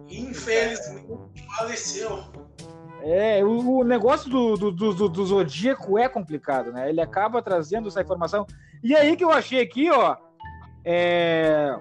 Infelizmente, 0.08 1.46
faleceu. 1.56 2.24
É, 3.02 3.42
o, 3.44 3.78
o 3.78 3.84
negócio 3.84 4.30
do, 4.30 4.56
do, 4.56 4.70
do, 4.70 5.08
do, 5.08 5.26
Zodíaco 5.26 5.98
é 5.98 6.08
complicado, 6.08 6.72
né? 6.72 6.88
Ele 6.88 7.00
acaba 7.00 7.42
trazendo 7.42 7.88
essa 7.88 8.02
informação. 8.02 8.46
E 8.82 8.94
aí 8.94 9.16
que 9.16 9.24
eu 9.24 9.30
achei 9.30 9.60
aqui, 9.60 9.90
ó. 9.90 10.16
É... 10.84 11.78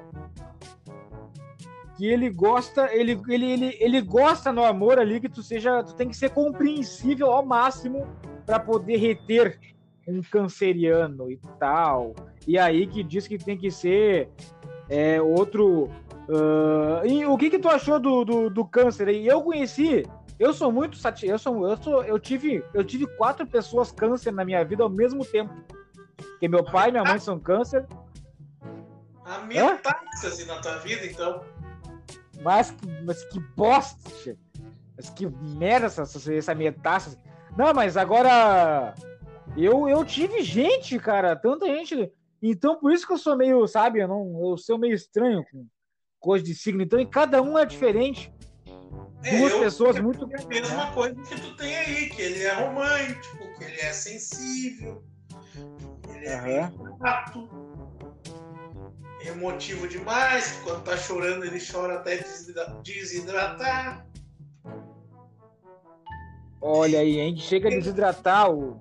Que 1.98 2.08
ele 2.08 2.30
gosta, 2.30 2.94
ele, 2.94 3.22
ele, 3.28 3.52
ele, 3.52 3.78
ele 3.80 4.02
gosta 4.02 4.54
no 4.54 4.64
amor 4.64 5.00
ali 5.00 5.20
que 5.20 5.28
tu 5.28 5.44
seja. 5.44 5.84
Tu 5.84 5.94
tem 5.96 6.08
que 6.08 6.16
ser 6.16 6.30
compreensível 6.30 7.32
ao 7.32 7.46
máximo 7.46 8.08
para 8.46 8.60
poder 8.60 8.98
reter 8.98 9.60
um 10.08 10.22
canceriano 10.22 11.30
e 11.30 11.38
tal. 11.60 12.16
E 12.48 12.58
aí 12.58 12.88
que 12.88 13.04
diz 13.04 13.28
que 13.28 13.38
tem 13.38 13.58
que 13.58 13.70
ser 13.70 14.30
é, 14.88 15.22
outro. 15.22 15.90
Uh... 16.30 17.06
E 17.06 17.26
o 17.26 17.38
que 17.38 17.50
que 17.50 17.60
tu 17.60 17.68
achou 17.68 18.00
do, 18.00 18.24
do, 18.24 18.50
do 18.50 18.66
câncer? 18.66 19.10
E 19.10 19.28
eu 19.28 19.42
conheci 19.42 20.06
eu 20.39 20.54
sou 20.54 20.71
muito 20.71 20.95
satisfeito. 20.95 21.34
Eu, 21.34 21.39
sou, 21.39 21.69
eu, 21.69 21.78
sou, 21.78 22.04
eu, 22.04 22.17
tive, 22.17 22.63
eu 22.73 22.84
tive 22.84 23.06
quatro 23.17 23.45
pessoas 23.45 23.91
câncer 23.91 24.32
na 24.32 24.45
minha 24.45 24.63
vida 24.63 24.82
ao 24.82 24.89
mesmo 24.89 25.25
tempo. 25.25 25.54
Porque 26.15 26.47
meu 26.47 26.63
pai 26.63 26.89
e 26.89 26.91
minha 26.93 27.04
mãe 27.04 27.19
são 27.19 27.38
câncer. 27.38 27.86
A 29.25 29.39
metástase 29.39 30.45
na 30.45 30.60
tua 30.62 30.78
vida, 30.78 31.06
então. 31.06 31.43
Mas, 32.41 32.73
mas 33.06 33.23
que 33.25 33.39
bosta, 33.56 34.38
Mas 34.95 35.10
que 35.10 35.28
merda 35.28 35.88
essa, 35.88 36.34
essa 36.34 36.56
metástase. 36.56 37.17
Não, 37.58 37.73
mas 37.73 37.97
agora. 37.97 38.95
Eu, 39.58 39.89
eu 39.89 40.06
tive 40.06 40.41
gente, 40.41 40.97
cara. 40.99 41.36
Tanta 41.36 41.65
gente. 41.65 42.12
Então, 42.41 42.80
por 42.80 42.93
isso 42.93 43.06
que 43.06 43.12
eu 43.12 43.17
sou 43.17 43.36
meio, 43.36 43.67
sabe? 43.67 43.99
Eu, 43.99 44.08
não, 44.08 44.52
eu 44.52 44.58
sou 44.58 44.78
meio 44.78 44.93
estranho 44.93 45.43
com 45.52 45.67
coisa 46.17 46.45
de 46.45 46.56
signo. 46.56 46.82
Então, 46.82 46.99
e 46.99 47.06
cada 47.06 47.41
um 47.41 47.58
é 47.58 47.65
diferente. 47.65 48.32
É, 49.24 49.38
Duas 49.38 49.52
eu, 49.52 49.60
pessoas 49.60 49.98
eu, 49.98 50.04
muito. 50.04 50.30
É 50.32 50.42
a 50.42 50.48
mesma 50.48 50.92
coisa 50.94 51.16
que 51.22 51.42
tu 51.42 51.56
tem 51.58 51.76
aí, 51.76 52.10
que 52.10 52.22
ele 52.22 52.44
é 52.44 52.54
romântico, 52.54 53.38
que 53.58 53.64
ele 53.66 53.82
é 53.82 53.92
sensível, 53.92 55.04
ele 56.10 56.26
é 56.26 56.66
uhum. 56.68 56.98
rato, 56.98 57.50
emotivo 59.26 59.88
demais, 59.88 60.54
que 60.54 60.64
quando 60.64 60.84
tá 60.84 60.98
chorando 60.98 61.44
ele 61.44 61.60
chora 61.60 61.96
até 61.96 62.24
desidratar. 62.82 64.08
Olha 66.62 67.00
aí, 67.00 67.20
a 67.20 67.24
gente 67.26 67.42
chega 67.42 67.68
a 67.68 67.72
desidratar 67.72 68.50
o. 68.50 68.80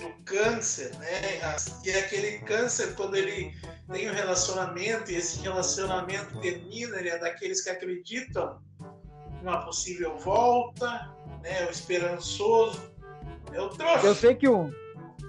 O 0.00 0.24
câncer, 0.24 0.94
né? 0.96 1.40
E 1.84 1.90
é 1.90 1.98
aquele 1.98 2.38
câncer, 2.40 2.94
quando 2.94 3.16
ele 3.16 3.54
tem 3.90 4.10
um 4.10 4.14
relacionamento 4.14 5.10
e 5.10 5.16
esse 5.16 5.40
relacionamento 5.40 6.38
termina, 6.40 6.98
ele 6.98 7.08
é 7.08 7.18
daqueles 7.18 7.62
que 7.62 7.70
acreditam 7.70 8.60
uma 9.42 9.58
possível 9.58 10.16
volta, 10.18 11.10
né? 11.42 11.66
O 11.66 11.70
esperançoso. 11.70 12.80
É 13.52 13.60
o 13.60 13.68
trouxa. 13.68 14.06
Eu 14.06 14.14
sei 14.14 14.34
que 14.34 14.48
o 14.48 14.70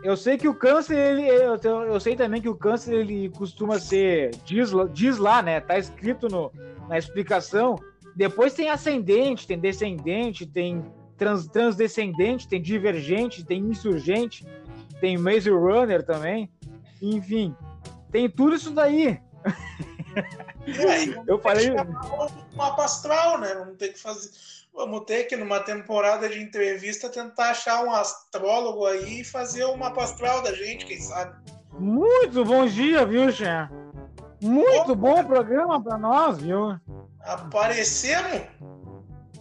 eu 0.02 0.16
sei 0.16 0.38
que 0.38 0.48
o 0.48 0.54
câncer, 0.54 0.98
ele, 0.98 1.28
eu, 1.28 1.58
eu 1.84 2.00
sei 2.00 2.16
também 2.16 2.42
que 2.42 2.48
o 2.48 2.56
câncer 2.56 2.94
ele 2.94 3.30
costuma 3.30 3.80
ser 3.80 4.32
diz, 4.46 4.72
diz 4.94 5.18
lá, 5.18 5.42
né? 5.42 5.60
Tá 5.60 5.78
escrito 5.78 6.28
no, 6.30 6.52
na 6.88 6.98
explicação. 6.98 7.76
Depois 8.16 8.54
tem 8.54 8.70
ascendente, 8.70 9.46
tem 9.46 9.60
descendente, 9.60 10.46
tem 10.46 10.86
trans, 11.18 11.48
transdescendente, 11.48 12.48
tem 12.48 12.62
divergente, 12.62 13.46
tem 13.46 13.60
insurgente, 13.60 14.46
tem 15.02 15.18
Maze 15.18 15.50
Runner 15.50 16.02
também. 16.04 16.50
Enfim, 17.02 17.54
tem 18.10 18.30
tudo 18.30 18.56
isso 18.56 18.72
daí. 18.72 19.20
Eu 21.28 21.40
falei. 21.40 21.72
Um 21.72 22.56
mapa 22.56 22.86
astral, 22.86 23.40
né? 23.40 23.54
Vamos 23.56 23.78
ter 23.78 23.90
que 23.90 24.00
fazer. 24.00 24.30
Vamos 24.74 25.04
ter 25.06 25.26
que, 25.26 25.36
numa 25.36 25.60
temporada 25.60 26.30
de 26.30 26.42
entrevista, 26.42 27.10
tentar 27.10 27.50
achar 27.50 27.84
um 27.84 27.92
astrólogo 27.92 28.86
aí 28.86 29.22
e 29.22 29.24
fazer 29.26 29.66
o 29.66 29.76
mapa 29.76 30.04
astral 30.04 30.42
da 30.42 30.54
gente, 30.54 30.86
quem 30.86 31.02
sabe. 31.02 31.36
Muito 31.74 32.46
bom 32.46 32.66
dia, 32.66 33.06
viu, 33.06 33.32
Xé? 33.32 33.68
Muito 34.42 34.96
bom, 34.96 35.16
bom 35.16 35.24
programa 35.26 35.82
para 35.84 35.98
nós, 35.98 36.40
viu? 36.40 36.80
Aparecemos? 37.22 38.48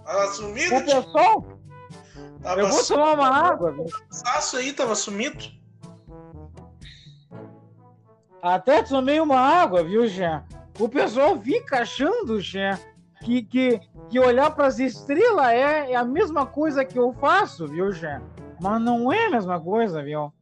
Tava 0.05 0.27
sumido? 0.33 0.75
O 0.75 0.85
pessoal? 0.85 1.59
Tava 2.43 2.61
eu 2.61 2.69
vou 2.69 2.85
tomar 2.85 3.15
uma 3.15 3.29
água, 3.29 3.73
viu? 3.73 3.85
O 3.85 4.57
aí 4.57 4.73
tava 4.73 4.95
sumido. 4.95 5.45
Até 8.43 8.83
tomei 8.83 9.21
uma 9.21 9.39
água, 9.39 9.83
viu, 9.83 10.07
Jean? 10.07 10.45
O 10.79 10.89
pessoal 10.89 11.37
fica 11.41 11.81
achando, 11.81 12.41
Jean, 12.41 12.79
que, 13.25 13.43
que, 13.43 13.81
que 14.09 14.21
olhar 14.21 14.51
para 14.55 14.67
as 14.67 14.79
estrelas 14.79 15.49
é, 15.49 15.93
é 15.93 15.97
a 15.97 16.05
mesma 16.05 16.47
coisa 16.47 16.85
que 16.85 16.97
eu 16.99 17.13
faço, 17.13 17.67
viu, 17.67 17.91
Jean? 17.91 18.23
Mas 18.61 18.81
não 18.81 19.13
é 19.13 19.27
a 19.27 19.31
mesma 19.31 19.61
coisa, 19.61 20.03
viu? 20.03 20.33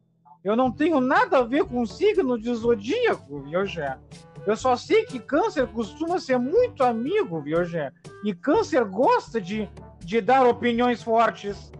Eu 0.43 0.55
não 0.55 0.71
tenho 0.71 1.01
nada 1.01 1.39
a 1.39 1.43
ver 1.43 1.65
com 1.65 1.85
signo 1.85 2.39
de 2.39 2.53
zodíaco, 2.53 3.41
viu, 3.41 3.65
Jean? 3.65 3.99
Eu 4.45 4.55
só 4.55 4.75
sei 4.75 5.05
que 5.05 5.19
câncer 5.19 5.67
costuma 5.67 6.19
ser 6.19 6.37
muito 6.37 6.83
amigo, 6.83 7.41
viu, 7.41 7.65
Jean? 7.65 7.91
E 8.23 8.33
câncer 8.33 8.85
gosta 8.85 9.41
de, 9.41 9.67
de 9.99 10.21
dar 10.21 10.45
opiniões 10.45 11.01
fortes. 11.01 11.71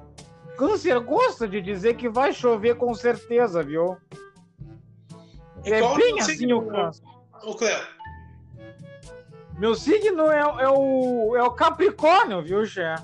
Câncer 0.57 0.99
gosta 0.99 1.47
de 1.47 1.61
dizer 1.61 1.95
que 1.95 2.09
vai 2.09 2.33
chover 2.33 2.75
com 2.75 2.93
certeza, 2.95 3.61
viu? 3.61 3.95
É 5.63 5.79
bem 5.95 6.19
assim 6.19 6.51
o 6.51 6.65
câncer. 6.65 7.03
O 7.43 7.55
Cleo. 7.55 7.96
Meu 9.57 9.73
signo 9.75 10.31
é, 10.31 10.39
é, 10.39 10.69
o, 10.69 11.35
é 11.35 11.43
o 11.43 11.51
Capricórnio, 11.51 12.41
viu, 12.43 12.65
Xé? 12.65 12.95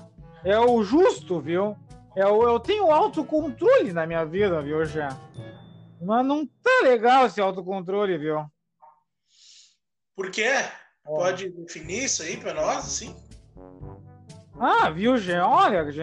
É 0.44 0.58
o 0.58 0.82
justo, 0.82 1.40
viu? 1.40 1.76
É 2.16 2.26
o, 2.26 2.42
eu 2.48 2.60
tenho 2.60 2.92
autocontrole 2.92 3.92
na 3.92 4.06
minha 4.06 4.24
vida, 4.24 4.62
viu, 4.62 4.84
Xé? 4.86 5.08
Mas 6.00 6.24
não 6.24 6.46
tá 6.46 6.80
legal 6.82 7.26
esse 7.26 7.40
autocontrole, 7.40 8.16
viu? 8.18 8.44
Por 10.14 10.30
quê? 10.30 10.52
Pode 11.04 11.50
definir 11.50 12.04
isso 12.04 12.22
aí 12.22 12.36
pra 12.36 12.54
nós, 12.54 12.84
sim? 12.84 13.14
Ah, 14.58 14.90
viu, 14.90 15.16
Gê? 15.18 15.38
Olha, 15.38 15.90
Gê. 15.90 16.02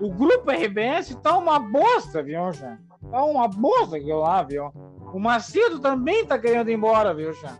O 0.00 0.10
grupo 0.10 0.50
RBS 0.50 1.14
tá 1.22 1.36
uma 1.38 1.58
bosta, 1.58 2.22
viu, 2.22 2.52
Gê? 2.52 2.76
Tá 3.10 3.24
uma 3.24 3.46
bosta 3.46 3.96
aquilo 3.96 4.20
lá, 4.20 4.42
viu? 4.42 4.72
O 5.12 5.20
Macedo 5.20 5.78
também 5.78 6.26
tá 6.26 6.38
querendo 6.38 6.70
ir 6.70 6.74
embora, 6.74 7.14
viu, 7.14 7.32
Chá? 7.34 7.56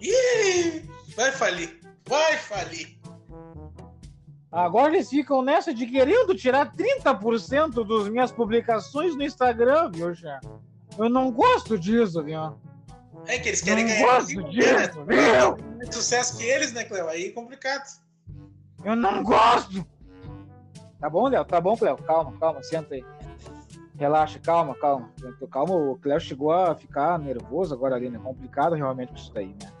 Ih, 0.00 0.88
vai 1.14 1.32
falir. 1.32 1.80
Vai 2.06 2.36
falir. 2.36 2.98
Agora 4.50 4.94
eles 4.94 5.08
ficam 5.08 5.40
nessa 5.40 5.72
de 5.72 5.86
querendo 5.86 6.34
tirar 6.34 6.74
30% 6.74 7.86
das 7.86 8.08
minhas 8.08 8.30
publicações 8.30 9.16
no 9.16 9.22
Instagram, 9.22 9.90
viu, 9.90 10.14
Chá? 10.14 10.40
Eu 10.98 11.08
não 11.08 11.32
gosto 11.32 11.78
disso, 11.78 12.22
viu? 12.22 12.54
É 13.26 13.38
que 13.38 13.48
eles 13.48 13.62
querem 13.62 13.84
não 13.84 13.92
ganhar 13.92 14.06
gosto 14.06 14.42
disso, 14.50 15.04
viu? 15.06 15.76
Mais 15.76 15.94
sucesso 15.94 16.36
que 16.36 16.44
eles, 16.44 16.72
né, 16.72 16.84
Cleo? 16.84 17.08
Aí 17.08 17.28
é 17.28 17.30
complicado. 17.30 17.84
Eu 18.84 18.94
não 18.94 19.22
gosto. 19.22 19.86
Tá 21.00 21.08
bom, 21.08 21.28
Léo? 21.28 21.44
Tá 21.46 21.60
bom, 21.60 21.74
Cleo? 21.74 21.96
Calma, 21.96 22.38
calma, 22.38 22.62
senta 22.62 22.94
aí. 22.94 23.04
Relaxa, 23.96 24.38
calma, 24.38 24.74
calma. 24.74 25.10
Calma, 25.50 25.74
o 25.74 25.96
Cléo 25.96 26.20
chegou 26.20 26.52
a 26.52 26.74
ficar 26.74 27.18
nervoso 27.18 27.72
agora 27.72 27.96
ali, 27.96 28.10
né? 28.10 28.18
Complicado 28.22 28.74
realmente 28.74 29.14
isso 29.14 29.32
daí, 29.32 29.54
né? 29.62 29.71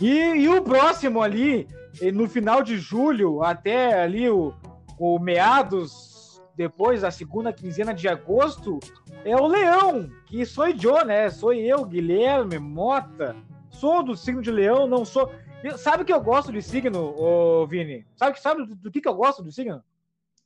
E, 0.00 0.08
e 0.08 0.48
o 0.48 0.62
próximo 0.62 1.22
ali, 1.22 1.68
no 2.14 2.28
final 2.28 2.62
de 2.62 2.78
julho, 2.78 3.42
até 3.42 4.02
ali 4.02 4.30
o, 4.30 4.54
o 4.98 5.18
meados, 5.18 6.40
depois 6.56 7.02
da 7.02 7.10
segunda 7.10 7.52
quinzena 7.52 7.92
de 7.92 8.08
agosto, 8.08 8.80
é 9.24 9.36
o 9.36 9.46
Leão, 9.46 10.10
que 10.26 10.44
sou 10.46 10.68
eu, 10.68 11.04
né? 11.04 11.28
Sou 11.28 11.52
eu, 11.52 11.84
Guilherme 11.84 12.58
Mota. 12.58 13.36
Sou 13.70 14.02
do 14.02 14.16
signo 14.16 14.42
de 14.42 14.50
Leão, 14.50 14.86
não 14.86 15.04
sou. 15.04 15.30
Sabe 15.76 16.04
que 16.04 16.12
eu 16.12 16.20
gosto 16.20 16.50
de 16.52 16.62
signo, 16.62 17.14
ô 17.16 17.66
Vini? 17.66 18.06
Sabe, 18.16 18.40
sabe 18.40 18.66
do, 18.66 18.74
do 18.74 18.90
que, 18.90 19.00
que 19.00 19.08
eu 19.08 19.14
gosto 19.14 19.42
do 19.42 19.52
signo? 19.52 19.82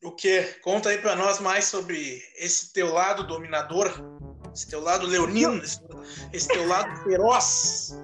O 0.02 0.10
que? 0.10 0.42
Conta 0.62 0.90
aí 0.90 0.98
para 0.98 1.16
nós 1.16 1.40
mais 1.40 1.64
sobre 1.64 2.20
esse 2.36 2.72
teu 2.72 2.92
lado 2.92 3.26
dominador, 3.26 3.90
esse 4.52 4.68
teu 4.68 4.80
lado 4.80 5.06
leonino, 5.06 5.62
esse, 5.62 5.80
esse 6.32 6.48
teu 6.48 6.66
lado 6.66 6.94
feroz. 7.04 7.96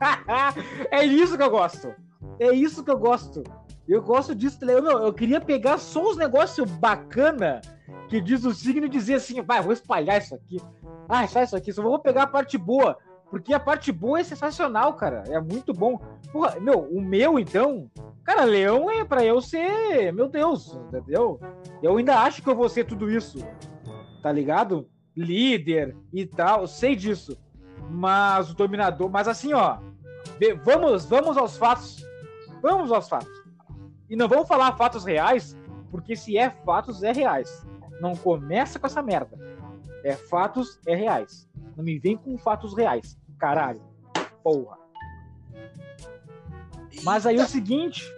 é 0.90 1.04
isso 1.04 1.36
que 1.36 1.42
eu 1.42 1.50
gosto. 1.50 1.94
É 2.38 2.52
isso 2.52 2.84
que 2.84 2.90
eu 2.90 2.98
gosto. 2.98 3.42
Eu 3.88 4.02
gosto 4.02 4.34
disso, 4.34 4.60
tá 4.60 4.66
eu, 4.66 4.84
eu 4.84 5.12
queria 5.14 5.40
pegar 5.40 5.78
só 5.78 6.10
os 6.10 6.16
negócios 6.16 6.70
bacana 6.72 7.60
que 8.08 8.20
diz 8.20 8.44
o 8.44 8.52
signo 8.52 8.84
e 8.84 8.88
dizer 8.88 9.14
assim, 9.14 9.40
vai, 9.40 9.62
vou 9.62 9.72
espalhar 9.72 10.18
isso 10.18 10.34
aqui. 10.34 10.60
Ah, 11.08 11.26
só 11.26 11.42
isso 11.42 11.56
aqui, 11.56 11.72
só 11.72 11.82
vou 11.82 11.98
pegar 11.98 12.24
a 12.24 12.26
parte 12.26 12.58
boa. 12.58 12.98
Porque 13.30 13.52
a 13.52 13.60
parte 13.60 13.92
boa 13.92 14.20
é 14.20 14.24
sensacional, 14.24 14.94
cara. 14.94 15.24
É 15.28 15.40
muito 15.40 15.72
bom. 15.72 16.00
Porra, 16.32 16.58
meu, 16.60 16.80
o 16.80 17.00
meu, 17.00 17.38
então. 17.38 17.90
Cara, 18.24 18.44
leão 18.44 18.90
é 18.90 19.04
para 19.04 19.24
eu 19.24 19.40
ser. 19.40 20.12
Meu 20.12 20.28
Deus, 20.28 20.78
entendeu? 20.86 21.38
Eu 21.82 21.96
ainda 21.96 22.20
acho 22.20 22.42
que 22.42 22.48
eu 22.48 22.56
vou 22.56 22.68
ser 22.68 22.84
tudo 22.84 23.10
isso. 23.10 23.38
Tá 24.22 24.32
ligado? 24.32 24.88
Líder 25.14 25.94
e 26.12 26.26
tal. 26.26 26.66
Sei 26.66 26.96
disso. 26.96 27.38
Mas 27.88 28.50
o 28.50 28.54
dominador. 28.54 29.10
Mas 29.10 29.28
assim, 29.28 29.52
ó. 29.52 29.78
Vamos, 30.64 31.06
vamos 31.06 31.36
aos 31.36 31.56
fatos. 31.56 32.06
Vamos 32.62 32.92
aos 32.92 33.08
fatos. 33.08 33.38
E 34.08 34.16
não 34.16 34.28
vamos 34.28 34.48
falar 34.48 34.76
fatos 34.76 35.04
reais, 35.04 35.56
porque 35.90 36.16
se 36.16 36.38
é 36.38 36.50
fatos, 36.50 37.02
é 37.02 37.12
reais. 37.12 37.66
Não 38.00 38.14
começa 38.14 38.78
com 38.78 38.86
essa 38.86 39.02
merda. 39.02 39.36
É 40.04 40.14
fatos, 40.14 40.80
é 40.86 40.94
reais. 40.94 41.48
Não 41.76 41.84
me 41.84 41.98
vem 41.98 42.16
com 42.16 42.38
fatos 42.38 42.76
reais. 42.76 43.18
Caralho. 43.38 43.82
Porra. 44.42 44.78
Mas 47.02 47.26
aí 47.26 47.38
o 47.38 47.46
seguinte. 47.46 48.10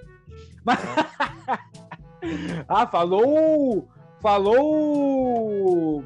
ah, 2.69 2.87
falou. 2.87 3.89
Falou. 4.21 6.05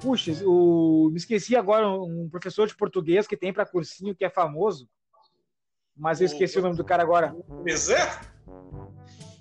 Puxa, 0.00 0.32
o... 0.44 1.08
me 1.10 1.16
esqueci 1.16 1.56
agora 1.56 1.88
um 1.88 2.28
professor 2.30 2.66
de 2.66 2.76
português 2.76 3.26
que 3.26 3.36
tem 3.36 3.52
para 3.52 3.66
cursinho 3.66 4.14
que 4.14 4.24
é 4.24 4.30
famoso. 4.30 4.88
Mas 5.96 6.20
eu 6.20 6.26
esqueci 6.26 6.58
o, 6.58 6.62
nome 6.62 6.76
do 6.76 6.84
cara 6.84 7.02
agora. 7.02 7.34
Andrezan? 7.50 8.08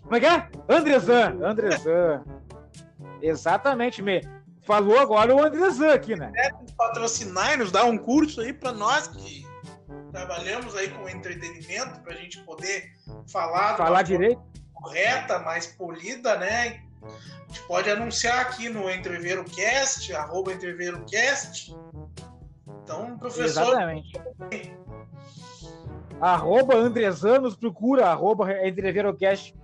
Como 0.03 0.15
é 0.15 0.19
que 0.19 0.25
é? 0.25 0.49
Andrezan. 0.67 1.39
Andrezan. 1.41 2.23
Exatamente, 3.21 4.01
me. 4.01 4.21
Falou 4.63 4.99
agora 4.99 5.33
o 5.33 5.43
Andrezan 5.43 5.93
aqui, 5.93 6.15
né? 6.15 6.31
É, 6.35 6.49
patrocinar 6.77 7.53
e 7.53 7.57
nos 7.57 7.71
dar 7.71 7.85
um 7.85 7.97
curso 7.97 8.41
aí 8.41 8.51
para 8.51 8.73
nós 8.73 9.07
que 9.07 9.47
trabalhamos 10.11 10.75
aí 10.75 10.89
com 10.89 11.07
entretenimento, 11.07 12.01
para 12.01 12.13
a 12.13 12.17
gente 12.17 12.43
poder 12.43 12.91
falar 13.27 13.77
falar 13.77 14.01
direito 14.01 14.41
correta, 14.79 15.39
mais 15.39 15.67
polida, 15.67 16.37
né? 16.37 16.81
A 17.03 17.47
gente 17.47 17.61
pode 17.67 17.89
anunciar 17.89 18.39
aqui 18.41 18.69
no 18.69 18.89
Entreveiro 18.89 19.43
Cast, 19.43 20.13
arroba 20.13 20.53
Entreveiro 20.53 21.03
Cast. 21.05 21.75
Então, 22.83 23.17
professor. 23.17 23.45
Exatamente. 23.45 24.11
Arroba 26.19 26.75
Andresanos, 26.75 27.55
procura, 27.55 28.07
arroba 28.07 28.51
Entreveiro 28.65 29.15
Cast. 29.15 29.55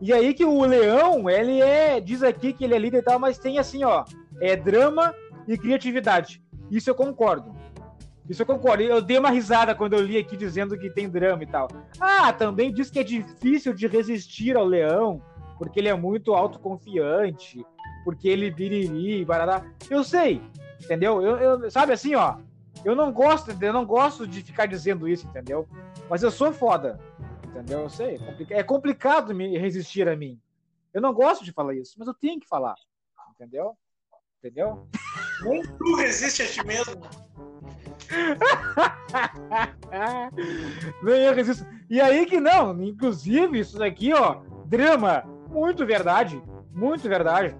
E 0.00 0.12
aí 0.12 0.34
que 0.34 0.44
o 0.44 0.64
Leão, 0.64 1.30
ele 1.30 1.60
é, 1.60 2.00
diz 2.00 2.22
aqui 2.22 2.52
que 2.52 2.64
ele 2.64 2.74
é 2.74 2.78
líder 2.78 2.98
e 2.98 3.02
tal, 3.02 3.18
mas 3.18 3.38
tem 3.38 3.58
assim, 3.58 3.84
ó, 3.84 4.04
é 4.40 4.56
drama 4.56 5.14
e 5.46 5.56
criatividade. 5.56 6.42
Isso 6.70 6.90
eu 6.90 6.94
concordo. 6.94 7.54
Isso 8.28 8.42
eu 8.42 8.46
concordo. 8.46 8.82
Eu 8.82 9.00
dei 9.02 9.18
uma 9.18 9.30
risada 9.30 9.74
quando 9.74 9.94
eu 9.94 10.00
li 10.00 10.16
aqui 10.16 10.36
dizendo 10.36 10.78
que 10.78 10.90
tem 10.90 11.08
drama 11.08 11.42
e 11.42 11.46
tal. 11.46 11.68
Ah, 12.00 12.32
também 12.32 12.72
diz 12.72 12.90
que 12.90 12.98
é 12.98 13.02
difícil 13.02 13.74
de 13.74 13.86
resistir 13.86 14.56
ao 14.56 14.64
leão, 14.64 15.22
porque 15.64 15.80
ele 15.80 15.88
é 15.88 15.94
muito 15.94 16.34
autoconfiante, 16.34 17.64
porque 18.04 18.28
ele 18.28 18.50
biriri, 18.50 19.24
barará. 19.24 19.64
Eu 19.88 20.04
sei, 20.04 20.42
entendeu? 20.82 21.22
Eu, 21.22 21.36
eu, 21.38 21.70
sabe 21.70 21.92
assim, 21.92 22.14
ó. 22.14 22.36
Eu 22.84 22.94
não 22.94 23.10
gosto, 23.10 23.50
eu 23.50 23.72
não 23.72 23.86
gosto 23.86 24.26
de 24.26 24.42
ficar 24.42 24.66
dizendo 24.66 25.08
isso, 25.08 25.26
entendeu? 25.26 25.66
Mas 26.10 26.22
eu 26.22 26.30
sou 26.30 26.52
foda, 26.52 27.00
entendeu? 27.46 27.80
Eu 27.80 27.88
sei. 27.88 28.20
É, 28.50 28.58
é 28.58 28.62
complicado 28.62 29.34
me 29.34 29.56
resistir 29.56 30.06
a 30.06 30.14
mim. 30.14 30.38
Eu 30.92 31.00
não 31.00 31.14
gosto 31.14 31.44
de 31.44 31.52
falar 31.52 31.74
isso, 31.74 31.94
mas 31.98 32.06
eu 32.06 32.14
tenho 32.14 32.38
que 32.38 32.46
falar, 32.46 32.74
entendeu? 33.34 33.74
entendeu? 34.44 34.86
Nem 35.42 35.62
tu 35.62 35.96
resiste 35.96 36.42
a 36.42 36.46
ti 36.46 36.64
mesmo. 36.66 37.00
Nem 41.02 41.22
eu 41.22 41.34
resisto. 41.34 41.66
E 41.88 42.00
aí 42.00 42.26
que 42.26 42.38
não, 42.38 42.78
inclusive, 42.82 43.58
isso 43.58 43.78
daqui, 43.78 44.12
ó, 44.12 44.42
drama, 44.66 45.24
muito 45.54 45.86
verdade, 45.86 46.42
muito 46.72 47.08
verdade. 47.08 47.56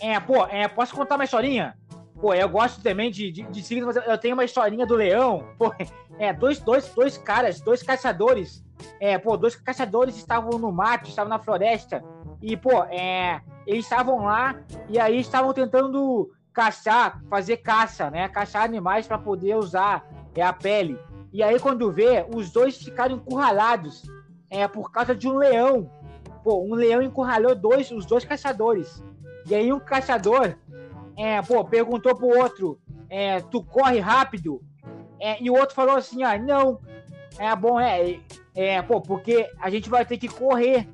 É, 0.00 0.18
pô, 0.18 0.46
é, 0.46 0.66
posso 0.66 0.94
contar 0.94 1.16
uma 1.16 1.24
historinha? 1.24 1.76
Pô, 2.18 2.32
eu 2.32 2.48
gosto 2.48 2.82
também 2.82 3.10
de, 3.10 3.30
de, 3.30 3.42
de 3.42 3.80
mas 3.82 3.96
eu 3.96 4.18
tenho 4.18 4.34
uma 4.34 4.44
historinha 4.44 4.86
do 4.86 4.94
leão. 4.94 5.46
Pô, 5.58 5.74
é, 6.18 6.32
dois, 6.32 6.58
dois, 6.58 6.88
dois 6.94 7.18
caras, 7.18 7.60
dois 7.60 7.82
caçadores. 7.82 8.64
É, 8.98 9.18
pô, 9.18 9.36
dois 9.36 9.54
caçadores 9.54 10.16
estavam 10.16 10.58
no 10.58 10.72
mato, 10.72 11.08
estavam 11.08 11.28
na 11.28 11.38
floresta. 11.38 12.02
E, 12.40 12.56
pô, 12.56 12.84
é, 12.84 13.40
eles 13.66 13.84
estavam 13.84 14.24
lá 14.24 14.58
e 14.88 14.98
aí 14.98 15.20
estavam 15.20 15.52
tentando 15.52 16.30
caçar, 16.52 17.20
fazer 17.28 17.58
caça, 17.58 18.10
né? 18.10 18.28
Caçar 18.28 18.62
animais 18.62 19.06
para 19.06 19.18
poder 19.18 19.56
usar 19.56 20.06
é, 20.34 20.42
a 20.42 20.52
pele. 20.52 20.98
E 21.32 21.42
aí, 21.42 21.60
quando 21.60 21.92
vê, 21.92 22.26
os 22.34 22.50
dois 22.50 22.78
ficaram 22.78 23.16
encurralados 23.16 24.02
é, 24.48 24.66
por 24.66 24.90
causa 24.90 25.14
de 25.14 25.28
um 25.28 25.36
leão. 25.36 25.90
Pô, 26.46 26.62
um 26.62 26.74
leão 26.74 27.02
encurralou 27.02 27.56
dois, 27.56 27.90
os 27.90 28.06
dois 28.06 28.24
caçadores. 28.24 29.02
E 29.48 29.54
aí, 29.54 29.72
um 29.72 29.80
caçador 29.80 30.54
é, 31.16 31.42
pô, 31.42 31.64
perguntou 31.64 32.14
pro 32.14 32.28
outro: 32.28 32.78
é, 33.10 33.40
Tu 33.40 33.64
corre 33.64 33.98
rápido? 33.98 34.62
É, 35.20 35.42
e 35.42 35.50
o 35.50 35.54
outro 35.54 35.74
falou 35.74 35.96
assim: 35.96 36.22
Ah, 36.22 36.38
não. 36.38 36.80
É 37.36 37.54
bom, 37.56 37.80
é, 37.80 38.20
é, 38.54 38.80
pô, 38.80 39.00
porque 39.00 39.50
a 39.60 39.68
gente 39.68 39.90
vai 39.90 40.06
ter 40.06 40.18
que 40.18 40.28
correr 40.28 40.88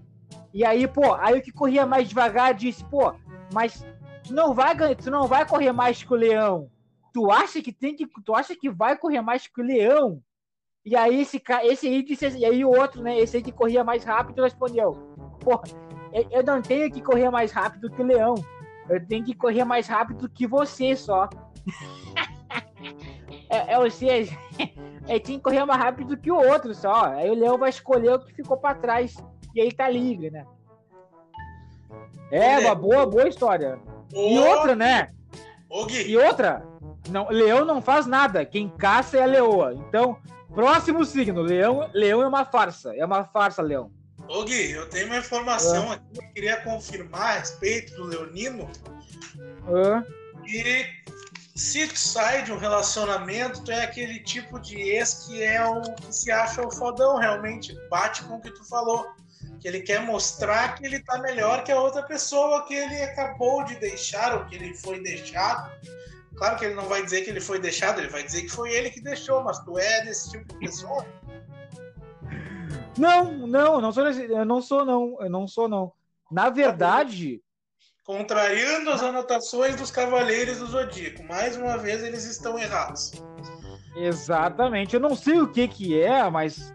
e 0.55 0.65
aí, 0.65 0.87
pô, 0.87 1.15
aí 1.15 1.39
o 1.39 1.43
que 1.43 1.51
corria 1.51 1.87
mais 1.87 2.09
devagar 2.09 2.53
disse, 2.55 2.85
pô, 2.85 3.15
mas 3.53 3.85
tu 4.23 4.35
não 4.35 4.53
vai 4.53 4.75
tu 4.97 5.11
não 5.11 5.27
vai 5.27 5.47
correr 5.47 5.73
mais 5.73 6.03
que 6.03 6.13
o 6.13 6.17
leão. 6.17 6.71
Tu 7.13 7.31
acha 7.31 7.63
que 7.63 7.73
tem 7.73 7.97
que 7.97 8.07
tu 8.25 8.35
acha 8.35 8.55
que 8.55 8.71
vai 8.71 8.97
correr 8.97 9.23
mais 9.23 9.47
que 9.47 9.61
o 9.61 9.65
leão? 9.65 10.23
E 10.85 10.97
aí 10.97 11.21
esse 11.21 11.41
esse 11.63 11.87
aí 11.87 12.03
disse, 12.03 12.27
e 12.37 12.45
aí 12.45 12.65
o 12.65 12.71
outro, 12.71 13.03
né, 13.03 13.19
esse 13.19 13.37
aí 13.37 13.43
que 13.43 13.53
corria 13.53 13.83
mais 13.83 14.05
rápido 14.05 14.43
respondeu: 14.43 15.12
"Pô, 15.45 15.61
eu 16.31 16.43
não 16.43 16.61
tenho 16.63 16.91
que 16.91 17.01
correr 17.01 17.31
mais 17.31 17.53
rápido 17.53 17.91
que 17.91 18.03
o 18.03 18.07
leão. 18.07 18.35
Eu 18.89 19.05
tenho 19.07 19.25
que 19.25 19.35
correr 19.35 19.65
mais 19.65 19.87
rápido 19.87 20.29
que 20.29 20.47
você 20.47 20.97
só." 20.97 21.29
é, 23.49 23.75
é, 23.75 23.79
ou 23.79 23.91
seja, 23.91 24.37
é, 25.09 25.19
tinha 25.19 25.39
que 25.39 25.45
correr 25.45 25.65
mais 25.65 25.81
rápido 25.81 26.17
que 26.17 26.31
o 26.31 26.37
outro 26.37 26.75
só. 26.75 27.07
Aí 27.07 27.31
o 27.31 27.35
leão 27.35 27.59
vai 27.59 27.71
escolher 27.71 28.15
o 28.15 28.21
que 28.21 28.35
ficou 28.35 28.57
para 28.57 28.75
trás 28.75 29.17
e 29.55 29.61
aí 29.61 29.71
tá 29.71 29.89
livre, 29.89 30.31
né? 30.31 30.47
É, 32.31 32.59
uma 32.59 32.75
boa, 32.75 33.05
boa 33.05 33.29
história. 33.29 33.79
E 34.13 34.39
outra, 34.39 34.75
né? 34.75 35.11
E 36.07 36.17
outra, 36.17 36.67
não, 37.11 37.29
leão 37.29 37.65
não 37.65 37.83
faz 37.83 38.07
nada. 38.07 38.45
Quem 38.45 38.69
caça 38.69 39.19
é 39.19 39.23
a 39.23 39.27
leoa. 39.27 39.75
Então, 39.75 40.17
próximo 40.55 41.05
signo, 41.05 41.43
leão, 41.43 41.91
leão 41.93 42.23
é 42.23 42.27
uma 42.27 42.45
farsa. 42.45 42.95
É 42.97 43.05
uma 43.05 43.25
farsa, 43.25 43.63
leão. 43.63 43.91
Ô 44.29 44.45
Gui, 44.45 44.71
eu 44.71 44.89
tenho 44.89 45.07
uma 45.07 45.19
informação 45.19 45.91
ah. 45.91 45.95
aqui 45.95 46.05
que 46.13 46.19
eu 46.19 46.29
queria 46.33 46.61
confirmar 46.63 47.37
a 47.37 47.39
respeito 47.41 47.95
do 47.95 48.05
Leonino. 48.05 48.71
Ah. 49.67 50.05
E 50.47 50.87
se 51.55 51.87
tu 51.87 51.99
sai 51.99 52.43
de 52.43 52.53
um 52.53 52.59
relacionamento, 52.59 53.63
tu 53.63 53.71
é 53.71 53.85
aquele 53.85 54.21
tipo 54.21 54.59
de 54.59 54.81
ex 54.81 55.27
que 55.27 55.43
é 55.43 55.65
o 55.65 55.83
que 55.83 56.15
se 56.15 56.31
acha 56.31 56.67
o 56.67 56.71
fodão, 56.71 57.19
realmente 57.19 57.79
bate 57.91 58.23
com 58.25 58.37
o 58.37 58.41
que 58.41 58.51
tu 58.51 58.65
falou 58.65 59.07
que 59.63 59.69
ele 59.69 59.81
quer 59.81 60.01
mostrar 60.01 60.75
que 60.75 60.85
ele 60.85 60.97
está 60.97 61.19
melhor 61.19 61.63
que 61.63 61.71
a 61.71 61.81
outra 61.81 62.03
pessoa 62.03 62.67
que 62.67 62.75
ele 62.75 63.01
acabou 63.01 63.65
de 63.65 63.77
deixar 63.77 64.37
ou 64.37 64.45
que 64.47 64.57
ele 64.57 64.75
foi 64.75 65.01
deixado. 65.01 65.71
Claro 66.35 66.59
que 66.59 66.65
ele 66.65 66.75
não 66.75 66.89
vai 66.89 67.05
dizer 67.05 67.23
que 67.23 67.31
ele 67.31 67.41
foi 67.41 67.61
deixado, 67.61 68.01
ele 68.01 68.09
vai 68.09 68.25
dizer 68.25 68.43
que 68.43 68.49
foi 68.49 68.73
ele 68.73 68.91
que 68.91 69.01
deixou, 69.01 69.41
mas 69.45 69.61
tu 69.61 69.79
é 69.79 70.05
desse 70.05 70.33
tipo 70.33 70.53
de 70.53 70.59
pessoa? 70.59 71.07
Não, 72.99 73.47
não, 73.47 73.81
não 73.81 73.93
sou, 73.93 74.09
eu 74.09 74.45
não 74.45 74.61
sou 74.61 74.85
não, 74.85 75.17
eu 75.21 75.31
não 75.31 75.49
sou 75.49 75.69
não. 75.69 75.93
Na 76.31 76.51
verdade, 76.51 77.43
contrariando 78.05 78.91
as 78.91 79.03
anotações 79.03 79.77
dos 79.77 79.91
cavaleiros 79.91 80.59
do 80.59 80.67
Zodíaco, 80.67 81.23
mais 81.25 81.57
uma 81.57 81.77
vez 81.79 82.03
eles 82.03 82.25
estão 82.25 82.59
errados. 82.59 83.13
Exatamente. 83.97 84.95
Eu 84.95 85.01
não 85.01 85.15
sei 85.15 85.41
o 85.41 85.49
que 85.49 85.69
que 85.69 86.01
é, 86.01 86.29
mas 86.29 86.75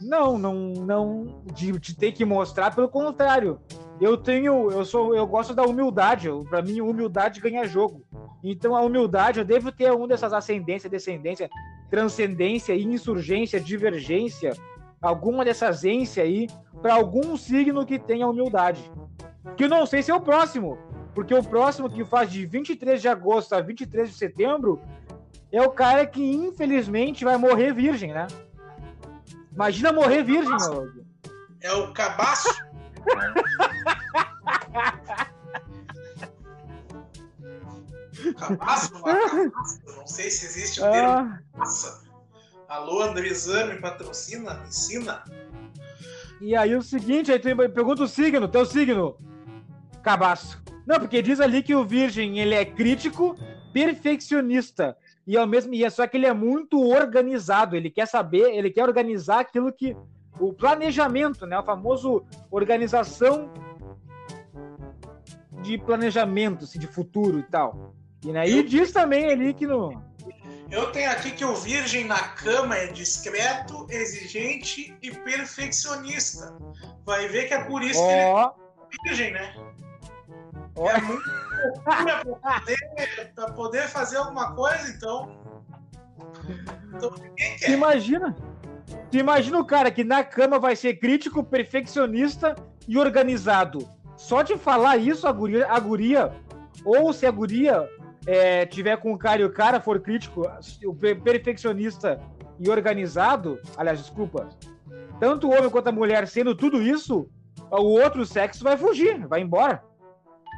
não, 0.00 0.38
não, 0.38 0.54
não 0.72 1.42
de, 1.52 1.72
de 1.72 1.94
ter 1.96 2.12
que 2.12 2.24
mostrar, 2.24 2.74
pelo 2.74 2.88
contrário. 2.88 3.60
Eu 4.00 4.16
tenho, 4.16 4.70
eu 4.70 4.84
sou, 4.84 5.14
eu 5.14 5.26
gosto 5.26 5.54
da 5.54 5.62
humildade. 5.62 6.28
Para 6.48 6.62
mim, 6.62 6.80
humildade 6.80 7.40
ganha 7.40 7.64
jogo. 7.64 8.02
Então, 8.42 8.74
a 8.74 8.80
humildade, 8.80 9.38
eu 9.38 9.44
devo 9.44 9.70
ter 9.70 9.92
um 9.92 10.08
dessas 10.08 10.32
ascendência, 10.32 10.90
descendência, 10.90 11.48
transcendência, 11.88 12.74
insurgência, 12.74 13.60
divergência, 13.60 14.54
alguma 15.02 15.44
dessas 15.44 15.84
ência 15.84 16.22
aí, 16.22 16.48
para 16.80 16.94
algum 16.94 17.36
signo 17.36 17.84
que 17.84 17.98
tenha 17.98 18.26
humildade. 18.26 18.90
Que 19.56 19.64
eu 19.64 19.68
não 19.68 19.84
sei 19.84 20.02
se 20.02 20.12
é 20.12 20.14
o 20.14 20.20
próximo, 20.20 20.78
porque 21.14 21.34
o 21.34 21.42
próximo 21.42 21.90
que 21.90 22.04
faz 22.04 22.30
de 22.30 22.46
23 22.46 23.02
de 23.02 23.08
agosto 23.08 23.54
a 23.54 23.60
23 23.60 24.10
de 24.10 24.16
setembro 24.16 24.80
é 25.50 25.60
o 25.60 25.70
cara 25.70 26.06
que 26.06 26.24
infelizmente 26.24 27.24
vai 27.24 27.36
morrer 27.36 27.74
virgem, 27.74 28.12
né? 28.12 28.28
Imagina 29.52 29.92
morrer 29.92 30.22
virgem, 30.22 30.56
meu. 30.56 30.88
É 31.60 31.72
o 31.72 31.92
cabaço. 31.92 32.48
cabaço, 38.38 39.02
cabaço, 39.02 39.80
não 39.96 40.06
sei 40.06 40.30
se 40.30 40.46
existe 40.46 40.80
o 40.80 40.90
termo 40.90 41.10
ah. 41.10 41.42
cabaça. 41.52 42.11
Alô, 42.72 43.02
Andrizano, 43.02 43.74
me 43.74 43.80
patrocina, 43.80 44.54
me 44.54 44.68
ensina. 44.68 45.22
E 46.40 46.56
aí 46.56 46.74
o 46.74 46.80
seguinte, 46.80 47.30
aí 47.30 47.38
tu 47.38 47.54
pergunta 47.54 48.02
o 48.02 48.08
signo, 48.08 48.48
teu 48.48 48.64
signo. 48.64 49.18
Cabaço. 50.02 50.58
Não, 50.86 50.98
porque 50.98 51.20
diz 51.20 51.38
ali 51.38 51.62
que 51.62 51.74
o 51.74 51.84
virgem, 51.84 52.38
ele 52.38 52.54
é 52.54 52.64
crítico, 52.64 53.36
perfeccionista. 53.74 54.96
E 55.26 55.36
ao 55.36 55.46
mesmo 55.46 55.74
e 55.74 55.84
é 55.84 55.90
só 55.90 56.06
que 56.06 56.16
ele 56.16 56.24
é 56.24 56.32
muito 56.32 56.80
organizado, 56.80 57.76
ele 57.76 57.90
quer 57.90 58.08
saber, 58.08 58.54
ele 58.54 58.70
quer 58.70 58.84
organizar 58.84 59.40
aquilo 59.40 59.70
que 59.70 59.94
o 60.40 60.54
planejamento, 60.54 61.44
né, 61.44 61.58
o 61.58 61.62
famoso 61.62 62.24
organização 62.50 63.50
de 65.60 65.76
planejamento, 65.76 66.64
assim, 66.64 66.78
de 66.78 66.86
futuro 66.86 67.38
e 67.38 67.42
tal. 67.42 67.94
E 68.24 68.34
aí 68.34 68.56
né, 68.56 68.62
diz 68.62 68.92
também 68.92 69.30
ali 69.30 69.52
que 69.52 69.66
no 69.66 70.02
eu 70.70 70.90
tenho 70.90 71.10
aqui 71.10 71.32
que 71.32 71.44
o 71.44 71.54
virgem 71.54 72.04
na 72.04 72.18
cama 72.18 72.76
é 72.76 72.86
discreto, 72.86 73.86
exigente 73.90 74.96
e 75.02 75.10
perfeccionista. 75.10 76.56
Vai 77.04 77.28
ver 77.28 77.48
que 77.48 77.54
é 77.54 77.64
por 77.64 77.82
isso 77.82 78.00
oh. 78.00 78.06
que 78.06 78.12
ele 78.12 78.20
é 78.20 78.50
virgem, 79.04 79.32
né? 79.32 79.54
Oh. 80.74 80.88
É 80.88 81.00
muito 81.00 81.22
para 81.84 82.24
poder, 82.24 83.32
pra 83.34 83.52
poder 83.52 83.88
fazer 83.88 84.16
alguma 84.16 84.54
coisa, 84.54 84.88
então. 84.90 85.30
então? 86.94 87.14
Imagina. 87.68 88.34
Tu 89.10 89.18
imagina 89.18 89.58
o 89.58 89.64
cara 89.64 89.90
que 89.90 90.02
na 90.02 90.24
cama 90.24 90.58
vai 90.58 90.74
ser 90.74 90.94
crítico, 90.94 91.44
perfeccionista 91.44 92.56
e 92.88 92.98
organizado. 92.98 93.88
Só 94.16 94.42
de 94.42 94.56
falar 94.56 94.96
isso, 94.96 95.26
a 95.26 95.32
guria, 95.32 95.66
a 95.66 95.78
guria 95.78 96.32
ou 96.84 97.12
se 97.12 97.26
a 97.26 97.30
guria 97.30 97.88
é, 98.26 98.66
tiver 98.66 98.96
com 98.98 99.12
o 99.12 99.18
cara 99.18 99.42
e 99.42 99.44
o 99.44 99.52
cara 99.52 99.80
for 99.80 100.00
crítico, 100.00 100.42
o 100.84 100.94
perfeccionista 100.94 102.20
e 102.58 102.70
organizado, 102.70 103.60
aliás, 103.76 103.98
desculpa, 103.98 104.48
tanto 105.18 105.48
o 105.48 105.50
homem 105.50 105.70
quanto 105.70 105.88
a 105.88 105.92
mulher 105.92 106.26
sendo 106.26 106.54
tudo 106.54 106.82
isso, 106.82 107.28
o 107.70 108.00
outro 108.00 108.24
sexo 108.24 108.62
vai 108.62 108.76
fugir, 108.76 109.26
vai 109.26 109.40
embora. 109.40 109.82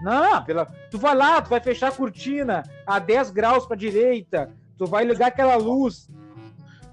Não, 0.02 0.44
pela... 0.44 0.66
tu 0.90 0.98
vai 0.98 1.14
lá, 1.14 1.40
tu 1.40 1.48
vai 1.48 1.60
fechar 1.60 1.88
a 1.88 1.92
cortina 1.92 2.62
a 2.86 2.98
10 2.98 3.30
graus 3.30 3.66
para 3.66 3.76
direita, 3.76 4.52
tu 4.76 4.86
vai 4.86 5.04
ligar 5.04 5.28
aquela 5.28 5.56
luz. 5.56 6.08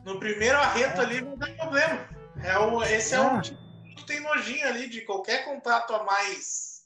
No 0.06 0.20
primeiro 0.20 0.58
arreto 0.58 1.02
é. 1.02 1.04
ali 1.04 1.22
não 1.22 1.38
tem 1.38 1.56
problema. 1.56 2.08
É 2.44 2.58
o, 2.58 2.82
esse 2.84 3.14
é, 3.14 3.18
é 3.18 3.22
o 3.22 3.42
tipo 3.42 3.60
que 3.96 4.06
tem 4.06 4.22
nojinho 4.22 4.68
ali 4.68 4.90
de 4.90 5.02
qualquer 5.02 5.46
contato 5.46 5.94
a 5.94 6.04
mais 6.04 6.82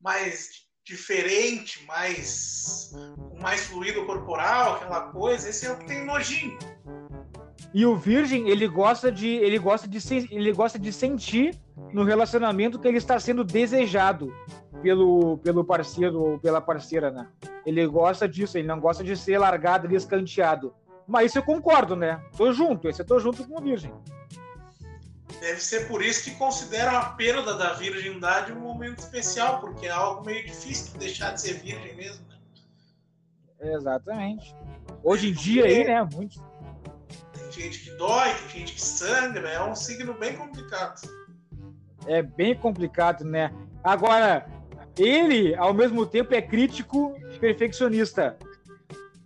mais 0.00 0.65
diferente, 0.86 1.84
mais 1.84 2.94
mais 3.40 3.66
fluido 3.66 4.06
corporal, 4.06 4.76
aquela 4.76 5.00
coisa, 5.10 5.50
esse 5.50 5.66
é 5.66 5.72
o 5.72 5.78
que 5.78 5.86
tem 5.86 6.06
nojinho. 6.06 6.56
E 7.74 7.84
o 7.84 7.96
virgem, 7.96 8.48
ele 8.48 8.68
gosta 8.68 9.10
de 9.10 9.26
ele 9.26 9.58
gosta 9.58 9.88
de 9.88 9.98
ele 10.30 10.52
gosta 10.52 10.78
de 10.78 10.92
sentir 10.92 11.58
no 11.92 12.04
relacionamento 12.04 12.78
que 12.78 12.86
ele 12.86 12.98
está 12.98 13.18
sendo 13.18 13.42
desejado 13.42 14.32
pelo 14.80 15.38
pelo 15.38 15.64
parceiro 15.64 16.22
ou 16.22 16.38
pela 16.38 16.60
parceira, 16.60 17.10
né? 17.10 17.26
Ele 17.66 17.84
gosta 17.86 18.28
disso, 18.28 18.56
ele 18.56 18.68
não 18.68 18.78
gosta 18.78 19.02
de 19.02 19.16
ser 19.16 19.38
largado 19.38 19.88
ali 19.88 19.96
escanteado. 19.96 20.72
Mas 21.06 21.26
isso 21.26 21.38
eu 21.38 21.42
concordo, 21.42 21.96
né? 21.96 22.20
Tô 22.36 22.52
junto, 22.52 22.88
esse 22.88 23.02
eu 23.02 23.06
tô 23.06 23.18
junto 23.18 23.46
com 23.46 23.58
o 23.58 23.62
virgem. 23.62 23.92
Deve 25.40 25.60
ser 25.60 25.86
por 25.86 26.02
isso 26.02 26.24
que 26.24 26.30
consideram 26.36 26.96
a 26.96 27.10
perda 27.10 27.54
da 27.56 27.74
virgindade 27.74 28.52
um 28.52 28.60
momento 28.60 29.00
especial, 29.00 29.60
porque 29.60 29.86
é 29.86 29.90
algo 29.90 30.24
meio 30.24 30.44
difícil 30.46 30.98
deixar 30.98 31.32
de 31.32 31.40
ser 31.42 31.54
virgem 31.54 31.94
mesmo. 31.94 32.24
Né? 32.28 33.74
Exatamente. 33.74 34.54
Hoje 35.02 35.28
em 35.28 35.32
dia 35.32 35.64
aí, 35.64 35.84
né? 35.84 36.02
Muito. 36.02 36.42
Tem 37.32 37.52
gente 37.52 37.80
que 37.80 37.90
dói, 37.92 38.34
tem 38.34 38.60
gente 38.60 38.74
que 38.74 38.82
sangra, 38.82 39.48
é 39.48 39.62
um 39.62 39.74
signo 39.74 40.14
bem 40.14 40.36
complicado. 40.36 41.00
É 42.06 42.22
bem 42.22 42.54
complicado, 42.54 43.24
né? 43.24 43.52
Agora, 43.82 44.46
ele, 44.98 45.54
ao 45.54 45.74
mesmo 45.74 46.06
tempo, 46.06 46.34
é 46.34 46.40
crítico 46.40 47.14
e 47.32 47.38
perfeccionista. 47.38 48.36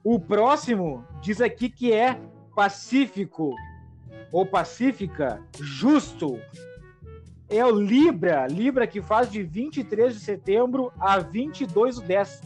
O 0.03 0.19
próximo 0.19 1.07
diz 1.21 1.41
aqui 1.41 1.69
que 1.69 1.93
é 1.93 2.19
pacífico, 2.55 3.55
ou 4.33 4.47
pacífica, 4.47 5.43
justo, 5.61 6.41
é 7.49 7.65
o 7.65 7.71
Libra, 7.71 8.47
Libra 8.47 8.87
que 8.87 9.03
faz 9.03 9.31
de 9.31 9.43
23 9.43 10.15
de 10.15 10.21
setembro 10.21 10.93
a 11.01 11.19
22 11.19 11.97
de 11.97 12.07
10. 12.07 12.43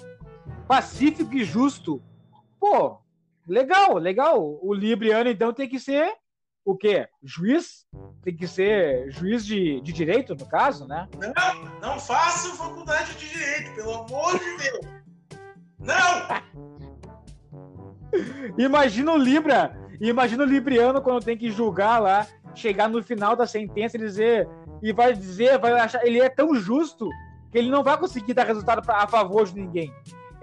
Pacífico 0.66 1.34
e 1.34 1.44
justo. 1.44 2.02
Pô, 2.58 2.98
legal, 3.46 3.98
legal. 3.98 4.58
O 4.62 4.72
Libriano, 4.72 5.28
então, 5.28 5.52
tem 5.52 5.68
que 5.68 5.78
ser 5.78 6.10
o 6.64 6.74
quê? 6.74 7.06
Juiz? 7.22 7.86
Tem 8.22 8.34
que 8.34 8.48
ser 8.48 9.10
juiz 9.10 9.44
de, 9.44 9.82
de 9.82 9.92
direito, 9.92 10.34
no 10.34 10.46
caso, 10.46 10.88
né? 10.88 11.06
Não, 11.20 11.80
não 11.80 12.00
faço 12.00 12.56
faculdade 12.56 13.14
de 13.16 13.28
direito, 13.28 13.74
pelo 13.74 13.92
amor 13.92 14.38
de 14.38 14.56
Deus. 14.56 14.86
Não! 15.78 16.54
Imagina 18.56 19.12
o 19.12 19.18
Libra 19.18 19.83
e 20.00 20.08
imagina 20.08 20.44
o 20.44 20.46
Libriano 20.46 21.00
quando 21.00 21.24
tem 21.24 21.36
que 21.36 21.50
julgar 21.50 21.98
lá, 22.00 22.26
chegar 22.54 22.88
no 22.88 23.02
final 23.02 23.36
da 23.36 23.46
sentença 23.46 23.96
e 23.96 24.00
dizer. 24.00 24.48
E 24.82 24.92
vai 24.92 25.14
dizer, 25.14 25.58
vai 25.58 25.72
achar. 25.72 26.04
Ele 26.04 26.20
é 26.20 26.28
tão 26.28 26.54
justo 26.54 27.08
que 27.50 27.58
ele 27.58 27.70
não 27.70 27.82
vai 27.82 27.96
conseguir 27.96 28.34
dar 28.34 28.44
resultado 28.44 28.82
pra, 28.82 29.02
a 29.02 29.06
favor 29.06 29.46
de 29.46 29.54
ninguém. 29.54 29.92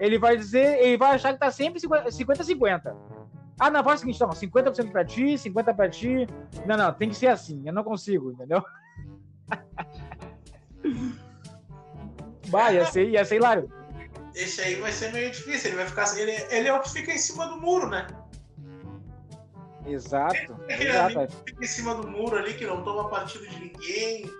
Ele 0.00 0.18
vai 0.18 0.36
dizer, 0.36 0.80
ele 0.80 0.96
vai 0.96 1.14
achar 1.14 1.32
que 1.32 1.38
tá 1.38 1.50
sempre 1.50 1.80
50-50. 1.80 2.96
Ah, 3.60 3.70
não, 3.70 3.84
faz 3.84 4.00
o 4.00 4.00
seguinte, 4.00 4.18
toma, 4.18 4.32
50% 4.32 4.90
pra 4.90 5.04
ti, 5.04 5.34
50% 5.34 5.76
pra 5.76 5.88
ti. 5.88 6.26
Não, 6.66 6.76
não, 6.76 6.92
tem 6.92 7.08
que 7.08 7.14
ser 7.14 7.28
assim, 7.28 7.62
eu 7.64 7.72
não 7.72 7.84
consigo, 7.84 8.32
entendeu? 8.32 8.64
Vai, 12.48 12.74
ia 12.74 12.84
ser, 12.86 13.08
ia 13.08 13.24
ser 13.24 13.36
hilário. 13.36 13.70
Esse 14.34 14.60
aí 14.62 14.74
vai 14.76 14.90
ser 14.92 15.12
meio 15.12 15.30
difícil, 15.30 15.70
ele 15.70 15.76
vai 15.76 15.86
ficar. 15.86 16.18
Ele, 16.18 16.32
ele 16.50 16.68
é 16.68 16.72
o 16.72 16.80
que 16.80 16.90
fica 16.90 17.12
em 17.12 17.18
cima 17.18 17.46
do 17.46 17.60
muro, 17.60 17.88
né? 17.88 18.06
Exato. 19.86 20.56
É 20.68 20.82
exato. 20.82 21.18
Ali 21.18 21.28
que 21.28 21.50
fica 21.50 21.64
em 21.64 21.68
cima 21.68 21.94
do 21.94 22.08
muro 22.08 22.36
ali, 22.36 22.54
que 22.54 22.66
não 22.66 22.82
toma 22.82 23.08
partido 23.08 23.46
de 23.48 23.58
ninguém, 23.58 24.30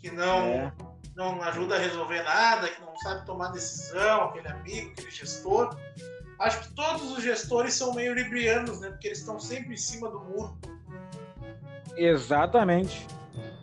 que 0.00 0.10
não, 0.10 0.46
é. 0.46 0.72
não 1.14 1.42
ajuda 1.42 1.76
a 1.76 1.78
resolver 1.78 2.22
nada, 2.22 2.68
que 2.68 2.80
não 2.80 2.96
sabe 2.96 3.24
tomar 3.24 3.48
decisão, 3.52 4.24
aquele 4.24 4.48
amigo, 4.48 4.90
aquele 4.90 5.10
gestor. 5.10 5.76
Acho 6.38 6.60
que 6.62 6.74
todos 6.74 7.10
os 7.12 7.22
gestores 7.22 7.74
são 7.74 7.94
meio 7.94 8.14
librianos, 8.14 8.80
né? 8.80 8.90
Porque 8.90 9.08
eles 9.08 9.18
estão 9.18 9.38
sempre 9.38 9.74
em 9.74 9.78
cima 9.78 10.10
do 10.10 10.20
muro. 10.20 10.58
Exatamente. 11.96 13.06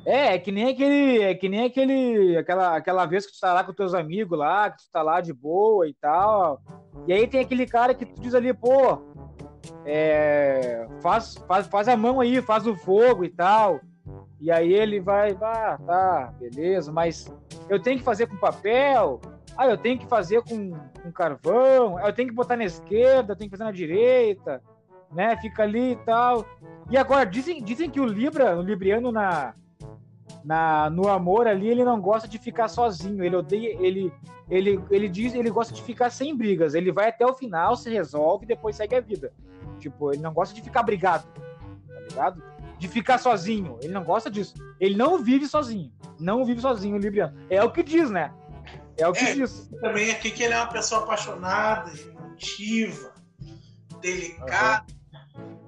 É, 0.06 0.34
é 0.34 0.40
que 0.40 0.52
nem 0.52 0.70
aquele, 0.70 1.22
é 1.22 1.34
que 1.34 1.48
nem 1.48 1.66
aquele, 1.66 2.36
aquela, 2.36 2.76
aquela 2.76 3.06
vez 3.06 3.26
que 3.26 3.32
tu 3.32 3.40
tá 3.40 3.54
lá 3.54 3.64
com 3.64 3.74
teus 3.74 3.94
amigos 3.94 4.38
lá, 4.38 4.70
que 4.70 4.84
tu 4.84 4.90
tá 4.92 5.02
lá 5.02 5.22
de 5.22 5.32
boa 5.32 5.88
e 5.88 5.94
tal. 5.94 6.62
E 7.08 7.14
aí 7.14 7.28
tem 7.28 7.40
aquele 7.40 7.66
cara 7.66 7.94
que 7.94 8.06
tu 8.06 8.20
diz 8.20 8.36
ali, 8.36 8.54
pô, 8.54 9.02
é, 9.86 10.88
faz, 11.02 11.36
faz, 11.48 11.68
faz 11.68 11.88
a 11.88 11.98
mão 11.98 12.20
aí, 12.20 12.42
faz 12.42 12.66
o 12.68 12.76
fogo 12.76 13.24
e 13.24 13.30
tal. 13.30 13.80
E 14.40 14.52
aí 14.52 14.74
ele 14.74 15.00
vai, 15.00 15.34
vai, 15.34 15.78
tá, 15.78 16.34
beleza, 16.38 16.92
mas 16.92 17.34
eu 17.70 17.82
tenho 17.82 17.98
que 17.98 18.04
fazer 18.04 18.28
com 18.28 18.36
papel, 18.36 19.22
ah, 19.58 19.68
eu 19.68 19.78
tenho 19.78 19.98
que 19.98 20.06
fazer 20.06 20.42
com, 20.44 20.72
com 21.02 21.12
carvão, 21.12 22.00
eu 22.00 22.14
tenho 22.14 22.28
que 22.28 22.36
botar 22.36 22.58
na 22.58 22.66
esquerda, 22.66 23.32
eu 23.32 23.36
tenho 23.38 23.50
que 23.50 23.58
fazer 23.58 23.64
na 23.64 23.72
direita, 23.72 24.62
né? 25.14 25.38
Fica 25.38 25.64
ali 25.64 25.92
e 25.92 25.96
tal. 25.98 26.46
E 26.90 26.98
agora, 26.98 27.26
dizem, 27.26 27.64
dizem 27.64 27.90
que 27.90 28.02
o 28.02 28.06
Libra, 28.06 28.58
o 28.58 28.62
Libriano 28.62 29.12
na, 29.12 29.54
na, 30.44 30.90
no 30.90 31.08
amor 31.08 31.48
ali, 31.48 31.70
ele 31.70 31.84
não 31.84 32.02
gosta 32.02 32.28
de 32.28 32.38
ficar 32.38 32.68
sozinho, 32.68 33.24
ele 33.24 33.36
odeia, 33.36 33.78
ele, 33.80 34.12
ele, 34.50 34.84
ele 34.90 35.08
diz, 35.08 35.34
ele 35.34 35.50
gosta 35.50 35.74
de 35.74 35.82
ficar 35.82 36.10
sem 36.10 36.36
brigas, 36.36 36.74
ele 36.74 36.92
vai 36.92 37.10
até 37.10 37.26
o 37.26 37.34
final, 37.34 37.76
se 37.76 37.90
resolve 37.90 38.46
e 38.46 38.48
depois 38.48 38.76
segue 38.76 38.96
a 38.96 39.02
vida. 39.02 39.32
Tipo, 39.84 40.14
ele 40.14 40.22
não 40.22 40.32
gosta 40.32 40.56
de 40.56 40.62
ficar 40.62 40.82
brigado, 40.82 41.28
tá 41.34 42.00
ligado? 42.08 42.44
De 42.80 42.88
ficar 42.88 43.18
sozinho. 43.18 43.78
Ele 43.82 43.92
não 43.92 44.02
gosta 44.02 44.32
disso. 44.32 44.54
Ele 44.80 44.96
não 44.96 45.22
vive 45.22 45.46
sozinho. 45.46 45.92
Não 46.18 46.46
vive 46.46 46.62
sozinho, 46.62 46.96
o 46.96 46.98
Libriano. 46.98 47.38
É 47.50 47.62
o 47.62 47.70
que 47.70 47.84
diz, 47.84 48.10
né? 48.10 48.32
É 48.98 49.06
o 49.06 49.12
que 49.12 49.26
é, 49.26 49.34
diz. 49.34 49.70
Também 49.82 50.10
aqui 50.10 50.32
que 50.32 50.42
ele 50.42 50.54
é 50.54 50.58
uma 50.58 50.72
pessoa 50.72 51.04
apaixonada, 51.04 51.92
emotiva, 51.92 53.14
delicada. 54.00 54.86
Uhum. 55.36 55.60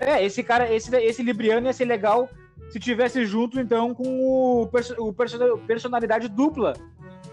É, 0.00 0.24
esse 0.24 0.42
cara, 0.42 0.74
esse, 0.74 0.92
esse 0.96 1.22
Libriano 1.22 1.68
ia 1.68 1.72
ser 1.72 1.84
legal 1.84 2.28
se 2.70 2.80
tivesse 2.80 3.24
junto, 3.24 3.60
então, 3.60 3.94
com 3.94 4.20
o, 4.20 4.68
o 4.98 5.12
personalidade 5.64 6.26
dupla, 6.28 6.72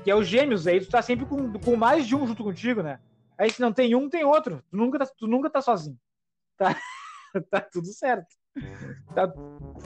que 0.03 0.11
é 0.11 0.15
os 0.15 0.27
gêmeos. 0.27 0.67
Aí 0.67 0.79
tu 0.79 0.87
tá 0.87 1.01
sempre 1.01 1.25
com, 1.25 1.51
com 1.53 1.75
mais 1.75 2.05
de 2.05 2.15
um 2.15 2.27
junto 2.27 2.43
contigo, 2.43 2.83
né? 2.83 2.99
Aí 3.37 3.51
se 3.51 3.61
não 3.61 3.71
tem 3.71 3.95
um, 3.95 4.09
tem 4.09 4.23
outro. 4.23 4.63
Tu 4.69 4.75
nunca 4.77 4.99
tá, 4.99 5.05
tu 5.17 5.27
nunca 5.27 5.49
tá 5.49 5.61
sozinho. 5.61 5.97
Tá, 6.57 6.75
tá 7.51 7.61
tudo 7.61 7.87
certo. 7.87 8.27
Tá... 9.13 9.31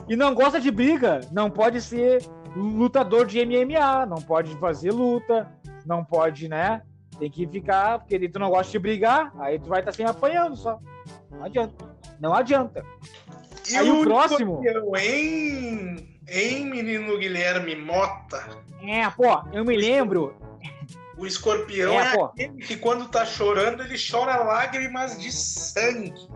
E 0.08 0.16
não 0.16 0.34
gosta 0.34 0.60
de 0.60 0.70
briga, 0.70 1.20
não 1.30 1.50
pode 1.50 1.80
ser 1.80 2.22
lutador 2.56 3.26
de 3.26 3.44
MMA, 3.44 4.06
não 4.06 4.22
pode 4.22 4.56
fazer 4.58 4.90
luta, 4.90 5.50
não 5.84 6.04
pode, 6.04 6.48
né? 6.48 6.82
Tem 7.18 7.30
que 7.30 7.46
ficar, 7.46 7.98
porque 7.98 8.28
tu 8.28 8.38
não 8.38 8.50
gosta 8.50 8.72
de 8.72 8.78
brigar, 8.78 9.32
aí 9.38 9.58
tu 9.58 9.68
vai 9.68 9.80
estar 9.80 9.92
tá 9.92 9.96
sempre 9.96 10.12
apanhando 10.12 10.56
só. 10.56 10.80
Não 11.30 11.44
adianta. 11.44 11.84
Não 12.18 12.34
adianta. 12.34 12.84
E 13.70 13.76
aí 13.76 13.90
o, 13.90 14.00
o 14.00 14.04
próximo. 14.04 14.62
Em, 14.96 16.18
em 16.28 16.70
menino 16.70 17.18
Guilherme 17.18 17.76
Mota. 17.76 18.62
É, 18.82 19.08
pô, 19.10 19.42
eu 19.52 19.64
me 19.64 19.76
lembro. 19.76 20.36
O 21.22 21.26
escorpião 21.26 21.92
é, 21.92 22.16
é 22.16 22.24
aquele 22.24 22.64
que 22.64 22.76
quando 22.76 23.06
tá 23.06 23.24
chorando, 23.24 23.80
ele 23.84 23.94
chora 23.96 24.42
lágrimas 24.42 25.16
de 25.16 25.30
sangue. 25.30 26.28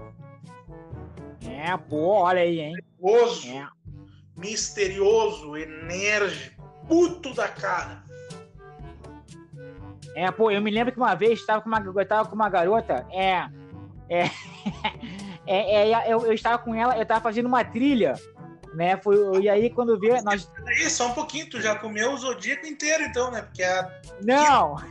É, 1.45 1.77
pô, 1.77 2.21
olha 2.21 2.43
aí, 2.43 2.61
hein? 2.61 2.73
Misterioso, 2.73 3.49
é. 3.49 3.69
misterioso, 4.37 5.57
enérgico, 5.57 6.63
puto 6.87 7.35
da 7.35 7.49
cara. 7.49 8.05
É, 10.15 10.31
pô, 10.31 10.53
eu 10.53 10.63
me 10.63 10.71
lembro 10.71 10.93
que 10.93 11.01
uma 11.01 11.17
vez 11.17 11.41
estava 11.41 11.61
com 11.61 11.69
uma, 11.69 11.81
eu 11.81 12.07
tava 12.07 12.29
com 12.29 12.37
uma 12.37 12.49
garota, 12.49 13.05
é, 13.11 13.49
é, 14.09 14.31
é, 15.49 15.91
é 15.91 16.13
eu, 16.13 16.25
eu, 16.27 16.33
estava 16.33 16.59
com 16.59 16.73
ela, 16.73 16.95
eu 16.97 17.03
estava 17.03 17.21
fazendo 17.21 17.47
uma 17.47 17.65
trilha, 17.65 18.15
né? 18.75 18.97
Foi, 18.97 19.43
e 19.43 19.49
aí 19.49 19.71
quando 19.71 19.99
vê, 19.99 20.21
nós. 20.23 20.51
Aí, 20.67 20.91
só 20.91 21.09
um 21.09 21.13
pouquinho, 21.13 21.49
tu 21.49 21.61
já 21.61 21.77
comeu 21.77 22.13
o 22.13 22.17
zodíaco 22.17 22.67
inteiro, 22.67 23.05
então, 23.05 23.31
né? 23.31 23.43
Porque 23.43 23.63
a. 23.63 23.91
Não! 24.23 24.77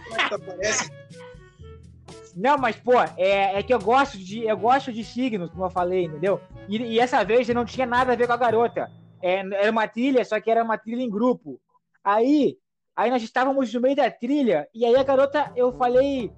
Não, 2.38 2.58
mas, 2.58 2.76
pô, 2.76 3.00
é, 3.16 3.58
é 3.58 3.64
que 3.64 3.74
eu 3.74 3.80
gosto 3.80 4.18
de 4.18 4.44
eu 4.44 4.58
gosto 4.58 4.92
de 4.92 5.06
signos, 5.06 5.50
como 5.52 5.64
eu 5.64 5.70
falei, 5.70 6.04
entendeu? 6.04 6.42
E, 6.68 6.76
e 6.76 7.00
essa 7.00 7.24
vez 7.24 7.48
não 7.48 7.64
tinha 7.64 7.86
nada 7.86 8.12
a 8.12 8.16
ver 8.16 8.28
com 8.28 8.34
a 8.34 8.38
garota. 8.38 8.92
É, 9.22 9.40
era 9.40 9.72
uma 9.72 9.88
trilha, 9.88 10.26
só 10.26 10.38
que 10.42 10.52
era 10.52 10.62
uma 10.62 10.78
trilha 10.78 11.02
em 11.02 11.10
grupo. 11.10 11.62
Aí 12.04 12.58
Aí 12.96 13.12
nós 13.12 13.22
estávamos 13.22 13.74
no 13.74 13.82
meio 13.82 13.96
da 13.96 14.10
trilha, 14.10 14.70
e 14.74 14.86
aí 14.86 14.96
a 14.96 15.04
garota, 15.04 15.52
eu 15.56 15.74
falei. 15.74 16.32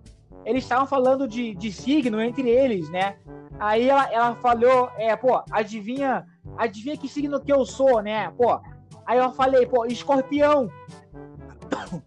Eles 0.43 0.63
estavam 0.63 0.87
falando 0.87 1.27
de, 1.27 1.53
de 1.53 1.71
signo 1.71 2.19
entre 2.21 2.49
eles, 2.49 2.89
né? 2.89 3.17
Aí 3.59 3.89
ela, 3.89 4.11
ela 4.11 4.35
falou, 4.35 4.91
é, 4.97 5.15
pô, 5.15 5.43
adivinha, 5.51 6.25
adivinha 6.57 6.97
que 6.97 7.07
signo 7.07 7.41
que 7.41 7.51
eu 7.51 7.65
sou, 7.65 8.01
né? 8.01 8.29
Pô. 8.31 8.59
Aí 9.05 9.17
eu 9.17 9.31
falei, 9.31 9.65
pô, 9.65 9.85
escorpião. 9.85 10.69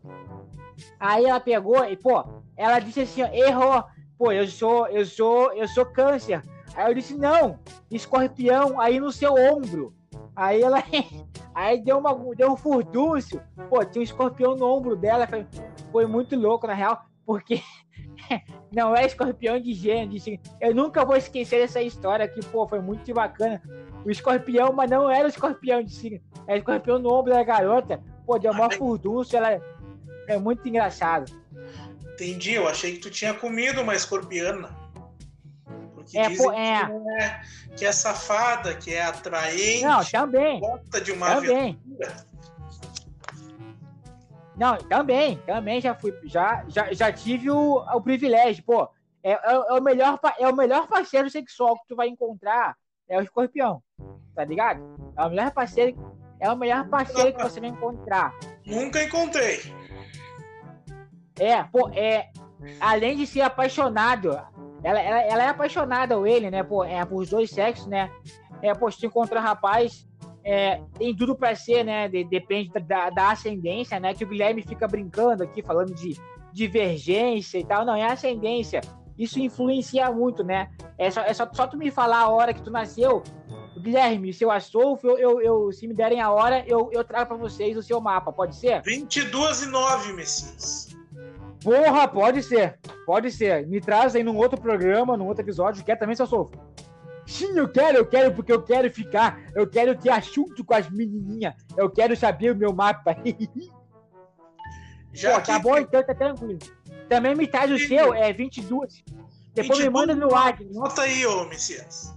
Aí 0.99 1.25
ela 1.25 1.41
pegou 1.41 1.85
e, 1.85 1.97
pô, 1.97 2.25
ela 2.57 2.79
disse 2.79 3.01
assim, 3.01 3.23
errou. 3.33 3.85
Pô, 4.19 4.31
eu 4.33 4.47
sou, 4.47 4.87
eu 4.89 5.05
sou, 5.05 5.53
eu 5.55 5.67
sou 5.67 5.87
câncer. 5.87 6.43
Aí 6.77 6.91
eu 6.91 6.95
disse, 6.95 7.15
não, 7.15 7.59
escorpião 7.91 8.79
aí 8.81 9.01
no 9.01 9.11
seu 9.11 9.35
ombro. 9.35 9.95
Aí 10.37 10.63
ela. 10.63 10.83
Aí 11.53 11.83
deu, 11.83 11.99
uma, 11.99 12.15
deu 12.37 12.53
um 12.53 12.57
furdúncio. 12.57 13.43
Pô, 13.69 13.85
tinha 13.85 14.01
um 14.01 14.05
escorpião 14.05 14.55
no 14.55 14.67
ombro 14.67 14.95
dela. 14.95 15.27
Foi, 15.27 15.47
foi 15.91 16.07
muito 16.07 16.37
louco, 16.37 16.67
na 16.67 16.75
real, 16.75 17.03
porque 17.27 17.61
não 18.72 18.95
é 18.95 19.07
escorpião 19.07 19.61
de 19.61 19.72
gênero. 19.72 20.41
Eu 20.61 20.74
nunca 20.74 21.05
vou 21.05 21.16
esquecer 21.16 21.61
essa 21.61 21.83
história 21.83 22.26
que, 22.28 22.45
pô, 22.47 22.66
foi 22.66 22.81
muito 22.81 23.12
bacana. 23.12 23.61
O 24.05 24.11
escorpião, 24.11 24.72
mas 24.72 24.91
não 24.91 25.11
era 25.11 25.26
o 25.26 25.28
escorpião 25.28 25.83
de 25.83 25.95
signo. 25.95 26.20
Era 26.47 26.57
o 26.57 26.59
escorpião 26.59 26.99
no 26.99 27.12
ombro 27.12 27.33
da 27.33 27.43
garota. 27.43 28.03
Pô, 28.26 28.39
deu 28.39 28.53
uma 28.53 28.70
furdúncio. 28.70 29.37
Ela 29.37 29.61
é 30.26 30.39
muito 30.39 30.66
engraçado. 30.68 31.33
Entendi, 32.14 32.53
eu 32.53 32.68
achei 32.68 32.93
que 32.93 32.99
tu 32.99 33.11
tinha 33.11 33.35
comido 33.35 33.81
uma 33.81 33.95
escorpiana. 33.95 34.70
Porque 35.95 36.18
é, 36.18 36.37
pô, 36.37 36.53
é. 36.53 36.87
Que, 36.87 37.22
é, 37.22 37.41
que 37.76 37.85
é 37.85 37.93
safada, 37.93 38.74
que 38.74 38.93
é 38.93 39.03
atraente. 39.03 39.85
Não, 39.85 40.05
também. 40.05 40.61
Gosta 40.61 41.01
de 41.01 41.12
uma 41.12 41.35
também. 41.35 41.81
aventura. 41.89 42.30
Não, 44.61 44.77
também, 44.77 45.39
também 45.47 45.81
já 45.81 45.95
fui, 45.95 46.15
já, 46.25 46.67
já, 46.69 46.93
já 46.93 47.11
tive 47.11 47.51
o, 47.51 47.77
o 47.77 48.01
privilégio, 48.03 48.63
pô. 48.63 48.87
É, 49.23 49.33
é, 49.33 49.55
é, 49.55 49.73
o 49.73 49.81
melhor, 49.81 50.21
é 50.39 50.47
o 50.47 50.55
melhor 50.55 50.87
parceiro 50.87 51.31
sexual 51.31 51.79
que 51.79 51.89
tu 51.89 51.97
vai 51.97 52.09
encontrar 52.09 52.77
é 53.09 53.19
o 53.19 53.23
escorpião, 53.23 53.83
tá 54.35 54.45
ligado? 54.45 54.83
É 55.17 55.25
o 55.25 55.31
melhor 55.31 55.51
parceiro, 55.51 55.97
é 56.39 56.51
o 56.51 56.57
melhor 56.57 56.87
parceiro 56.91 57.35
que 57.35 57.43
você 57.43 57.59
vai 57.59 57.71
encontrar. 57.71 58.35
Nunca 58.67 59.03
encontrei. 59.03 59.61
É, 61.39 61.65
pô, 61.65 61.89
é, 61.95 62.29
além 62.81 63.17
de 63.17 63.27
ser 63.27 63.41
apaixonado, 63.41 64.29
ela, 64.85 65.01
ela, 65.01 65.23
ela 65.23 65.43
é 65.43 65.49
apaixonada 65.49 66.19
ou 66.19 66.27
ele, 66.27 66.51
né? 66.51 66.63
Pô, 66.63 66.85
é 66.85 67.03
por 67.07 67.27
dois 67.27 67.51
sexos, 67.51 67.87
né? 67.87 68.11
É, 68.61 68.75
pô, 68.75 68.91
se 68.91 69.01
tu 69.01 69.07
encontrar 69.07 69.41
rapaz, 69.41 70.07
é, 70.45 70.80
tem 70.99 71.14
tudo 71.14 71.36
para 71.36 71.55
ser, 71.55 71.84
né? 71.84 72.09
De, 72.09 72.24
depende 72.24 72.70
da, 72.80 73.11
da 73.11 73.30
ascendência, 73.30 73.99
né? 74.01 74.14
Que 74.14 74.24
o 74.24 74.28
Guilherme 74.28 74.62
fica 74.62 74.86
brincando 74.86 75.43
aqui, 75.43 75.62
falando 75.62 75.95
de 75.95 76.16
divergência 76.53 77.59
e 77.59 77.64
tal. 77.64 77.84
Não, 77.84 77.95
é 77.95 78.05
ascendência. 78.05 78.80
Isso 79.18 79.38
influencia 79.38 80.11
muito, 80.11 80.43
né? 80.43 80.70
É 80.97 81.11
só, 81.11 81.20
é 81.22 81.34
só, 81.34 81.49
só 81.53 81.66
tu 81.66 81.76
me 81.76 81.91
falar 81.91 82.20
a 82.20 82.30
hora 82.30 82.55
que 82.55 82.62
tu 82.62 82.70
nasceu. 82.70 83.22
Guilherme, 83.78 84.32
se 84.32 84.45
eu 84.45 84.51
Astolfo, 84.51 85.07
eu, 85.07 85.18
eu, 85.18 85.41
eu, 85.41 85.72
se 85.72 85.86
me 85.86 85.95
derem 85.95 86.20
a 86.20 86.30
hora, 86.30 86.64
eu, 86.66 86.91
eu 86.93 87.03
trago 87.05 87.28
para 87.28 87.36
vocês 87.36 87.76
o 87.76 87.82
seu 87.82 88.01
mapa, 88.01 88.32
pode 88.32 88.57
ser? 88.57 88.82
22 88.82 89.62
e 89.62 89.66
9, 89.66 90.12
Messias. 90.12 90.88
Porra, 91.62 92.09
pode 92.09 92.43
ser. 92.43 92.78
Pode 93.05 93.30
ser. 93.30 93.66
Me 93.66 93.80
traz 93.80 94.14
aí 94.14 94.22
num 94.22 94.36
outro 94.36 94.61
programa, 94.61 95.16
num 95.16 95.26
outro 95.26 95.45
episódio. 95.45 95.84
Quer 95.84 95.97
também, 95.97 96.16
seu 96.16 96.26
sofro? 96.26 96.59
Sim, 97.31 97.57
eu 97.57 97.68
quero, 97.68 97.99
eu 97.99 98.07
quero, 98.07 98.35
porque 98.35 98.53
eu 98.53 98.61
quero 98.61 98.91
ficar. 98.91 99.41
Eu 99.55 99.64
quero 99.64 99.97
ter 99.97 100.11
assunto 100.11 100.64
com 100.64 100.74
as 100.74 100.91
menininhas. 100.91 101.55
Eu 101.76 101.89
quero 101.89 102.16
saber 102.16 102.51
o 102.51 102.57
meu 102.57 102.72
mapa. 102.72 103.16
Já 105.12 105.39
Pô, 105.39 105.47
tá 105.47 105.59
bom, 105.61 105.78
então 105.78 106.03
tá 106.03 106.12
tranquilo. 106.12 106.59
Também 107.09 107.37
me 107.37 107.47
traz 107.47 107.70
o 107.70 107.78
seu, 107.78 108.12
é 108.12 108.33
22. 108.33 109.05
Depois 109.55 109.78
22, 109.78 109.85
me 109.85 109.91
manda 109.91 110.14
no 110.14 110.33
WhatsApp. 110.33 110.64
Nota 110.72 111.03
aí, 111.03 111.24
ô 111.24 111.45
Messias. 111.45 112.14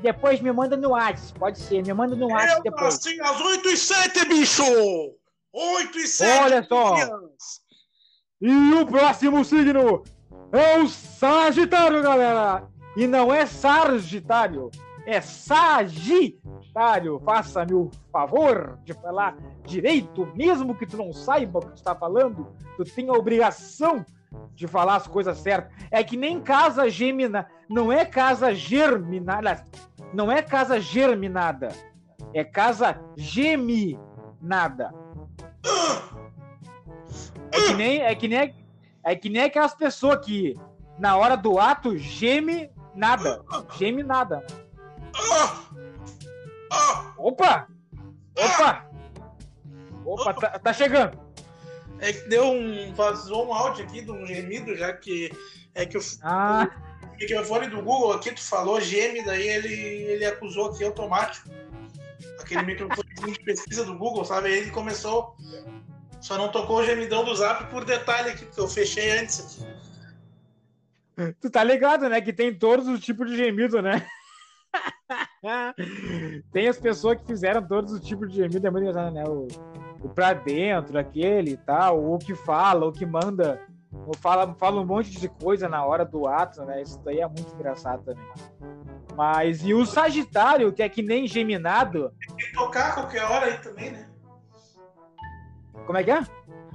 Depois 0.00 0.40
me 0.40 0.52
manda 0.52 0.76
no 0.76 0.90
WhatsApp, 0.90 1.38
pode 1.38 1.60
ser. 1.60 1.84
Me 1.86 1.94
manda 1.94 2.16
no 2.16 2.28
WhatsApp 2.28 2.62
depois. 2.64 2.94
Assim, 2.94 3.20
às 3.20 3.40
8 3.40 3.68
e 3.68 3.76
7, 3.76 4.24
bicho! 4.26 4.64
8 5.52 5.98
e 5.98 6.06
7. 6.08 6.42
Olha 6.42 6.62
só. 6.64 6.96
E 8.40 8.74
o 8.74 8.86
próximo 8.86 9.44
signo 9.44 10.02
é 10.50 10.78
o 10.78 10.88
Sagitário, 10.88 12.02
galera! 12.02 12.71
E 12.96 13.06
não 13.06 13.32
é 13.32 13.46
Sagitário, 13.46 14.70
é 15.06 15.20
Sagitário. 15.20 17.20
Faça-me 17.24 17.74
o 17.74 17.90
favor 18.10 18.78
de 18.84 18.92
falar 18.92 19.36
direito, 19.64 20.28
mesmo 20.34 20.74
que 20.74 20.86
tu 20.86 20.96
não 20.96 21.12
saiba 21.12 21.58
o 21.58 21.62
que 21.62 21.72
tu 21.72 21.76
está 21.76 21.94
falando, 21.94 22.48
tu 22.76 22.84
tem 22.84 23.08
a 23.08 23.12
obrigação 23.12 24.04
de 24.54 24.66
falar 24.66 24.96
as 24.96 25.06
coisas 25.06 25.38
certas. 25.38 25.72
É 25.90 26.02
que 26.02 26.16
nem 26.16 26.40
casa 26.40 26.88
gemina, 26.88 27.46
não 27.68 27.92
é 27.92 28.04
casa 28.04 28.54
germinada, 28.54 29.64
não 30.12 30.30
é 30.30 30.42
casa 30.42 30.80
germinada, 30.80 31.68
é 32.34 32.44
casa 32.44 33.00
geminada. 33.16 34.92
É 37.50 37.66
que 37.66 37.74
nem, 37.74 38.00
é 38.00 38.14
que 38.14 38.28
nem, 38.28 38.54
é 39.04 39.16
que 39.16 39.28
nem 39.28 39.42
aquelas 39.42 39.74
pessoas 39.74 40.24
que 40.24 40.58
na 40.98 41.16
hora 41.16 41.36
do 41.36 41.58
ato 41.58 41.96
geme 41.96 42.70
nada, 42.94 43.42
geme 43.78 44.02
nada. 44.02 44.44
Opa! 47.18 47.68
Opa! 48.36 48.86
Opa, 50.04 50.34
tá, 50.34 50.58
tá 50.58 50.72
chegando. 50.72 51.18
É 51.98 52.12
que 52.12 52.28
deu 52.28 52.44
um. 52.44 52.92
Vazou 52.94 53.46
um 53.46 53.54
áudio 53.54 53.84
aqui 53.84 54.02
de 54.02 54.10
um 54.10 54.26
gemido, 54.26 54.76
já 54.76 54.92
que. 54.92 55.30
É 55.74 55.86
que 55.86 55.96
o, 55.96 56.00
ah. 56.22 56.68
o 57.02 57.16
microfone 57.16 57.68
do 57.68 57.82
Google 57.82 58.12
aqui, 58.12 58.32
tu 58.32 58.42
falou 58.42 58.80
geme, 58.80 59.24
daí 59.24 59.48
ele, 59.48 59.72
ele 59.72 60.24
acusou 60.24 60.70
aqui 60.70 60.84
automático. 60.84 61.48
Aquele 62.40 62.62
microfone 62.62 63.08
de 63.32 63.44
pesquisa 63.44 63.84
do 63.84 63.96
Google, 63.96 64.24
sabe? 64.24 64.48
Aí 64.48 64.58
ele 64.58 64.70
começou 64.70 65.36
só 66.22 66.38
não 66.38 66.48
tocou 66.50 66.78
o 66.78 66.84
gemidão 66.84 67.24
do 67.24 67.34
zap 67.34 67.66
por 67.66 67.84
detalhe 67.84 68.30
aqui, 68.30 68.44
porque 68.44 68.60
eu 68.60 68.68
fechei 68.68 69.18
antes 69.18 69.40
aqui. 69.40 69.71
Tu 71.40 71.50
tá 71.50 71.62
ligado, 71.62 72.08
né? 72.08 72.20
Que 72.20 72.32
tem 72.32 72.54
todos 72.54 72.88
os 72.88 73.00
tipos 73.00 73.30
de 73.30 73.36
gemido, 73.36 73.82
né? 73.82 74.06
tem 76.52 76.68
as 76.68 76.78
pessoas 76.78 77.18
que 77.18 77.26
fizeram 77.26 77.66
todos 77.66 77.92
os 77.92 78.00
tipos 78.00 78.30
de 78.30 78.36
gemido, 78.36 78.66
é 78.66 78.70
muito 78.70 78.88
engraçado, 78.88 79.12
né? 79.12 79.24
O, 79.24 79.46
o 80.02 80.08
pra 80.08 80.32
dentro, 80.32 80.98
aquele 80.98 81.52
e 81.52 81.56
tal, 81.56 82.12
o 82.12 82.18
que 82.18 82.34
fala, 82.34 82.86
o 82.86 82.92
que 82.92 83.04
manda, 83.04 83.60
ou 84.06 84.16
fala, 84.16 84.54
fala 84.54 84.80
um 84.80 84.86
monte 84.86 85.10
de 85.10 85.28
coisa 85.28 85.68
na 85.68 85.84
hora 85.84 86.04
do 86.04 86.26
ato, 86.26 86.64
né? 86.64 86.80
Isso 86.82 87.00
daí 87.04 87.20
é 87.20 87.26
muito 87.26 87.54
engraçado 87.54 88.02
também. 88.04 88.24
Mas 89.14 89.62
e 89.62 89.74
o 89.74 89.84
Sagitário, 89.84 90.72
que 90.72 90.82
é 90.82 90.88
que 90.88 91.02
nem 91.02 91.26
geminado. 91.26 92.12
Tem 92.26 92.36
que 92.36 92.52
tocar 92.52 92.88
a 92.88 92.92
qualquer 92.94 93.24
hora 93.24 93.46
aí 93.46 93.58
também, 93.58 93.92
né? 93.92 94.08
Como 95.84 95.98
é 95.98 96.04
que 96.04 96.10
é? 96.10 96.22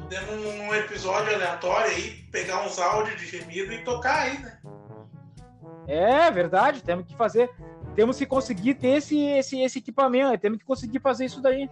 Dando 0.09 0.31
um 0.31 0.73
episódio 0.73 1.33
aleatório 1.33 1.91
aí, 1.91 2.11
pegar 2.31 2.65
uns 2.65 2.79
áudios 2.79 3.19
de 3.19 3.27
gemido 3.27 3.73
e 3.73 3.83
tocar 3.83 4.23
aí, 4.23 4.37
né? 4.39 4.59
É 5.87 6.31
verdade, 6.31 6.83
temos 6.83 7.05
que 7.05 7.15
fazer. 7.15 7.49
temos 7.95 8.17
que 8.17 8.25
conseguir 8.25 8.75
ter 8.75 8.97
esse, 8.97 9.19
esse, 9.19 9.61
esse 9.61 9.79
equipamento, 9.79 10.37
temos 10.39 10.59
que 10.59 10.65
conseguir 10.65 10.99
fazer 10.99 11.25
isso 11.25 11.41
daí. 11.41 11.69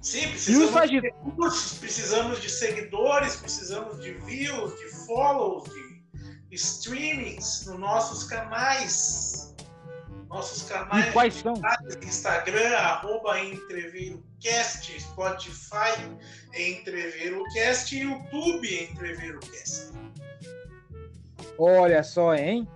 Sim, 0.00 0.28
precisamos 0.28 0.90
de 0.90 1.00
recursos, 1.00 1.78
precisamos 1.78 2.40
de 2.40 2.50
seguidores, 2.50 3.36
precisamos 3.36 4.00
de 4.00 4.12
views, 4.12 4.78
de 4.78 4.88
follows, 5.06 5.64
de 6.48 6.56
streamings 6.56 7.66
nos 7.66 7.78
nossos 7.78 8.24
canais. 8.24 9.55
Nossos 10.28 10.68
canais 10.68 11.06
e 11.06 11.12
quais 11.12 11.34
são? 11.34 11.54
Instagram, 12.02 12.76
arroba 12.76 13.40
EntreveroCast, 13.40 15.00
Spotify, 15.00 15.94
EntreveroCast 16.54 17.96
e 17.96 18.00
YouTube, 18.00 18.90
EntreveroCast. 18.90 19.92
Olha 21.58 22.02
só, 22.02 22.34
hein? 22.34 22.68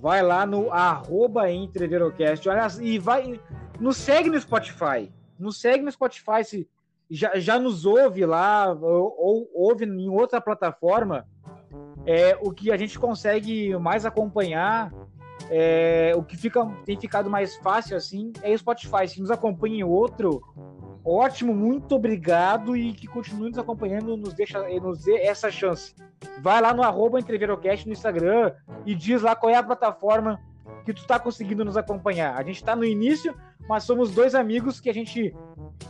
Vai 0.00 0.22
lá 0.22 0.46
no 0.46 0.72
arroba 0.72 1.50
EntreveroCast 1.50 2.48
olha, 2.48 2.66
e 2.80 2.98
vai. 2.98 3.40
Nos 3.78 3.96
segue 3.98 4.30
no 4.30 4.40
Spotify. 4.40 5.12
Nos 5.38 5.60
segue 5.60 5.84
no 5.84 5.92
Spotify. 5.92 6.44
Se 6.44 6.68
já, 7.10 7.38
já 7.38 7.58
nos 7.58 7.84
ouve 7.84 8.24
lá, 8.24 8.72
ou, 8.72 9.14
ou 9.18 9.50
ouve 9.54 9.84
em 9.84 10.08
outra 10.08 10.40
plataforma, 10.40 11.26
é, 12.04 12.36
o 12.40 12.52
que 12.52 12.70
a 12.70 12.76
gente 12.76 12.98
consegue 12.98 13.76
mais 13.76 14.04
acompanhar 14.04 14.92
é, 15.50 16.12
o 16.16 16.22
que 16.22 16.36
fica, 16.36 16.64
tem 16.84 16.98
ficado 16.98 17.30
mais 17.30 17.56
fácil 17.56 17.96
assim 17.96 18.32
é 18.42 18.52
o 18.52 18.58
Spotify. 18.58 19.06
Se 19.06 19.20
nos 19.20 19.30
acompanha 19.30 19.76
em 19.76 19.84
outro, 19.84 20.42
ótimo, 21.04 21.54
muito 21.54 21.94
obrigado 21.94 22.76
e 22.76 22.92
que 22.92 23.06
continue 23.06 23.50
nos 23.50 23.58
acompanhando, 23.58 24.16
nos 24.16 24.34
deixa, 24.34 24.60
nos 24.80 25.04
dê 25.04 25.18
essa 25.22 25.50
chance. 25.50 25.94
Vai 26.40 26.60
lá 26.60 26.74
no 26.74 26.82
arroba 26.82 27.18
no 27.20 27.92
Instagram 27.92 28.52
e 28.84 28.94
diz 28.94 29.22
lá 29.22 29.36
qual 29.36 29.50
é 29.50 29.56
a 29.56 29.62
plataforma 29.62 30.40
que 30.84 30.92
tu 30.92 31.00
está 31.00 31.18
conseguindo 31.18 31.64
nos 31.64 31.76
acompanhar. 31.76 32.36
A 32.36 32.42
gente 32.42 32.56
está 32.56 32.74
no 32.76 32.84
início, 32.84 33.34
mas 33.68 33.84
somos 33.84 34.12
dois 34.12 34.34
amigos 34.34 34.80
que 34.80 34.88
a 34.88 34.94
gente 34.94 35.34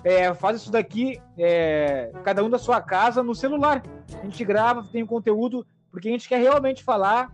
é, 0.02 0.32
faz 0.34 0.62
isso 0.62 0.70
daqui, 0.70 1.20
é, 1.38 2.10
cada 2.24 2.42
um 2.42 2.50
da 2.50 2.58
sua 2.58 2.80
casa, 2.80 3.22
no 3.22 3.34
celular. 3.34 3.82
A 4.20 4.24
gente 4.24 4.44
grava, 4.44 4.86
tem 4.90 5.04
conteúdo, 5.04 5.66
porque 5.90 6.08
a 6.08 6.12
gente 6.12 6.28
quer 6.28 6.40
realmente 6.40 6.82
falar 6.82 7.30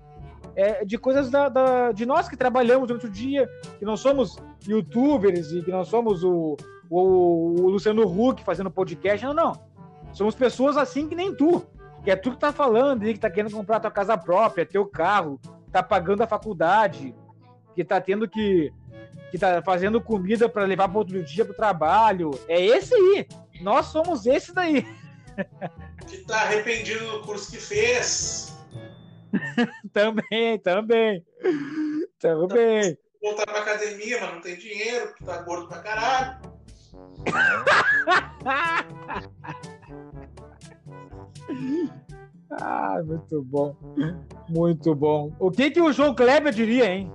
é, 0.55 0.85
de 0.85 0.99
coisas 0.99 1.31
da, 1.31 1.49
da, 1.49 1.93
de 1.93 2.05
nós 2.05 2.29
que 2.29 2.37
trabalhamos 2.37 2.89
durante 2.89 3.07
o 3.07 3.11
dia, 3.11 3.49
que 3.79 3.85
não 3.85 3.97
somos 3.97 4.37
youtubers 4.67 5.53
e 5.53 5.63
que 5.63 5.71
não 5.71 5.85
somos 5.85 6.23
o, 6.23 6.57
o, 6.91 7.61
o 7.61 7.71
Luciano 7.71 8.03
Huck 8.07 8.43
fazendo 8.43 8.71
podcast, 8.71 9.25
não, 9.25 9.35
não. 9.35 9.53
Somos 10.13 10.35
pessoas 10.35 10.77
assim 10.77 11.09
que 11.09 11.15
nem 11.15 11.35
tu, 11.35 11.65
que 12.05 12.11
é 12.11 12.17
tu 12.17 12.33
que 12.33 12.39
tá 12.39 12.53
falando 12.53 13.07
e 13.07 13.15
que 13.15 13.21
tá 13.21 13.31
querendo 13.31 13.53
comprar 13.53 13.81
tua 13.81 13.91
casa 13.91 14.17
própria, 14.17 14.67
teu 14.67 14.87
carro, 14.87 15.41
tá 15.71 15.83
pagando 15.83 16.23
a 16.23 16.27
faculdade, 16.27 17.15
que 17.75 17.85
tá 17.85 18.01
tendo 18.01 18.29
que 18.29 18.73
que 19.31 19.39
tá 19.39 19.63
fazendo 19.63 19.99
comida 19.99 20.47
para 20.47 20.67
levar 20.67 20.91
para 20.91 20.99
outro 20.99 21.25
dia 21.25 21.43
pro 21.43 21.55
trabalho. 21.55 22.33
É 22.47 22.61
esse 22.61 22.95
aí. 22.95 23.27
Nós 23.63 23.87
somos 23.87 24.27
esse 24.27 24.55
daí. 24.55 24.87
Que 26.07 26.19
tá 26.19 26.43
arrependido 26.43 27.11
do 27.11 27.21
curso 27.21 27.51
que 27.51 27.57
fez. 27.57 28.59
também, 29.93 30.59
também. 30.59 31.25
Também. 32.19 32.99
Voltar 33.23 33.47
pra 33.47 33.61
academia, 33.61 34.21
mas 34.21 34.35
não 34.35 34.41
tem 34.41 34.57
dinheiro, 34.57 35.07
porque 35.09 35.25
tá 35.25 35.43
gordo 35.43 35.69
pra 35.69 35.79
caralho. 35.79 36.41
ah, 42.51 43.01
muito 43.05 43.43
bom. 43.43 43.77
Muito 44.49 44.93
bom. 44.95 45.33
O 45.39 45.51
que 45.51 45.71
que 45.71 45.81
o 45.81 45.93
João 45.93 46.15
Kleber 46.15 46.53
diria, 46.53 46.87
hein? 46.87 47.13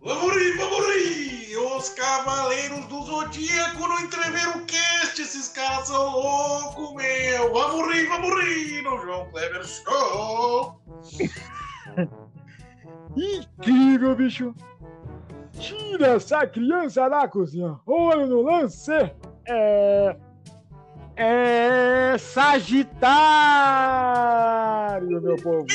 Vamos 0.00 0.34
rir, 0.34 0.56
vamos 0.56 0.86
rir! 0.86 1.33
Os 1.56 1.88
Cavaleiros 1.90 2.84
do 2.86 3.02
Zodíaco 3.02 3.86
no 3.86 4.00
Entrever 4.00 4.56
o 4.56 4.64
Cast, 4.64 5.22
esses 5.22 5.48
caras 5.48 5.86
são 5.88 6.10
loucos, 6.10 6.94
meu! 6.94 7.52
Vamos 7.52 7.94
rir, 7.94 8.08
vamos 8.08 8.44
rir 8.44 8.82
no 8.82 8.98
João 9.00 9.30
Kleber 9.30 9.64
Show! 9.64 10.80
Incrível, 13.16 14.16
bicho! 14.16 14.54
Tira 15.58 16.16
essa 16.16 16.46
criança 16.46 17.08
da 17.08 17.28
cozinha! 17.28 17.78
Olha 17.86 18.26
no 18.26 18.42
lance! 18.42 18.92
É. 19.46 20.16
É. 21.16 22.16
Sagitário, 22.18 22.82
meu 25.22 25.36
povo! 25.36 25.66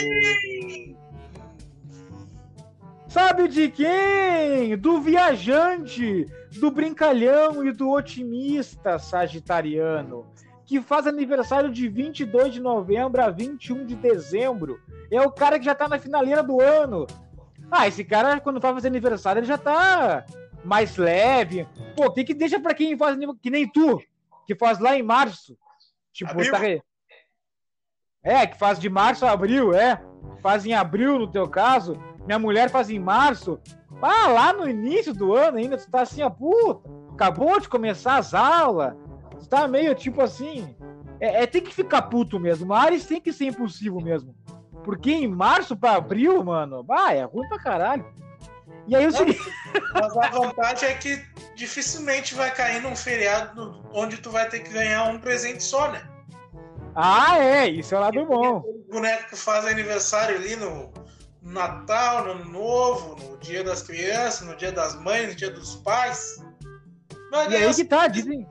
Sabe 3.10 3.48
de 3.48 3.72
quem? 3.72 4.78
Do 4.78 5.02
viajante, 5.02 6.28
do 6.60 6.70
brincalhão 6.70 7.66
e 7.66 7.72
do 7.72 7.90
otimista 7.90 9.00
sagitariano, 9.00 10.32
que 10.64 10.80
faz 10.80 11.08
aniversário 11.08 11.72
de 11.72 11.90
22 11.90 12.54
de 12.54 12.60
novembro 12.60 13.20
a 13.24 13.32
21 13.32 13.88
de 13.88 13.96
dezembro. 13.96 14.80
É 15.10 15.20
o 15.20 15.32
cara 15.32 15.58
que 15.58 15.66
já 15.66 15.74
tá 15.74 15.88
na 15.88 15.98
finaleira 15.98 16.44
do 16.44 16.62
ano. 16.62 17.08
Ah, 17.72 17.88
esse 17.88 18.04
cara, 18.04 18.40
quando 18.40 18.62
faz 18.62 18.86
aniversário, 18.86 19.40
ele 19.40 19.48
já 19.48 19.58
tá 19.58 20.24
mais 20.64 20.96
leve. 20.96 21.68
Pô, 21.96 22.06
o 22.06 22.14
que 22.14 22.24
que 22.24 22.34
deixa 22.36 22.60
pra 22.60 22.76
quem 22.76 22.96
faz 22.96 23.18
que 23.42 23.50
nem 23.50 23.68
tu, 23.68 24.00
que 24.46 24.54
faz 24.54 24.78
lá 24.78 24.96
em 24.96 25.02
março? 25.02 25.58
Tipo, 26.14 26.36
tá... 26.52 26.60
É, 28.22 28.46
que 28.46 28.56
faz 28.56 28.78
de 28.78 28.88
março 28.88 29.26
a 29.26 29.32
abril, 29.32 29.74
é. 29.74 30.00
Faz 30.44 30.64
em 30.64 30.74
abril, 30.74 31.18
no 31.18 31.32
teu 31.32 31.50
caso 31.50 32.09
minha 32.30 32.38
mulher 32.38 32.70
faz 32.70 32.92
em 32.92 33.00
março. 33.00 33.60
Ah, 34.00 34.28
lá 34.28 34.54
no 34.54 34.70
início 34.70 35.16
do 35.16 35.34
ano 35.34 35.58
ainda, 35.58 35.76
tu 35.76 35.90
tá 35.90 36.02
assim, 36.02 36.22
a 36.22 36.30
puta, 36.30 36.88
acabou 37.12 37.60
de 37.60 37.68
começar 37.68 38.18
as 38.18 38.36
aulas, 38.36 38.94
tu 39.40 39.50
tá 39.50 39.68
meio 39.68 39.96
tipo 39.96 40.22
assim. 40.22 40.76
É, 41.20 41.42
é, 41.42 41.48
tem 41.48 41.60
que 41.60 41.74
ficar 41.74 42.04
puto 42.04 42.40
mesmo. 42.40 42.68
Mas 42.68 43.08
tem 43.08 43.20
que 43.20 43.34
ser 43.34 43.46
impossível 43.46 44.00
mesmo. 44.00 44.36
Porque 44.84 45.12
em 45.12 45.28
março 45.28 45.76
pra 45.76 45.96
abril, 45.96 46.44
mano, 46.44 46.86
ah, 46.92 47.12
é 47.16 47.24
ruim 47.24 47.48
pra 47.50 47.58
caralho. 47.58 48.06
E 48.88 48.96
aí 48.96 49.08
o 49.08 49.12
seguinte. 49.12 49.42
Mas 49.92 50.16
a 50.16 50.30
vantagem 50.30 50.90
é 50.90 50.94
que 50.94 51.26
dificilmente 51.56 52.36
vai 52.36 52.54
cair 52.54 52.80
num 52.80 52.96
feriado 52.96 53.84
onde 53.92 54.18
tu 54.18 54.30
vai 54.30 54.48
ter 54.48 54.60
que 54.60 54.72
ganhar 54.72 55.06
um 55.06 55.20
presente 55.20 55.64
só, 55.64 55.92
né? 55.92 56.08
Ah, 56.94 57.40
é, 57.40 57.68
isso 57.68 57.96
é 57.96 58.00
lado 58.00 58.24
bom. 58.24 58.60
O 58.60 58.86
boneco 58.92 59.30
que 59.30 59.36
faz 59.36 59.66
aniversário 59.66 60.36
ali 60.36 60.56
no, 60.56 60.92
Natal, 61.42 62.26
no 62.26 62.32
Ano 62.32 62.46
Novo, 62.46 63.16
no 63.24 63.38
Dia 63.38 63.64
das 63.64 63.82
Crianças, 63.82 64.48
no 64.48 64.56
Dia 64.56 64.72
das 64.72 65.00
Mães, 65.02 65.30
no 65.30 65.36
Dia 65.36 65.52
dos 65.52 65.76
Pais. 65.78 66.44
e 67.50 67.56
aí 67.56 67.74
que 67.74 67.86
tá, 67.86 68.08
dizem, 68.08 68.46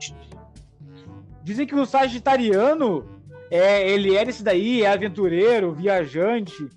dizem 1.42 1.66
que 1.66 1.74
o 1.74 1.86
Sagitariano 1.86 3.18
é, 3.50 3.88
ele 3.88 4.16
é 4.16 4.22
esse 4.22 4.42
daí, 4.42 4.82
é 4.82 4.90
aventureiro, 4.90 5.74
viajante, 5.74 6.68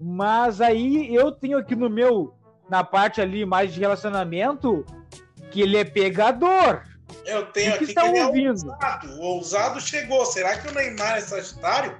mas 0.00 0.60
aí 0.60 1.14
eu 1.14 1.32
tenho 1.32 1.58
aqui 1.58 1.74
no 1.74 1.88
meu, 1.88 2.34
na 2.68 2.84
parte 2.84 3.20
ali 3.20 3.44
mais 3.44 3.72
de 3.72 3.80
relacionamento, 3.80 4.84
que 5.50 5.62
ele 5.62 5.76
é 5.76 5.84
pegador. 5.84 6.82
Eu 7.24 7.46
tenho 7.46 7.70
que 7.72 7.76
aqui 7.76 7.84
está 7.84 8.10
que 8.10 8.20
ouvindo? 8.20 8.48
é 8.48 8.50
ousado. 8.50 9.08
O 9.12 9.20
ousado 9.22 9.80
chegou. 9.80 10.24
Será 10.26 10.58
que 10.58 10.68
o 10.68 10.74
Neymar 10.74 11.18
é 11.18 11.20
Sagitário? 11.20 11.96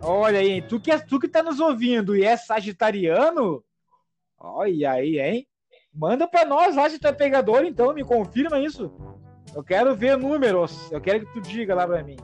Olha 0.00 0.38
aí, 0.38 0.62
tu 0.62 0.78
que, 0.80 0.90
é, 0.90 0.98
tu 0.98 1.18
que 1.18 1.28
tá 1.28 1.42
nos 1.42 1.58
ouvindo 1.58 2.16
e 2.16 2.24
é 2.24 2.36
sagitariano, 2.36 3.64
olha 4.38 4.92
aí, 4.92 5.18
hein? 5.18 5.48
Manda 5.92 6.28
pra 6.28 6.44
nós 6.44 6.76
lá 6.76 6.88
se 6.88 6.98
tu 6.98 7.08
é 7.08 7.12
pegador, 7.12 7.64
então, 7.64 7.92
me 7.92 8.04
confirma 8.04 8.60
isso. 8.60 8.92
Eu 9.54 9.64
quero 9.64 9.96
ver 9.96 10.16
números, 10.16 10.90
eu 10.92 11.00
quero 11.00 11.26
que 11.26 11.32
tu 11.32 11.40
diga 11.40 11.74
lá 11.74 11.86
pra 11.86 12.04
mim. 12.04 12.16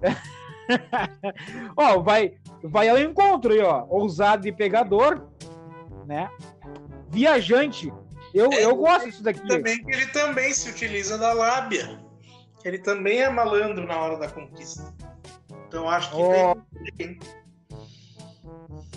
ó, 1.76 2.00
vai, 2.00 2.34
vai 2.62 2.88
ao 2.88 2.98
encontro 2.98 3.52
aí, 3.52 3.60
ó. 3.60 3.86
Ousado 3.88 4.48
e 4.48 4.52
pegador, 4.52 5.28
né? 6.06 6.30
Viajante. 7.08 7.92
Eu, 8.34 8.52
é, 8.52 8.64
eu 8.64 8.74
gosto 8.74 9.06
disso 9.06 9.22
daqui. 9.22 9.46
Também 9.46 9.78
ele 9.86 10.06
também 10.08 10.52
se 10.52 10.70
utiliza 10.70 11.16
da 11.16 11.32
lábia. 11.32 12.00
Ele 12.64 12.78
também 12.78 13.22
é 13.22 13.30
malandro 13.30 13.86
na 13.86 13.96
hora 13.96 14.18
da 14.18 14.28
conquista. 14.28 14.92
Então 15.66 15.88
acho 15.88 16.10
que 16.10 16.16
oh. 16.16 16.56
tem... 16.96 17.18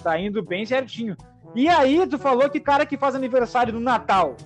tá 0.04 0.20
indo 0.20 0.44
bem 0.44 0.66
certinho. 0.66 1.18
E 1.56 1.68
aí, 1.68 2.06
tu 2.08 2.20
falou 2.20 2.50
que 2.50 2.60
cara 2.60 2.86
que 2.86 2.98
faz 2.98 3.16
aniversário 3.16 3.74
no 3.74 3.80
Natal. 3.80 4.38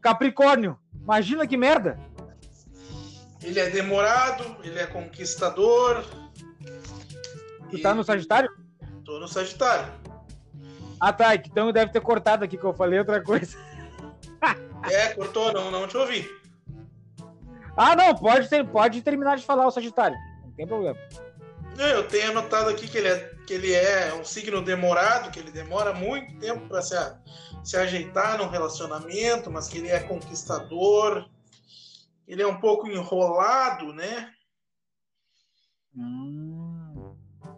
Capricórnio. 0.00 0.78
Imagina 0.94 1.46
que 1.46 1.56
merda. 1.56 1.98
Ele 3.42 3.60
é 3.60 3.68
demorado, 3.68 4.56
ele 4.64 4.78
é 4.78 4.86
conquistador. 4.86 6.04
Tu 7.70 7.82
tá 7.82 7.94
no 7.94 8.02
Sagitário? 8.02 8.50
Tô 9.04 9.20
no 9.20 9.28
Sagitário. 9.28 9.92
Ah, 10.98 11.12
tá. 11.12 11.34
Então 11.34 11.70
deve 11.70 11.92
ter 11.92 12.00
cortado 12.00 12.44
aqui 12.44 12.56
que 12.56 12.64
eu 12.64 12.72
falei 12.72 12.98
outra 12.98 13.22
coisa. 13.22 13.58
é, 14.90 15.08
cortou, 15.08 15.52
não, 15.52 15.70
não 15.70 15.86
te 15.86 15.98
ouvi. 15.98 16.26
Ah, 17.76 17.94
não, 17.94 18.14
pode, 18.14 18.48
ter, 18.48 18.66
pode 18.66 19.02
terminar 19.02 19.36
de 19.36 19.44
falar 19.44 19.66
o 19.66 19.70
Sagitário 19.70 20.16
tem 20.56 20.66
problema. 20.66 20.98
Eu 21.78 22.06
tenho 22.06 22.30
anotado 22.30 22.70
aqui 22.70 22.86
que 22.86 22.98
ele 22.98 23.08
é, 23.08 23.34
que 23.46 23.52
ele 23.52 23.72
é 23.72 24.14
um 24.14 24.24
signo 24.24 24.62
demorado, 24.62 25.30
que 25.30 25.38
ele 25.38 25.50
demora 25.50 25.92
muito 25.92 26.38
tempo 26.38 26.68
para 26.68 26.80
se, 26.80 26.94
se 27.64 27.76
ajeitar 27.76 28.38
num 28.38 28.48
relacionamento, 28.48 29.50
mas 29.50 29.68
que 29.68 29.78
ele 29.78 29.88
é 29.88 30.00
conquistador. 30.00 31.28
Ele 32.28 32.42
é 32.42 32.46
um 32.46 32.60
pouco 32.60 32.88
enrolado, 32.88 33.92
né? 33.92 34.30
Hum. 35.96 37.14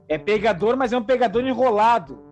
É 0.09 0.17
pegador, 0.17 0.77
mas 0.77 0.93
é 0.93 0.97
um 0.97 1.05
pegador 1.05 1.45
enrolado. 1.45 2.27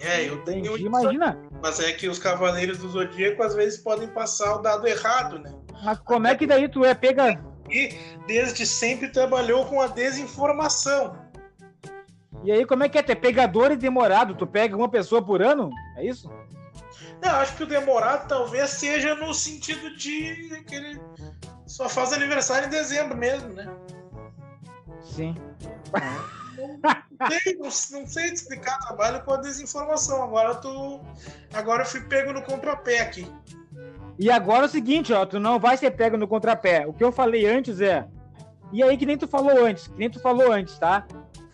É, 0.00 0.28
eu 0.28 0.42
tenho. 0.44 0.66
Entendi, 0.66 0.86
imagina. 0.86 1.38
Mas 1.62 1.80
é 1.80 1.92
que 1.92 2.08
os 2.08 2.18
cavaleiros 2.18 2.78
do 2.78 2.88
zodíaco 2.88 3.42
às 3.42 3.54
vezes 3.54 3.80
podem 3.80 4.08
passar 4.08 4.56
o 4.56 4.62
dado 4.62 4.86
errado, 4.86 5.38
né? 5.38 5.52
Mas 5.84 5.98
como 6.00 6.26
é 6.26 6.36
que 6.36 6.46
daí 6.46 6.68
tu 6.68 6.84
é 6.84 6.94
pega. 6.94 7.47
E 7.70 7.94
desde 8.26 8.66
sempre 8.66 9.08
trabalhou 9.08 9.66
com 9.66 9.80
a 9.80 9.86
desinformação. 9.86 11.18
E 12.44 12.52
aí, 12.52 12.64
como 12.64 12.84
é 12.84 12.88
que 12.88 12.98
é? 12.98 13.02
Tu 13.02 13.12
é 13.12 13.14
pegador 13.14 13.72
e 13.72 13.76
demorado? 13.76 14.34
Tu 14.34 14.46
pega 14.46 14.76
uma 14.76 14.88
pessoa 14.88 15.24
por 15.24 15.42
ano? 15.42 15.70
É 15.96 16.04
isso? 16.04 16.30
Não, 17.22 17.30
acho 17.30 17.56
que 17.56 17.64
o 17.64 17.66
demorado 17.66 18.28
talvez 18.28 18.70
seja 18.70 19.14
no 19.14 19.34
sentido 19.34 19.96
de 19.96 20.62
que 20.66 20.74
ele 20.74 21.00
só 21.66 21.88
faz 21.88 22.12
aniversário 22.12 22.68
em 22.68 22.70
dezembro 22.70 23.16
mesmo, 23.16 23.48
né? 23.54 23.68
Sim. 25.02 25.34
Não 27.18 27.28
sei, 27.28 27.54
não, 27.54 28.00
não 28.00 28.06
sei 28.06 28.26
explicar, 28.26 28.78
trabalho 28.78 29.22
com 29.24 29.32
a 29.32 29.36
desinformação. 29.38 30.22
Agora 30.22 30.54
tu. 30.56 31.00
Agora 31.52 31.82
eu 31.82 31.86
fui 31.86 32.00
pego 32.02 32.32
no 32.32 32.42
contrapé 32.42 33.00
aqui. 33.00 33.30
E 34.18 34.30
agora 34.30 34.62
é 34.62 34.66
o 34.66 34.70
seguinte, 34.70 35.12
ó, 35.12 35.24
tu 35.24 35.38
não 35.38 35.58
vai 35.58 35.76
ser 35.76 35.92
pego 35.92 36.16
no 36.16 36.26
contrapé. 36.26 36.86
O 36.86 36.92
que 36.92 37.04
eu 37.04 37.12
falei 37.12 37.46
antes 37.46 37.80
é. 37.80 38.06
E 38.72 38.82
aí, 38.82 38.96
que 38.96 39.06
nem 39.06 39.16
tu 39.16 39.28
falou 39.28 39.64
antes, 39.64 39.86
que 39.86 39.98
nem 39.98 40.10
tu 40.10 40.20
falou 40.20 40.52
antes, 40.52 40.78
tá? 40.78 41.06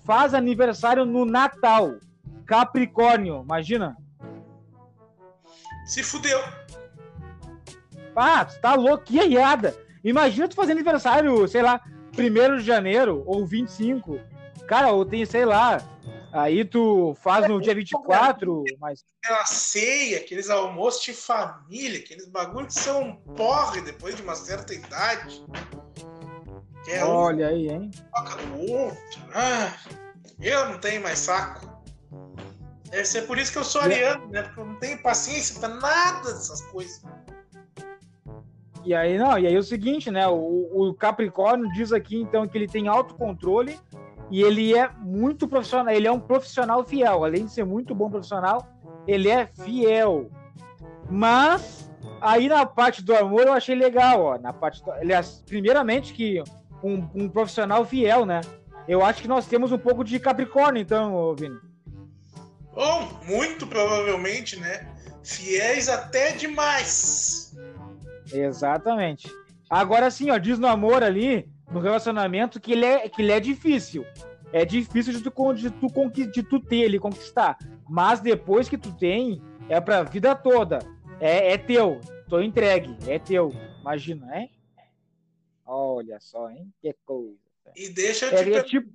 Faz 0.05 0.33
aniversário 0.35 1.05
no 1.05 1.25
Natal. 1.25 1.97
Capricórnio, 2.47 3.43
imagina. 3.43 3.97
Se 5.85 6.03
fudeu. 6.03 6.41
Ah, 8.17 8.45
tu 8.45 8.61
tá 8.61 8.75
louco, 8.75 9.05
que 9.05 9.19
errada. 9.19 9.77
Imagina 10.03 10.49
tu 10.49 10.55
fazer 10.55 10.73
aniversário, 10.73 11.47
sei 11.47 11.63
lá, 11.63 11.81
1 12.17 12.59
de 12.59 12.65
janeiro 12.65 13.23
ou 13.27 13.47
25. 13.47 14.19
Cara, 14.67 14.91
ou 14.93 15.05
tem, 15.05 15.25
sei 15.27 15.45
lá, 15.45 15.83
aí 16.35 16.65
tu 16.65 17.15
faz 17.23 17.49
no 17.49 17.61
dia 17.61 17.75
24, 17.75 18.65
mas. 18.79 19.05
Aquela 19.23 19.45
ceia, 19.47 20.19
aqueles 20.19 20.51
almoços 20.51 21.03
de 21.05 21.15
família, 21.15 22.01
aqueles 22.01 22.27
bagulhos 22.27 22.75
que 22.75 22.81
são 22.81 23.17
porre 23.37 23.81
depois 23.81 24.17
de 24.17 24.23
uma 24.23 24.35
certa 24.35 24.75
idade. 24.75 25.45
É 26.89 27.03
Olha 27.05 27.47
um... 27.47 27.49
aí, 27.49 27.69
hein? 27.71 27.91
Toca 28.13 28.37
do 28.37 28.73
outro. 28.73 29.23
Ah, 29.33 29.73
eu 30.41 30.69
não 30.69 30.79
tenho 30.79 31.03
mais 31.03 31.21
saco. 31.21 31.73
Deve 32.91 33.05
ser 33.07 33.23
por 33.23 33.39
isso 33.39 33.53
que 33.53 33.59
eu 33.59 33.65
sou 33.65 33.81
ariano, 33.81 34.29
né? 34.29 34.43
Porque 34.43 34.61
eu 34.61 34.67
não 34.67 34.77
tenho 34.77 35.03
paciência 35.03 35.59
pra 35.59 35.69
nada 35.69 36.33
dessas 36.33 36.61
coisas. 36.63 37.03
E 38.85 38.95
aí, 38.95 39.17
não, 39.17 39.39
e 39.39 39.47
aí 39.47 39.55
é 39.55 39.59
o 39.59 39.63
seguinte, 39.63 40.11
né? 40.11 40.29
O, 40.29 40.89
o 40.91 40.95
Capricórnio 40.95 41.73
diz 41.73 41.91
aqui, 41.91 42.17
então, 42.21 42.47
que 42.47 42.59
ele 42.59 42.69
tem 42.69 42.87
autocontrole 42.87 43.81
e 44.35 44.43
ele 44.43 44.77
é 44.77 44.91
muito 44.99 45.47
profissional, 45.47 45.95
ele 45.95 46.09
é 46.09 46.11
um 46.11 46.19
profissional 46.19 46.85
fiel, 46.85 47.25
além 47.25 47.47
de 47.47 47.53
ser 47.53 47.65
muito 47.65 47.95
bom 47.95 48.11
profissional, 48.11 48.67
ele 49.07 49.31
é 49.31 49.47
fiel. 49.47 50.29
Mas 51.09 51.89
aí 52.21 52.49
na 52.49 52.67
parte 52.67 53.01
do 53.01 53.15
amor 53.15 53.43
eu 53.43 53.53
achei 53.53 53.77
legal, 53.77 54.21
ó, 54.21 54.37
na 54.37 54.53
parte 54.53 54.83
do, 54.83 54.91
aliás, 54.91 55.41
primeiramente 55.47 56.13
que 56.13 56.43
um, 56.83 57.09
um, 57.15 57.29
profissional 57.29 57.85
fiel, 57.85 58.27
né? 58.27 58.41
Eu 58.89 59.05
acho 59.05 59.23
que 59.23 59.29
nós 59.29 59.47
temos 59.47 59.71
um 59.71 59.79
pouco 59.79 60.03
de 60.03 60.19
Capricórnio, 60.19 60.83
então, 60.83 61.33
Vini. 61.37 61.61
Bom, 62.75 63.09
muito 63.29 63.69
provavelmente, 63.69 64.59
né? 64.59 64.93
Fiéis 65.23 65.89
até 65.89 66.33
demais. 66.33 67.57
Exatamente. 68.33 69.31
Agora 69.71 70.11
sim, 70.11 70.33
ó, 70.33 70.39
diz 70.39 70.59
no 70.59 70.67
amor 70.67 71.05
ali, 71.05 71.49
no 71.71 71.81
relacionamento 71.81 72.61
que 72.61 72.73
ele 72.73 72.85
é, 72.85 73.09
que 73.09 73.23
ele 73.23 73.33
é 73.33 73.41
difícil. 73.41 74.05
É 74.53 74.65
difícil 74.65 75.13
de 75.13 75.21
tu, 75.21 75.53
de, 75.55 75.71
tu, 75.71 76.11
de 76.31 76.43
tu 76.43 76.61
ter 76.61 76.77
ele, 76.77 76.99
conquistar. 76.99 77.59
Mas 77.89 78.21
depois 78.21 78.69
que 78.69 78.79
tu 78.79 78.93
tem, 78.93 79.43
é 79.69 79.81
pra 79.81 80.05
vida 80.05 80.35
toda. 80.35 80.79
É, 81.21 81.53
é 81.53 81.59
teu. 81.59 82.01
Tô 82.29 82.41
entregue. 82.41 82.97
É 83.09 83.19
teu. 83.19 83.53
Imagina, 83.81 84.27
né? 84.27 84.49
Olha 85.67 86.21
só, 86.21 86.51
hein? 86.51 86.73
Que 86.81 86.95
coisa. 87.05 87.35
E 87.75 87.89
deixa 87.89 88.27
eu 88.27 88.45
te 88.45 88.55
é, 88.55 88.63
tipo... 88.63 88.91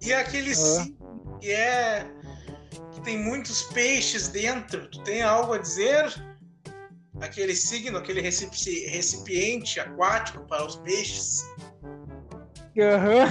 E 0.00 0.12
aquele 0.12 0.52
ah. 0.52 0.54
sim 0.54 0.96
que 1.40 1.50
é. 1.50 2.04
que 2.92 3.00
tem 3.02 3.18
muitos 3.18 3.62
peixes 3.64 4.28
dentro. 4.28 4.88
Tu 4.88 5.02
tem 5.02 5.22
algo 5.22 5.52
a 5.52 5.58
dizer? 5.58 6.12
Aquele 7.22 7.54
signo, 7.54 7.98
aquele 7.98 8.20
recipiente 8.20 9.80
aquático 9.80 10.44
para 10.46 10.64
os 10.64 10.76
peixes. 10.76 11.44
Uhum. 12.76 13.26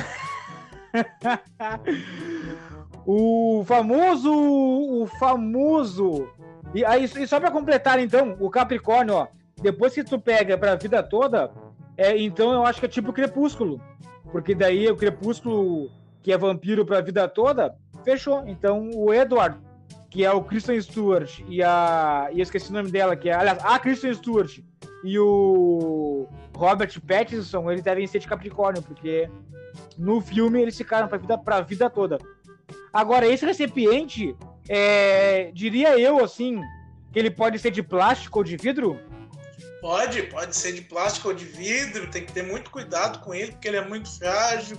o 3.06 3.64
famoso, 3.66 4.32
o 4.32 5.08
famoso. 5.20 6.30
E 6.74 6.86
aí, 6.86 7.04
e 7.04 7.28
só 7.28 7.40
para 7.40 7.52
completar 7.52 8.00
então, 8.00 8.38
o 8.40 8.50
Capricórnio, 8.50 9.16
ó, 9.16 9.28
depois 9.62 9.94
que 9.94 10.04
tu 10.04 10.20
pega 10.20 10.58
para 10.58 10.72
a 10.74 10.76
vida 10.76 11.04
toda, 11.04 11.52
é, 11.98 12.18
então 12.18 12.52
eu 12.54 12.66
acho 12.66 12.80
que 12.80 12.86
é 12.86 12.90
tipo 12.90 13.14
Crepúsculo, 13.14 13.82
porque 14.32 14.56
daí 14.56 14.88
o 14.90 14.96
Crepúsculo 14.96 15.92
que 16.24 16.32
é 16.32 16.38
vampiro 16.38 16.86
para 16.86 17.00
a 17.00 17.02
vida 17.02 17.28
toda, 17.28 17.76
fechou. 18.04 18.44
Então 18.48 18.90
o 18.94 19.14
Edward 19.14 19.58
que 20.12 20.26
é 20.26 20.32
o 20.32 20.44
Kristen 20.44 20.80
Stewart 20.80 21.40
e 21.48 21.64
a. 21.64 22.30
E 22.34 22.40
eu 22.40 22.44
esqueci 22.44 22.70
o 22.70 22.74
nome 22.74 22.92
dela, 22.92 23.16
que 23.16 23.30
é. 23.30 23.34
Aliás, 23.34 23.58
a 23.64 23.80
Kristen 23.80 24.14
Stewart 24.14 24.60
e 25.04 25.18
o 25.18 26.28
Robert 26.56 26.92
Pattinson, 27.08 27.72
eles 27.72 27.82
devem 27.82 28.06
ser 28.06 28.20
de 28.20 28.28
Capricórnio, 28.28 28.84
porque 28.84 29.30
no 29.98 30.20
filme 30.20 30.62
eles 30.62 30.78
ficaram 30.78 31.08
pra 31.08 31.18
vida, 31.18 31.38
pra 31.38 31.62
vida 31.62 31.90
toda. 31.90 32.18
Agora, 32.92 33.26
esse 33.26 33.46
recipiente, 33.46 34.36
é, 34.68 35.50
diria 35.54 35.98
eu, 35.98 36.22
assim, 36.22 36.62
que 37.14 37.18
ele 37.18 37.32
pode 37.32 37.58
ser 37.58 37.72
de 37.72 37.82
plástico 37.82 38.40
ou 38.40 38.44
de 38.44 38.58
vidro? 38.58 39.00
Pode, 39.80 40.24
pode 40.24 40.56
ser 40.56 40.74
de 40.74 40.82
plástico 40.82 41.30
ou 41.30 41.34
de 41.34 41.46
vidro, 41.46 42.12
tem 42.12 42.26
que 42.26 42.34
ter 42.34 42.44
muito 42.44 42.70
cuidado 42.70 43.20
com 43.24 43.34
ele, 43.34 43.54
porque 43.54 43.70
ele 43.70 43.78
é 43.78 43.88
muito 43.88 44.12
frágil, 44.20 44.78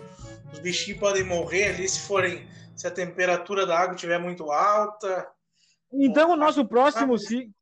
os 0.53 0.59
bichinhos 0.59 1.01
podem 1.01 1.25
morrer 1.25 1.71
ali 1.71 1.89
se 1.89 2.01
forem 2.01 2.47
se 2.83 2.89
a 2.89 2.91
temperatura 2.91 3.65
da 3.65 3.79
água 3.79 3.95
estiver 3.95 4.19
muito 4.19 4.51
alta. 4.51 5.29
Então 5.93 6.33
o 6.33 6.37
nosso 6.37 6.67
próximo 6.67 7.17
signo. 7.17 7.55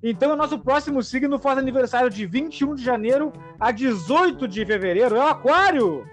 Então 0.00 0.32
o 0.32 0.36
nosso 0.36 0.56
próximo 0.60 1.02
signo 1.02 1.36
faz 1.36 1.58
aniversário 1.58 2.08
de 2.08 2.24
21 2.24 2.76
de 2.76 2.84
janeiro 2.84 3.32
a 3.58 3.72
18 3.72 4.46
de 4.46 4.64
fevereiro. 4.64 5.16
É 5.16 5.18
o 5.18 5.26
Aquário! 5.26 6.08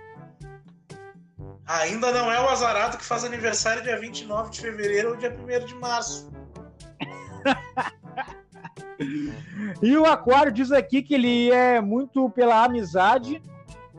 Ainda 1.68 2.12
não 2.12 2.32
é 2.32 2.42
o 2.42 2.50
azarado 2.50 2.98
que 2.98 3.06
faz 3.06 3.24
aniversário 3.24 3.84
dia 3.84 4.00
29 4.00 4.50
de 4.50 4.62
fevereiro 4.62 5.10
ou 5.10 5.16
dia 5.16 5.32
1 5.32 5.66
de 5.68 5.76
março. 5.76 6.32
e 9.84 9.96
o 9.96 10.06
Aquário 10.06 10.52
diz 10.52 10.72
aqui 10.72 11.04
que 11.04 11.14
ele 11.14 11.52
é 11.52 11.80
muito 11.80 12.32
pela 12.32 12.64
amizade, 12.64 13.40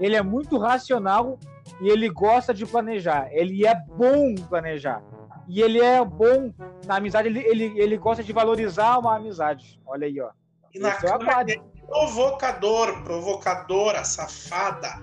ele 0.00 0.16
é 0.16 0.22
muito 0.22 0.58
racional 0.58 1.38
e 1.80 1.88
ele 1.88 2.08
gosta 2.08 2.52
de 2.52 2.66
planejar. 2.66 3.28
Ele 3.30 3.66
é 3.66 3.74
bom 3.74 4.34
planejar. 4.48 5.02
E 5.48 5.60
ele 5.60 5.80
é 5.80 6.04
bom 6.04 6.52
na 6.86 6.96
amizade, 6.96 7.28
ele, 7.28 7.40
ele, 7.40 7.72
ele 7.76 7.96
gosta 7.96 8.22
de 8.22 8.32
valorizar 8.32 8.98
uma 8.98 9.16
amizade. 9.16 9.80
Olha 9.84 10.06
aí, 10.06 10.20
ó. 10.20 10.30
E 10.72 10.78
na 10.78 10.90
é 10.90 10.96
cama 10.96 11.32
é 11.48 11.60
provocador, 11.86 13.02
provocadora, 13.02 14.04
safada. 14.04 15.02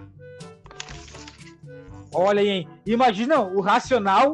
Olha 2.13 2.41
aí, 2.41 2.47
hein? 2.47 2.69
Imagina 2.85 3.41
o 3.41 3.59
racional 3.59 4.33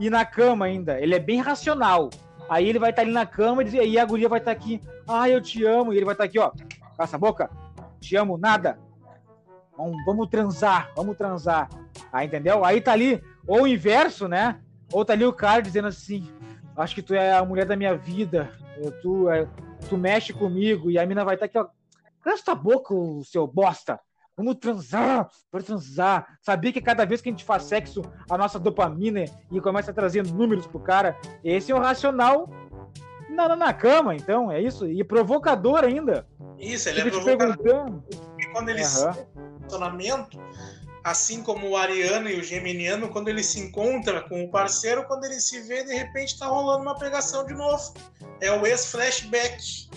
e 0.00 0.10
na 0.10 0.24
cama 0.24 0.66
ainda. 0.66 1.00
Ele 1.00 1.14
é 1.14 1.20
bem 1.20 1.40
racional. 1.40 2.10
Aí 2.48 2.68
ele 2.68 2.80
vai 2.80 2.90
estar 2.90 3.02
ali 3.02 3.12
na 3.12 3.24
cama 3.24 3.62
e 3.62 3.78
aí 3.78 3.98
a 3.98 4.04
guria 4.04 4.28
vai 4.28 4.40
estar 4.40 4.50
aqui. 4.50 4.82
Ah, 5.06 5.28
eu 5.28 5.40
te 5.40 5.64
amo. 5.64 5.92
E 5.92 5.96
ele 5.96 6.04
vai 6.04 6.14
estar 6.14 6.24
aqui, 6.24 6.38
ó. 6.38 6.50
Caça 6.98 7.14
a 7.14 7.18
boca. 7.18 7.48
Te 8.00 8.16
amo, 8.16 8.36
nada. 8.36 8.78
Vamos, 9.80 10.04
vamos 10.04 10.28
transar, 10.28 10.92
vamos 10.94 11.16
transar. 11.16 11.70
Aí, 12.12 12.26
entendeu? 12.26 12.64
Aí 12.64 12.82
tá 12.82 12.92
ali, 12.92 13.22
ou 13.46 13.62
o 13.62 13.66
inverso, 13.66 14.28
né? 14.28 14.60
Ou 14.92 15.04
tá 15.04 15.14
ali 15.14 15.24
o 15.24 15.32
cara 15.32 15.62
dizendo 15.62 15.88
assim: 15.88 16.28
Acho 16.76 16.94
que 16.94 17.02
tu 17.02 17.14
é 17.14 17.32
a 17.32 17.44
mulher 17.44 17.64
da 17.64 17.76
minha 17.76 17.96
vida, 17.96 18.52
tu, 19.00 19.30
é, 19.30 19.48
tu 19.88 19.96
mexe 19.96 20.32
comigo, 20.34 20.90
e 20.90 20.98
a 20.98 21.06
mina 21.06 21.24
vai 21.24 21.34
estar 21.34 21.48
tá 21.48 21.60
aqui, 21.60 21.70
ó. 21.70 21.80
Cansa 22.22 22.44
tua 22.44 22.54
boca, 22.54 22.94
seu 23.24 23.46
bosta. 23.46 23.98
Vamos 24.36 24.56
transar, 24.56 25.28
vamos 25.50 25.66
transar. 25.66 26.26
Sabia 26.42 26.72
que 26.72 26.80
cada 26.80 27.06
vez 27.06 27.22
que 27.22 27.30
a 27.30 27.32
gente 27.32 27.44
faz 27.44 27.64
sexo, 27.64 28.02
a 28.28 28.36
nossa 28.36 28.58
dopamina 28.58 29.24
e 29.50 29.60
começa 29.60 29.90
a 29.90 29.94
trazer 29.94 30.26
números 30.26 30.66
pro 30.66 30.80
cara. 30.80 31.16
Esse 31.42 31.72
é 31.72 31.74
o 31.74 31.80
racional 31.80 32.48
na, 33.30 33.56
na 33.56 33.72
cama, 33.72 34.14
então, 34.14 34.52
é 34.52 34.60
isso. 34.60 34.86
E 34.86 35.02
provocador 35.02 35.84
ainda. 35.84 36.26
Isso, 36.58 36.90
ele 36.90 37.02
Fico 37.02 37.16
é 37.16 37.36
provocador. 37.36 38.02
Quando 38.52 38.68
ele 38.68 38.82
uhum 38.82 39.59
relacionamento, 39.70 40.38
assim 41.04 41.42
como 41.42 41.70
o 41.70 41.76
ariano 41.76 42.28
e 42.28 42.38
o 42.38 42.42
geminiano, 42.42 43.08
quando 43.08 43.28
ele 43.28 43.42
se 43.42 43.60
encontra 43.60 44.20
com 44.22 44.44
o 44.44 44.50
parceiro, 44.50 45.04
quando 45.06 45.24
ele 45.24 45.40
se 45.40 45.60
vê, 45.62 45.84
de 45.84 45.94
repente 45.94 46.38
tá 46.38 46.46
rolando 46.46 46.82
uma 46.82 46.98
pegação 46.98 47.46
de 47.46 47.54
novo. 47.54 47.94
É 48.40 48.50
o 48.50 48.66
ex-flashback. 48.66 49.88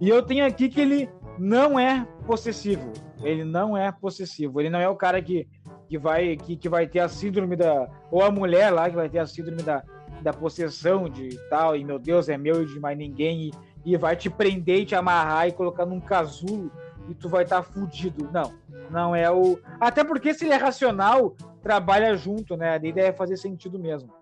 E 0.00 0.08
eu 0.08 0.22
tenho 0.22 0.44
aqui 0.44 0.68
que 0.68 0.80
ele 0.80 1.08
não 1.38 1.78
é 1.78 2.06
possessivo. 2.26 2.92
Ele 3.22 3.44
não 3.44 3.76
é 3.76 3.90
possessivo. 3.90 4.60
Ele 4.60 4.70
não 4.70 4.80
é 4.80 4.88
o 4.88 4.96
cara 4.96 5.20
que, 5.22 5.48
que, 5.88 5.98
vai, 5.98 6.36
que, 6.36 6.56
que 6.56 6.68
vai 6.68 6.86
ter 6.86 7.00
a 7.00 7.08
síndrome 7.08 7.56
da. 7.56 7.88
Ou 8.10 8.22
a 8.22 8.30
mulher 8.30 8.70
lá 8.70 8.88
que 8.88 8.96
vai 8.96 9.08
ter 9.08 9.18
a 9.18 9.26
síndrome 9.26 9.62
da, 9.62 9.82
da 10.22 10.32
possessão 10.32 11.08
de 11.08 11.36
tal, 11.48 11.76
e 11.76 11.84
meu 11.84 11.98
Deus, 11.98 12.28
é 12.28 12.36
meu 12.36 12.62
e 12.62 12.66
de 12.66 12.78
mais 12.78 12.96
ninguém, 12.96 13.48
e, 13.48 13.52
e 13.92 13.96
vai 13.96 14.14
te 14.14 14.28
prender 14.28 14.80
e 14.80 14.84
te 14.84 14.94
amarrar 14.94 15.48
e 15.48 15.52
colocar 15.52 15.86
num 15.86 15.98
casulo 15.98 16.70
e 17.08 17.14
tu 17.14 17.26
vai 17.26 17.44
estar 17.44 17.62
tá 17.62 17.62
fudido. 17.62 18.28
Não, 18.30 18.52
não 18.90 19.16
é 19.16 19.30
o. 19.30 19.58
Até 19.80 20.04
porque 20.04 20.34
se 20.34 20.44
ele 20.44 20.52
é 20.52 20.58
racional, 20.58 21.34
trabalha 21.62 22.14
junto, 22.14 22.54
né? 22.54 22.70
A 22.70 22.76
ideia 22.76 23.08
é 23.08 23.12
fazer 23.12 23.38
sentido 23.38 23.78
mesmo. 23.78 24.12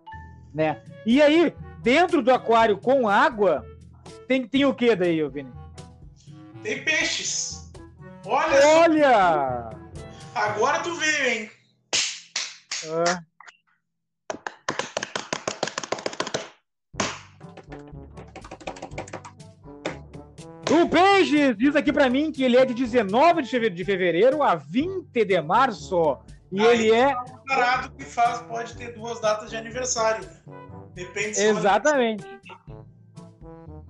Né? 0.55 0.81
E 1.05 1.21
aí, 1.21 1.53
dentro 1.83 2.23
do 2.23 2.33
aquário 2.33 2.79
com 2.79 3.09
água, 3.09 3.67
tem, 4.29 4.47
tem 4.47 4.65
o 4.65 4.73
que 4.73 4.95
daí, 4.95 5.29
Vini? 5.29 5.53
Tem 6.63 6.85
peixes. 6.85 7.73
Olha! 8.25 8.67
Olha! 8.79 9.71
Agora 10.35 10.79
tu 10.79 10.95
veio, 10.95 11.29
hein? 11.29 11.51
Ah. 12.89 13.21
O 20.83 20.89
Peixe 20.89 21.55
diz 21.55 21.75
aqui 21.75 21.93
para 21.93 22.11
mim 22.11 22.31
que 22.31 22.43
ele 22.43 22.57
é 22.57 22.65
de 22.65 22.75
19 22.75 23.43
de 23.71 23.85
fevereiro 23.85 24.43
a 24.43 24.55
20 24.55 25.25
de 25.25 25.41
março. 25.41 26.19
E 26.53 26.61
Aí 26.61 26.87
ele 26.87 26.95
é. 26.95 27.17
Um 27.17 27.49
parado 27.49 27.91
que 27.93 28.05
faz, 28.05 28.41
pode 28.43 28.77
ter 28.77 28.93
duas 28.93 29.21
datas 29.21 29.51
de 29.51 29.57
aniversário. 29.57 30.29
Depende 30.95 31.41
Exatamente. 31.41 32.25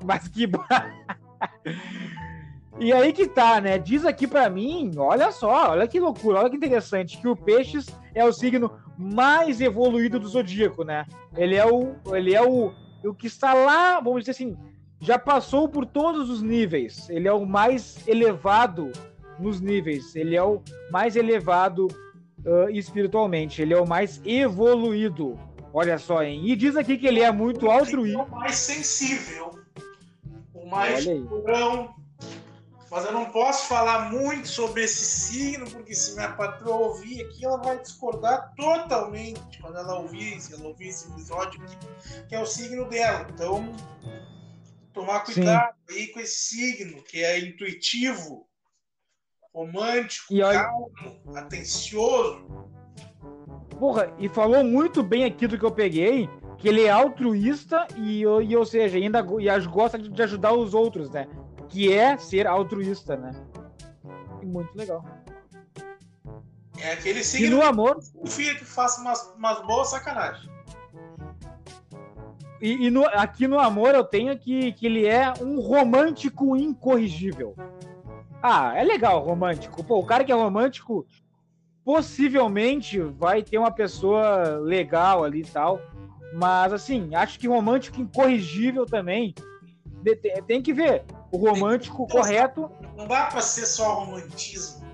Mas 0.04 0.28
que. 0.28 0.46
e 2.78 2.92
aí 2.92 3.12
que 3.12 3.26
tá, 3.26 3.60
né? 3.60 3.78
Diz 3.78 4.04
aqui 4.04 4.26
para 4.26 4.48
mim, 4.48 4.92
olha 4.96 5.32
só, 5.32 5.70
olha 5.70 5.88
que 5.88 5.98
loucura, 5.98 6.40
olha 6.40 6.50
que 6.50 6.56
interessante, 6.56 7.18
que 7.18 7.28
o 7.28 7.36
Peixes 7.36 7.86
é 8.14 8.24
o 8.24 8.32
signo 8.32 8.70
mais 8.96 9.60
evoluído 9.60 10.18
do 10.18 10.28
zodíaco, 10.28 10.84
né? 10.84 11.06
Ele 11.36 11.56
é 11.56 11.66
o, 11.66 11.96
ele 12.14 12.34
é 12.34 12.42
o, 12.42 12.72
o 13.04 13.14
que 13.14 13.26
está 13.26 13.54
lá, 13.54 14.00
vamos 14.00 14.20
dizer 14.20 14.32
assim, 14.32 14.56
já 15.00 15.18
passou 15.18 15.68
por 15.68 15.86
todos 15.86 16.30
os 16.30 16.42
níveis. 16.42 17.08
Ele 17.10 17.28
é 17.28 17.32
o 17.32 17.44
mais 17.44 18.06
elevado 18.06 18.90
nos 19.38 19.60
níveis. 19.60 20.14
Ele 20.16 20.36
é 20.36 20.42
o 20.42 20.62
mais 20.90 21.16
elevado 21.16 21.86
uh, 22.44 22.70
espiritualmente. 22.70 23.60
Ele 23.60 23.74
é 23.74 23.80
o 23.80 23.86
mais 23.86 24.20
evoluído. 24.24 25.38
Olha 25.72 25.98
só, 25.98 26.22
hein? 26.22 26.42
E 26.46 26.56
diz 26.56 26.76
aqui 26.76 26.96
que 26.96 27.06
ele 27.06 27.20
é 27.20 27.30
muito 27.30 27.70
altruísta. 27.70 28.20
É 28.20 28.24
o 28.24 28.30
mais 28.30 28.56
sensível. 28.56 29.50
O 30.54 30.66
mais 30.66 31.04
purão. 31.04 31.94
Mas 32.90 33.04
eu 33.04 33.12
não 33.12 33.26
posso 33.26 33.66
falar 33.66 34.10
muito 34.10 34.46
sobre 34.48 34.84
esse 34.84 35.04
signo, 35.04 35.68
porque 35.70 35.92
se 35.92 36.14
minha 36.14 36.30
patroa 36.30 36.86
ouvir 36.86 37.20
aqui, 37.22 37.44
ela 37.44 37.58
vai 37.58 37.78
discordar 37.78 38.54
totalmente 38.56 39.58
quando 39.60 39.76
ela 39.76 39.98
ouvir, 39.98 40.40
se 40.40 40.54
ela 40.54 40.68
ouvir 40.68 40.88
esse 40.88 41.10
episódio 41.10 41.60
aqui, 41.62 41.76
que 42.28 42.34
é 42.34 42.40
o 42.40 42.46
signo 42.46 42.88
dela. 42.88 43.26
Então, 43.34 43.74
Tomar 44.96 45.24
cuidado 45.24 45.74
Sim. 45.90 45.94
aí 45.94 46.06
com 46.06 46.20
esse 46.20 46.56
signo, 46.56 47.02
que 47.02 47.22
é 47.22 47.38
intuitivo, 47.38 48.48
romântico, 49.52 50.32
e 50.32 50.42
olha... 50.42 50.62
calmo, 50.64 50.90
atencioso. 51.36 52.46
Porra, 53.78 54.10
e 54.18 54.26
falou 54.26 54.64
muito 54.64 55.02
bem 55.02 55.24
aqui 55.24 55.46
do 55.46 55.58
que 55.58 55.64
eu 55.66 55.70
peguei, 55.70 56.30
que 56.56 56.66
ele 56.66 56.84
é 56.84 56.88
altruísta 56.88 57.86
e, 57.94 58.22
e 58.22 58.56
ou 58.56 58.64
seja, 58.64 58.96
ainda 58.96 59.18
e 59.18 59.66
gosta 59.66 59.98
de 59.98 60.22
ajudar 60.22 60.54
os 60.54 60.72
outros, 60.72 61.10
né? 61.10 61.28
Que 61.68 61.92
é 61.92 62.16
ser 62.16 62.46
altruísta, 62.46 63.18
né? 63.18 63.32
Muito 64.42 64.74
legal. 64.74 65.04
É 66.78 66.92
aquele 66.92 67.22
signo 67.22 67.46
e 67.48 67.50
no 67.50 67.62
amor, 67.62 67.98
que 68.24 68.30
filho 68.30 68.56
que 68.56 68.64
faça 68.64 69.02
umas, 69.02 69.20
umas 69.34 69.60
boas 69.66 69.90
sacanagens. 69.90 70.55
E, 72.66 72.86
e 72.86 72.90
no, 72.90 73.06
aqui 73.06 73.46
no 73.46 73.60
Amor 73.60 73.94
eu 73.94 74.02
tenho 74.02 74.36
que, 74.36 74.72
que 74.72 74.86
ele 74.86 75.06
é 75.06 75.32
um 75.40 75.60
romântico 75.60 76.56
incorrigível. 76.56 77.54
Ah, 78.42 78.76
é 78.76 78.82
legal 78.82 79.22
romântico. 79.22 79.84
Pô, 79.84 80.00
o 80.00 80.04
cara 80.04 80.24
que 80.24 80.32
é 80.32 80.34
romântico 80.34 81.06
possivelmente 81.84 82.98
vai 82.98 83.40
ter 83.40 83.56
uma 83.56 83.70
pessoa 83.70 84.58
legal 84.58 85.22
ali 85.22 85.42
e 85.42 85.46
tal. 85.46 85.80
Mas 86.34 86.72
assim, 86.72 87.14
acho 87.14 87.38
que 87.38 87.46
romântico 87.46 88.00
incorrigível 88.00 88.84
também. 88.84 89.32
Tem 90.48 90.60
que 90.60 90.72
ver. 90.72 91.04
O 91.30 91.36
romântico 91.36 92.04
tem, 92.08 92.16
correto. 92.16 92.68
Não 92.96 93.06
dá 93.06 93.26
pra 93.26 93.42
ser 93.42 93.66
só 93.66 93.94
romantismo. 93.94 94.84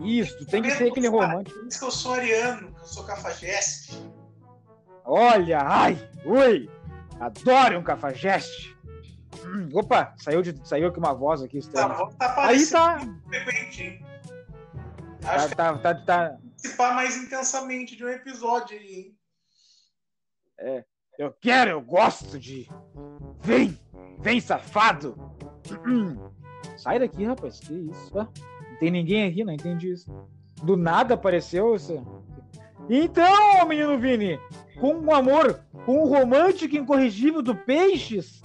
Isso, 0.00 0.46
tem 0.46 0.62
que 0.62 0.70
ser 0.70 0.88
aquele 0.90 1.08
romântico. 1.08 1.58
Por 1.58 1.68
isso 1.68 1.78
que 1.80 1.84
eu 1.84 1.90
sou 1.90 2.14
ariano, 2.14 2.72
que 2.72 2.80
eu 2.80 2.86
sou 2.86 3.04
cafajeste. 3.04 4.02
Olha, 5.04 5.58
ai, 5.62 5.98
ui, 6.24 6.68
adoro 7.20 7.78
um 7.78 7.82
cafajeste. 7.82 8.76
Hum, 9.44 9.68
opa, 9.72 10.14
saiu, 10.16 10.42
de, 10.42 10.58
saiu 10.66 10.88
aqui 10.88 10.98
uma 10.98 11.14
voz 11.14 11.42
aqui 11.42 11.58
estranha. 11.58 11.88
Tá, 11.88 12.06
tá 12.34 12.46
Aí 12.46 12.66
tá. 12.66 12.98
Acho 15.24 15.56
tá, 15.56 15.78
tá, 15.78 15.78
tá, 15.78 15.94
tá. 15.94 16.38
Participar 16.50 16.94
mais 16.94 17.16
intensamente 17.16 17.96
de 17.96 18.04
um 18.04 18.08
episódio 18.08 18.76
aí, 18.76 18.94
hein? 18.94 19.18
É, 20.60 20.84
eu 21.18 21.32
quero, 21.32 21.70
eu 21.70 21.80
gosto 21.80 22.38
de. 22.38 22.68
Vem, 23.40 23.78
vem 24.18 24.40
safado. 24.40 25.16
Hum. 25.86 26.30
Sai 26.76 26.98
daqui, 26.98 27.24
rapaz. 27.24 27.60
Que 27.60 27.74
isso? 27.74 28.14
Não 28.14 28.78
tem 28.80 28.90
ninguém 28.90 29.28
aqui, 29.28 29.44
não 29.44 29.52
entendi 29.52 29.92
isso. 29.92 30.10
Do 30.62 30.76
nada 30.76 31.14
apareceu 31.14 31.74
isso. 31.74 32.04
Então, 32.90 33.68
menino 33.68 33.98
Vini, 33.98 34.40
com 34.80 34.94
o 34.94 35.14
amor, 35.14 35.60
com 35.84 35.98
o 35.98 36.08
romântico 36.08 36.74
incorrigível 36.74 37.42
do 37.42 37.54
Peixes, 37.54 38.40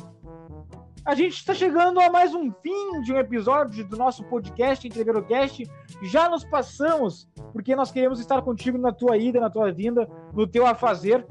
a 1.06 1.16
gente 1.16 1.36
está 1.36 1.54
chegando 1.54 2.00
a 2.02 2.10
mais 2.10 2.34
um 2.34 2.52
fim 2.52 3.02
de 3.04 3.14
um 3.14 3.18
episódio 3.18 3.86
do 3.86 3.96
nosso 3.96 4.22
podcast 4.26 4.86
Entreverocast. 4.86 5.66
Já 6.02 6.28
nos 6.28 6.44
passamos, 6.44 7.30
porque 7.54 7.74
nós 7.74 7.90
queremos 7.90 8.20
estar 8.20 8.42
contigo 8.42 8.78
na 8.78 8.92
tua 8.92 9.18
ida, 9.18 9.40
na 9.40 9.50
tua 9.50 9.72
vinda, 9.72 10.10
no 10.34 10.46
teu 10.46 10.68
afazer. 10.68 11.26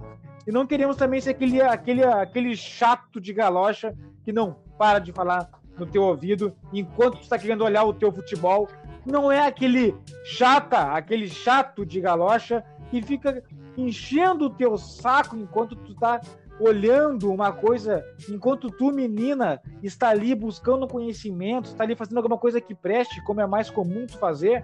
E 0.46 0.50
não 0.50 0.66
queremos 0.66 0.96
também 0.96 1.20
ser 1.20 1.30
aquele, 1.30 1.60
aquele, 1.60 2.04
aquele 2.04 2.56
chato 2.56 3.20
de 3.20 3.32
galocha 3.34 3.94
que 4.24 4.32
não 4.32 4.56
para 4.78 4.98
de 4.98 5.12
falar 5.12 5.50
no 5.78 5.86
teu 5.86 6.02
ouvido 6.02 6.54
enquanto 6.72 7.16
tu 7.16 7.22
está 7.22 7.38
querendo 7.38 7.64
olhar 7.64 7.84
o 7.84 7.92
teu 7.92 8.10
futebol. 8.10 8.68
Não 9.04 9.32
é 9.32 9.46
aquele 9.46 9.94
chata, 10.24 10.92
aquele 10.92 11.28
chato 11.28 11.84
de 11.84 12.00
galocha 12.00 12.64
que 12.92 13.00
fica 13.00 13.42
enchendo 13.74 14.44
o 14.44 14.50
teu 14.50 14.76
saco 14.76 15.34
enquanto 15.34 15.74
tu 15.74 15.94
tá 15.94 16.20
olhando 16.60 17.32
uma 17.32 17.50
coisa, 17.50 18.04
enquanto 18.28 18.70
tu, 18.70 18.92
menina, 18.92 19.62
está 19.82 20.10
ali 20.10 20.34
buscando 20.34 20.86
conhecimento, 20.86 21.70
está 21.70 21.84
ali 21.84 21.96
fazendo 21.96 22.18
alguma 22.18 22.36
coisa 22.36 22.60
que 22.60 22.74
preste, 22.74 23.24
como 23.24 23.40
é 23.40 23.46
mais 23.46 23.70
comum 23.70 24.06
tu 24.06 24.18
fazer, 24.18 24.62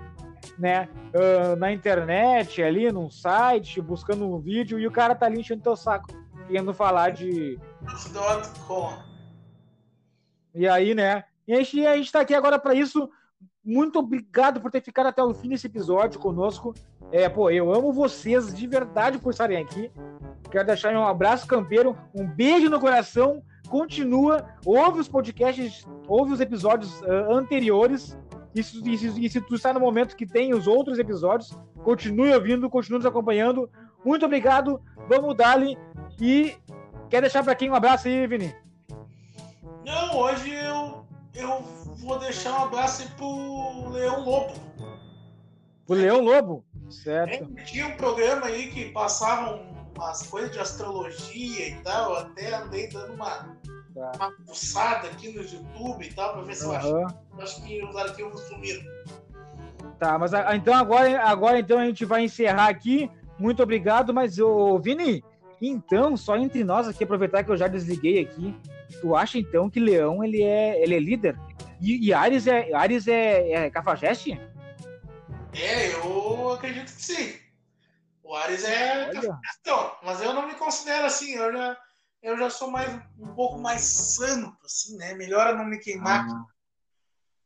né? 0.59 0.91
Uh, 1.14 1.57
na 1.57 1.72
internet, 1.72 2.62
ali 2.62 2.93
num 2.93 3.11
site, 3.11 3.81
buscando 3.81 4.31
um 4.31 4.39
vídeo, 4.39 4.79
e 4.79 4.87
o 4.87 4.93
cara 4.93 5.14
tá 5.14 5.24
ali 5.24 5.41
enchendo 5.41 5.62
teu 5.62 5.74
saco, 5.74 6.09
querendo 6.47 6.74
falar 6.74 7.11
de. 7.11 7.59
E 10.55 10.68
aí, 10.68 10.95
né? 10.95 11.24
E 11.47 11.55
a 11.55 11.57
gente, 11.57 11.87
a 11.87 11.97
gente 11.97 12.12
tá 12.12 12.20
aqui 12.20 12.35
agora 12.35 12.59
para 12.59 12.74
isso. 12.74 13.09
Muito 13.64 13.98
obrigado 13.98 14.61
por 14.61 14.70
ter 14.70 14.80
ficado 14.80 15.06
até 15.09 15.22
o 15.22 15.34
fim 15.34 15.48
desse 15.48 15.66
episódio 15.66 16.18
conosco. 16.18 16.74
É, 17.11 17.28
pô, 17.28 17.50
eu 17.50 17.72
amo 17.72 17.92
vocês 17.92 18.54
de 18.54 18.66
verdade 18.66 19.18
por 19.18 19.30
estarem 19.30 19.59
aqui. 19.59 19.90
Quero 20.50 20.66
deixar 20.66 20.94
um 20.94 21.06
abraço 21.06 21.46
campeiro, 21.46 21.96
um 22.14 22.26
beijo 22.26 22.70
no 22.70 22.80
coração. 22.80 23.42
Continua, 23.68 24.46
ouve 24.64 25.00
os 25.00 25.09
podcasts, 25.09 25.86
ouve 26.06 26.32
os 26.32 26.40
episódios 26.40 27.00
uh, 27.02 27.32
anteriores. 27.32 28.16
E 28.54 28.62
se, 28.62 28.82
e, 28.88 28.98
se, 28.98 29.26
e 29.26 29.28
se, 29.28 29.40
tu 29.40 29.54
está 29.54 29.72
no 29.72 29.80
momento 29.80 30.16
que 30.16 30.26
tem 30.26 30.54
os 30.54 30.66
outros 30.66 30.98
episódios, 30.98 31.56
continue 31.84 32.32
ouvindo, 32.32 32.70
continue 32.70 32.98
nos 32.98 33.06
acompanhando. 33.06 33.70
Muito 34.04 34.24
obrigado, 34.24 34.80
vamos 35.09 35.36
dar-lhe. 35.36 35.76
E 36.20 36.56
quer 37.11 37.20
deixar 37.20 37.44
para 37.44 37.54
quem 37.54 37.70
um 37.70 37.74
abraço 37.74 38.09
aí, 38.09 38.26
Vini? 38.26 38.54
Não, 39.84 40.16
hoje 40.18 40.50
eu, 40.50 41.04
eu 41.34 41.62
vou 41.99 42.18
deixar 42.18 42.59
um 42.59 42.62
abraço 42.64 43.03
aí 43.03 43.09
pro 43.16 43.90
Leão 43.90 44.24
Lobo. 44.24 44.55
Pro 45.86 45.96
Leão 45.96 46.20
Lobo? 46.20 46.64
Certo. 46.90 47.51
É, 47.57 47.62
tinha 47.64 47.86
um 47.88 47.96
programa 47.96 48.46
aí 48.46 48.70
que 48.70 48.86
passavam 48.90 49.62
umas 49.96 50.26
coisas 50.26 50.51
de 50.51 50.59
astrologia 50.59 51.68
e 51.68 51.74
tal. 51.82 52.16
Até 52.16 52.55
andei 52.55 52.88
dando 52.88 53.14
uma, 53.14 53.57
tá. 53.94 54.12
uma 54.16 54.32
pulsada 54.44 55.09
aqui 55.09 55.32
no 55.32 55.42
YouTube 55.42 56.07
e 56.07 56.12
tal, 56.12 56.34
pra 56.34 56.42
ver 56.42 56.55
se 56.55 56.64
uhum. 56.64 56.72
eu 56.72 57.07
acho, 57.07 57.16
acho 57.40 57.62
que 57.64 57.84
os 57.84 57.96
arquivos 57.96 58.40
sumiram. 58.42 58.82
tá. 59.99 60.18
Mas 60.18 60.32
então 60.55 60.74
agora, 60.74 61.22
agora 61.22 61.59
então 61.59 61.78
a 61.78 61.84
gente 61.84 62.05
vai 62.05 62.24
encerrar 62.24 62.68
aqui. 62.68 63.11
Muito 63.38 63.62
obrigado, 63.62 64.12
mas 64.12 64.38
ô, 64.38 64.78
Vini, 64.78 65.22
então, 65.61 66.16
só 66.16 66.36
entre 66.36 66.64
nós 66.64 66.88
aqui, 66.88 67.05
aproveitar 67.05 67.44
que 67.44 67.51
eu 67.51 67.57
já 67.57 67.68
desliguei 67.68 68.20
aqui, 68.20 68.55
tu 69.01 69.14
acha 69.14 69.38
então 69.38 69.68
que 69.68 69.80
Leão 69.80 70.24
ele 70.24 70.42
é, 70.42 70.82
ele 70.82 70.94
é 70.94 71.01
líder? 71.01 71.38
E, 71.81 72.07
e 72.09 72.12
Ares 72.12 72.47
é 72.47 72.72
Ares 72.74 73.07
é, 73.09 73.53
é 73.53 73.70
Cafajeste? 73.70 74.41
É, 75.55 75.95
eu 75.95 76.53
acredito 76.53 76.93
que 76.95 77.03
sim. 77.03 77.39
O 78.22 78.35
Ares 78.35 78.64
é 78.64 79.11
Então, 79.61 79.97
mas 80.03 80.20
eu 80.20 80.35
não 80.35 80.47
me 80.47 80.55
considero 80.55 81.07
assim, 81.07 81.33
eu 81.35 81.53
já, 81.53 81.76
eu 82.22 82.39
já 82.39 82.51
sou 82.51 82.70
mais 82.70 82.95
um 83.18 83.35
pouco 83.35 83.59
mais 83.59 83.81
santo, 83.81 84.57
assim, 84.64 84.97
né? 84.97 85.14
Melhor 85.14 85.49
eu 85.49 85.57
não 85.57 85.64
me 85.64 85.79
queimar. 85.79 86.26
Ah. 86.29 86.45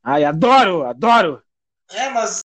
Ai, 0.03 0.25
adoro, 0.25 0.85
adoro! 0.85 1.41
É, 1.89 2.09
mas 2.09 2.42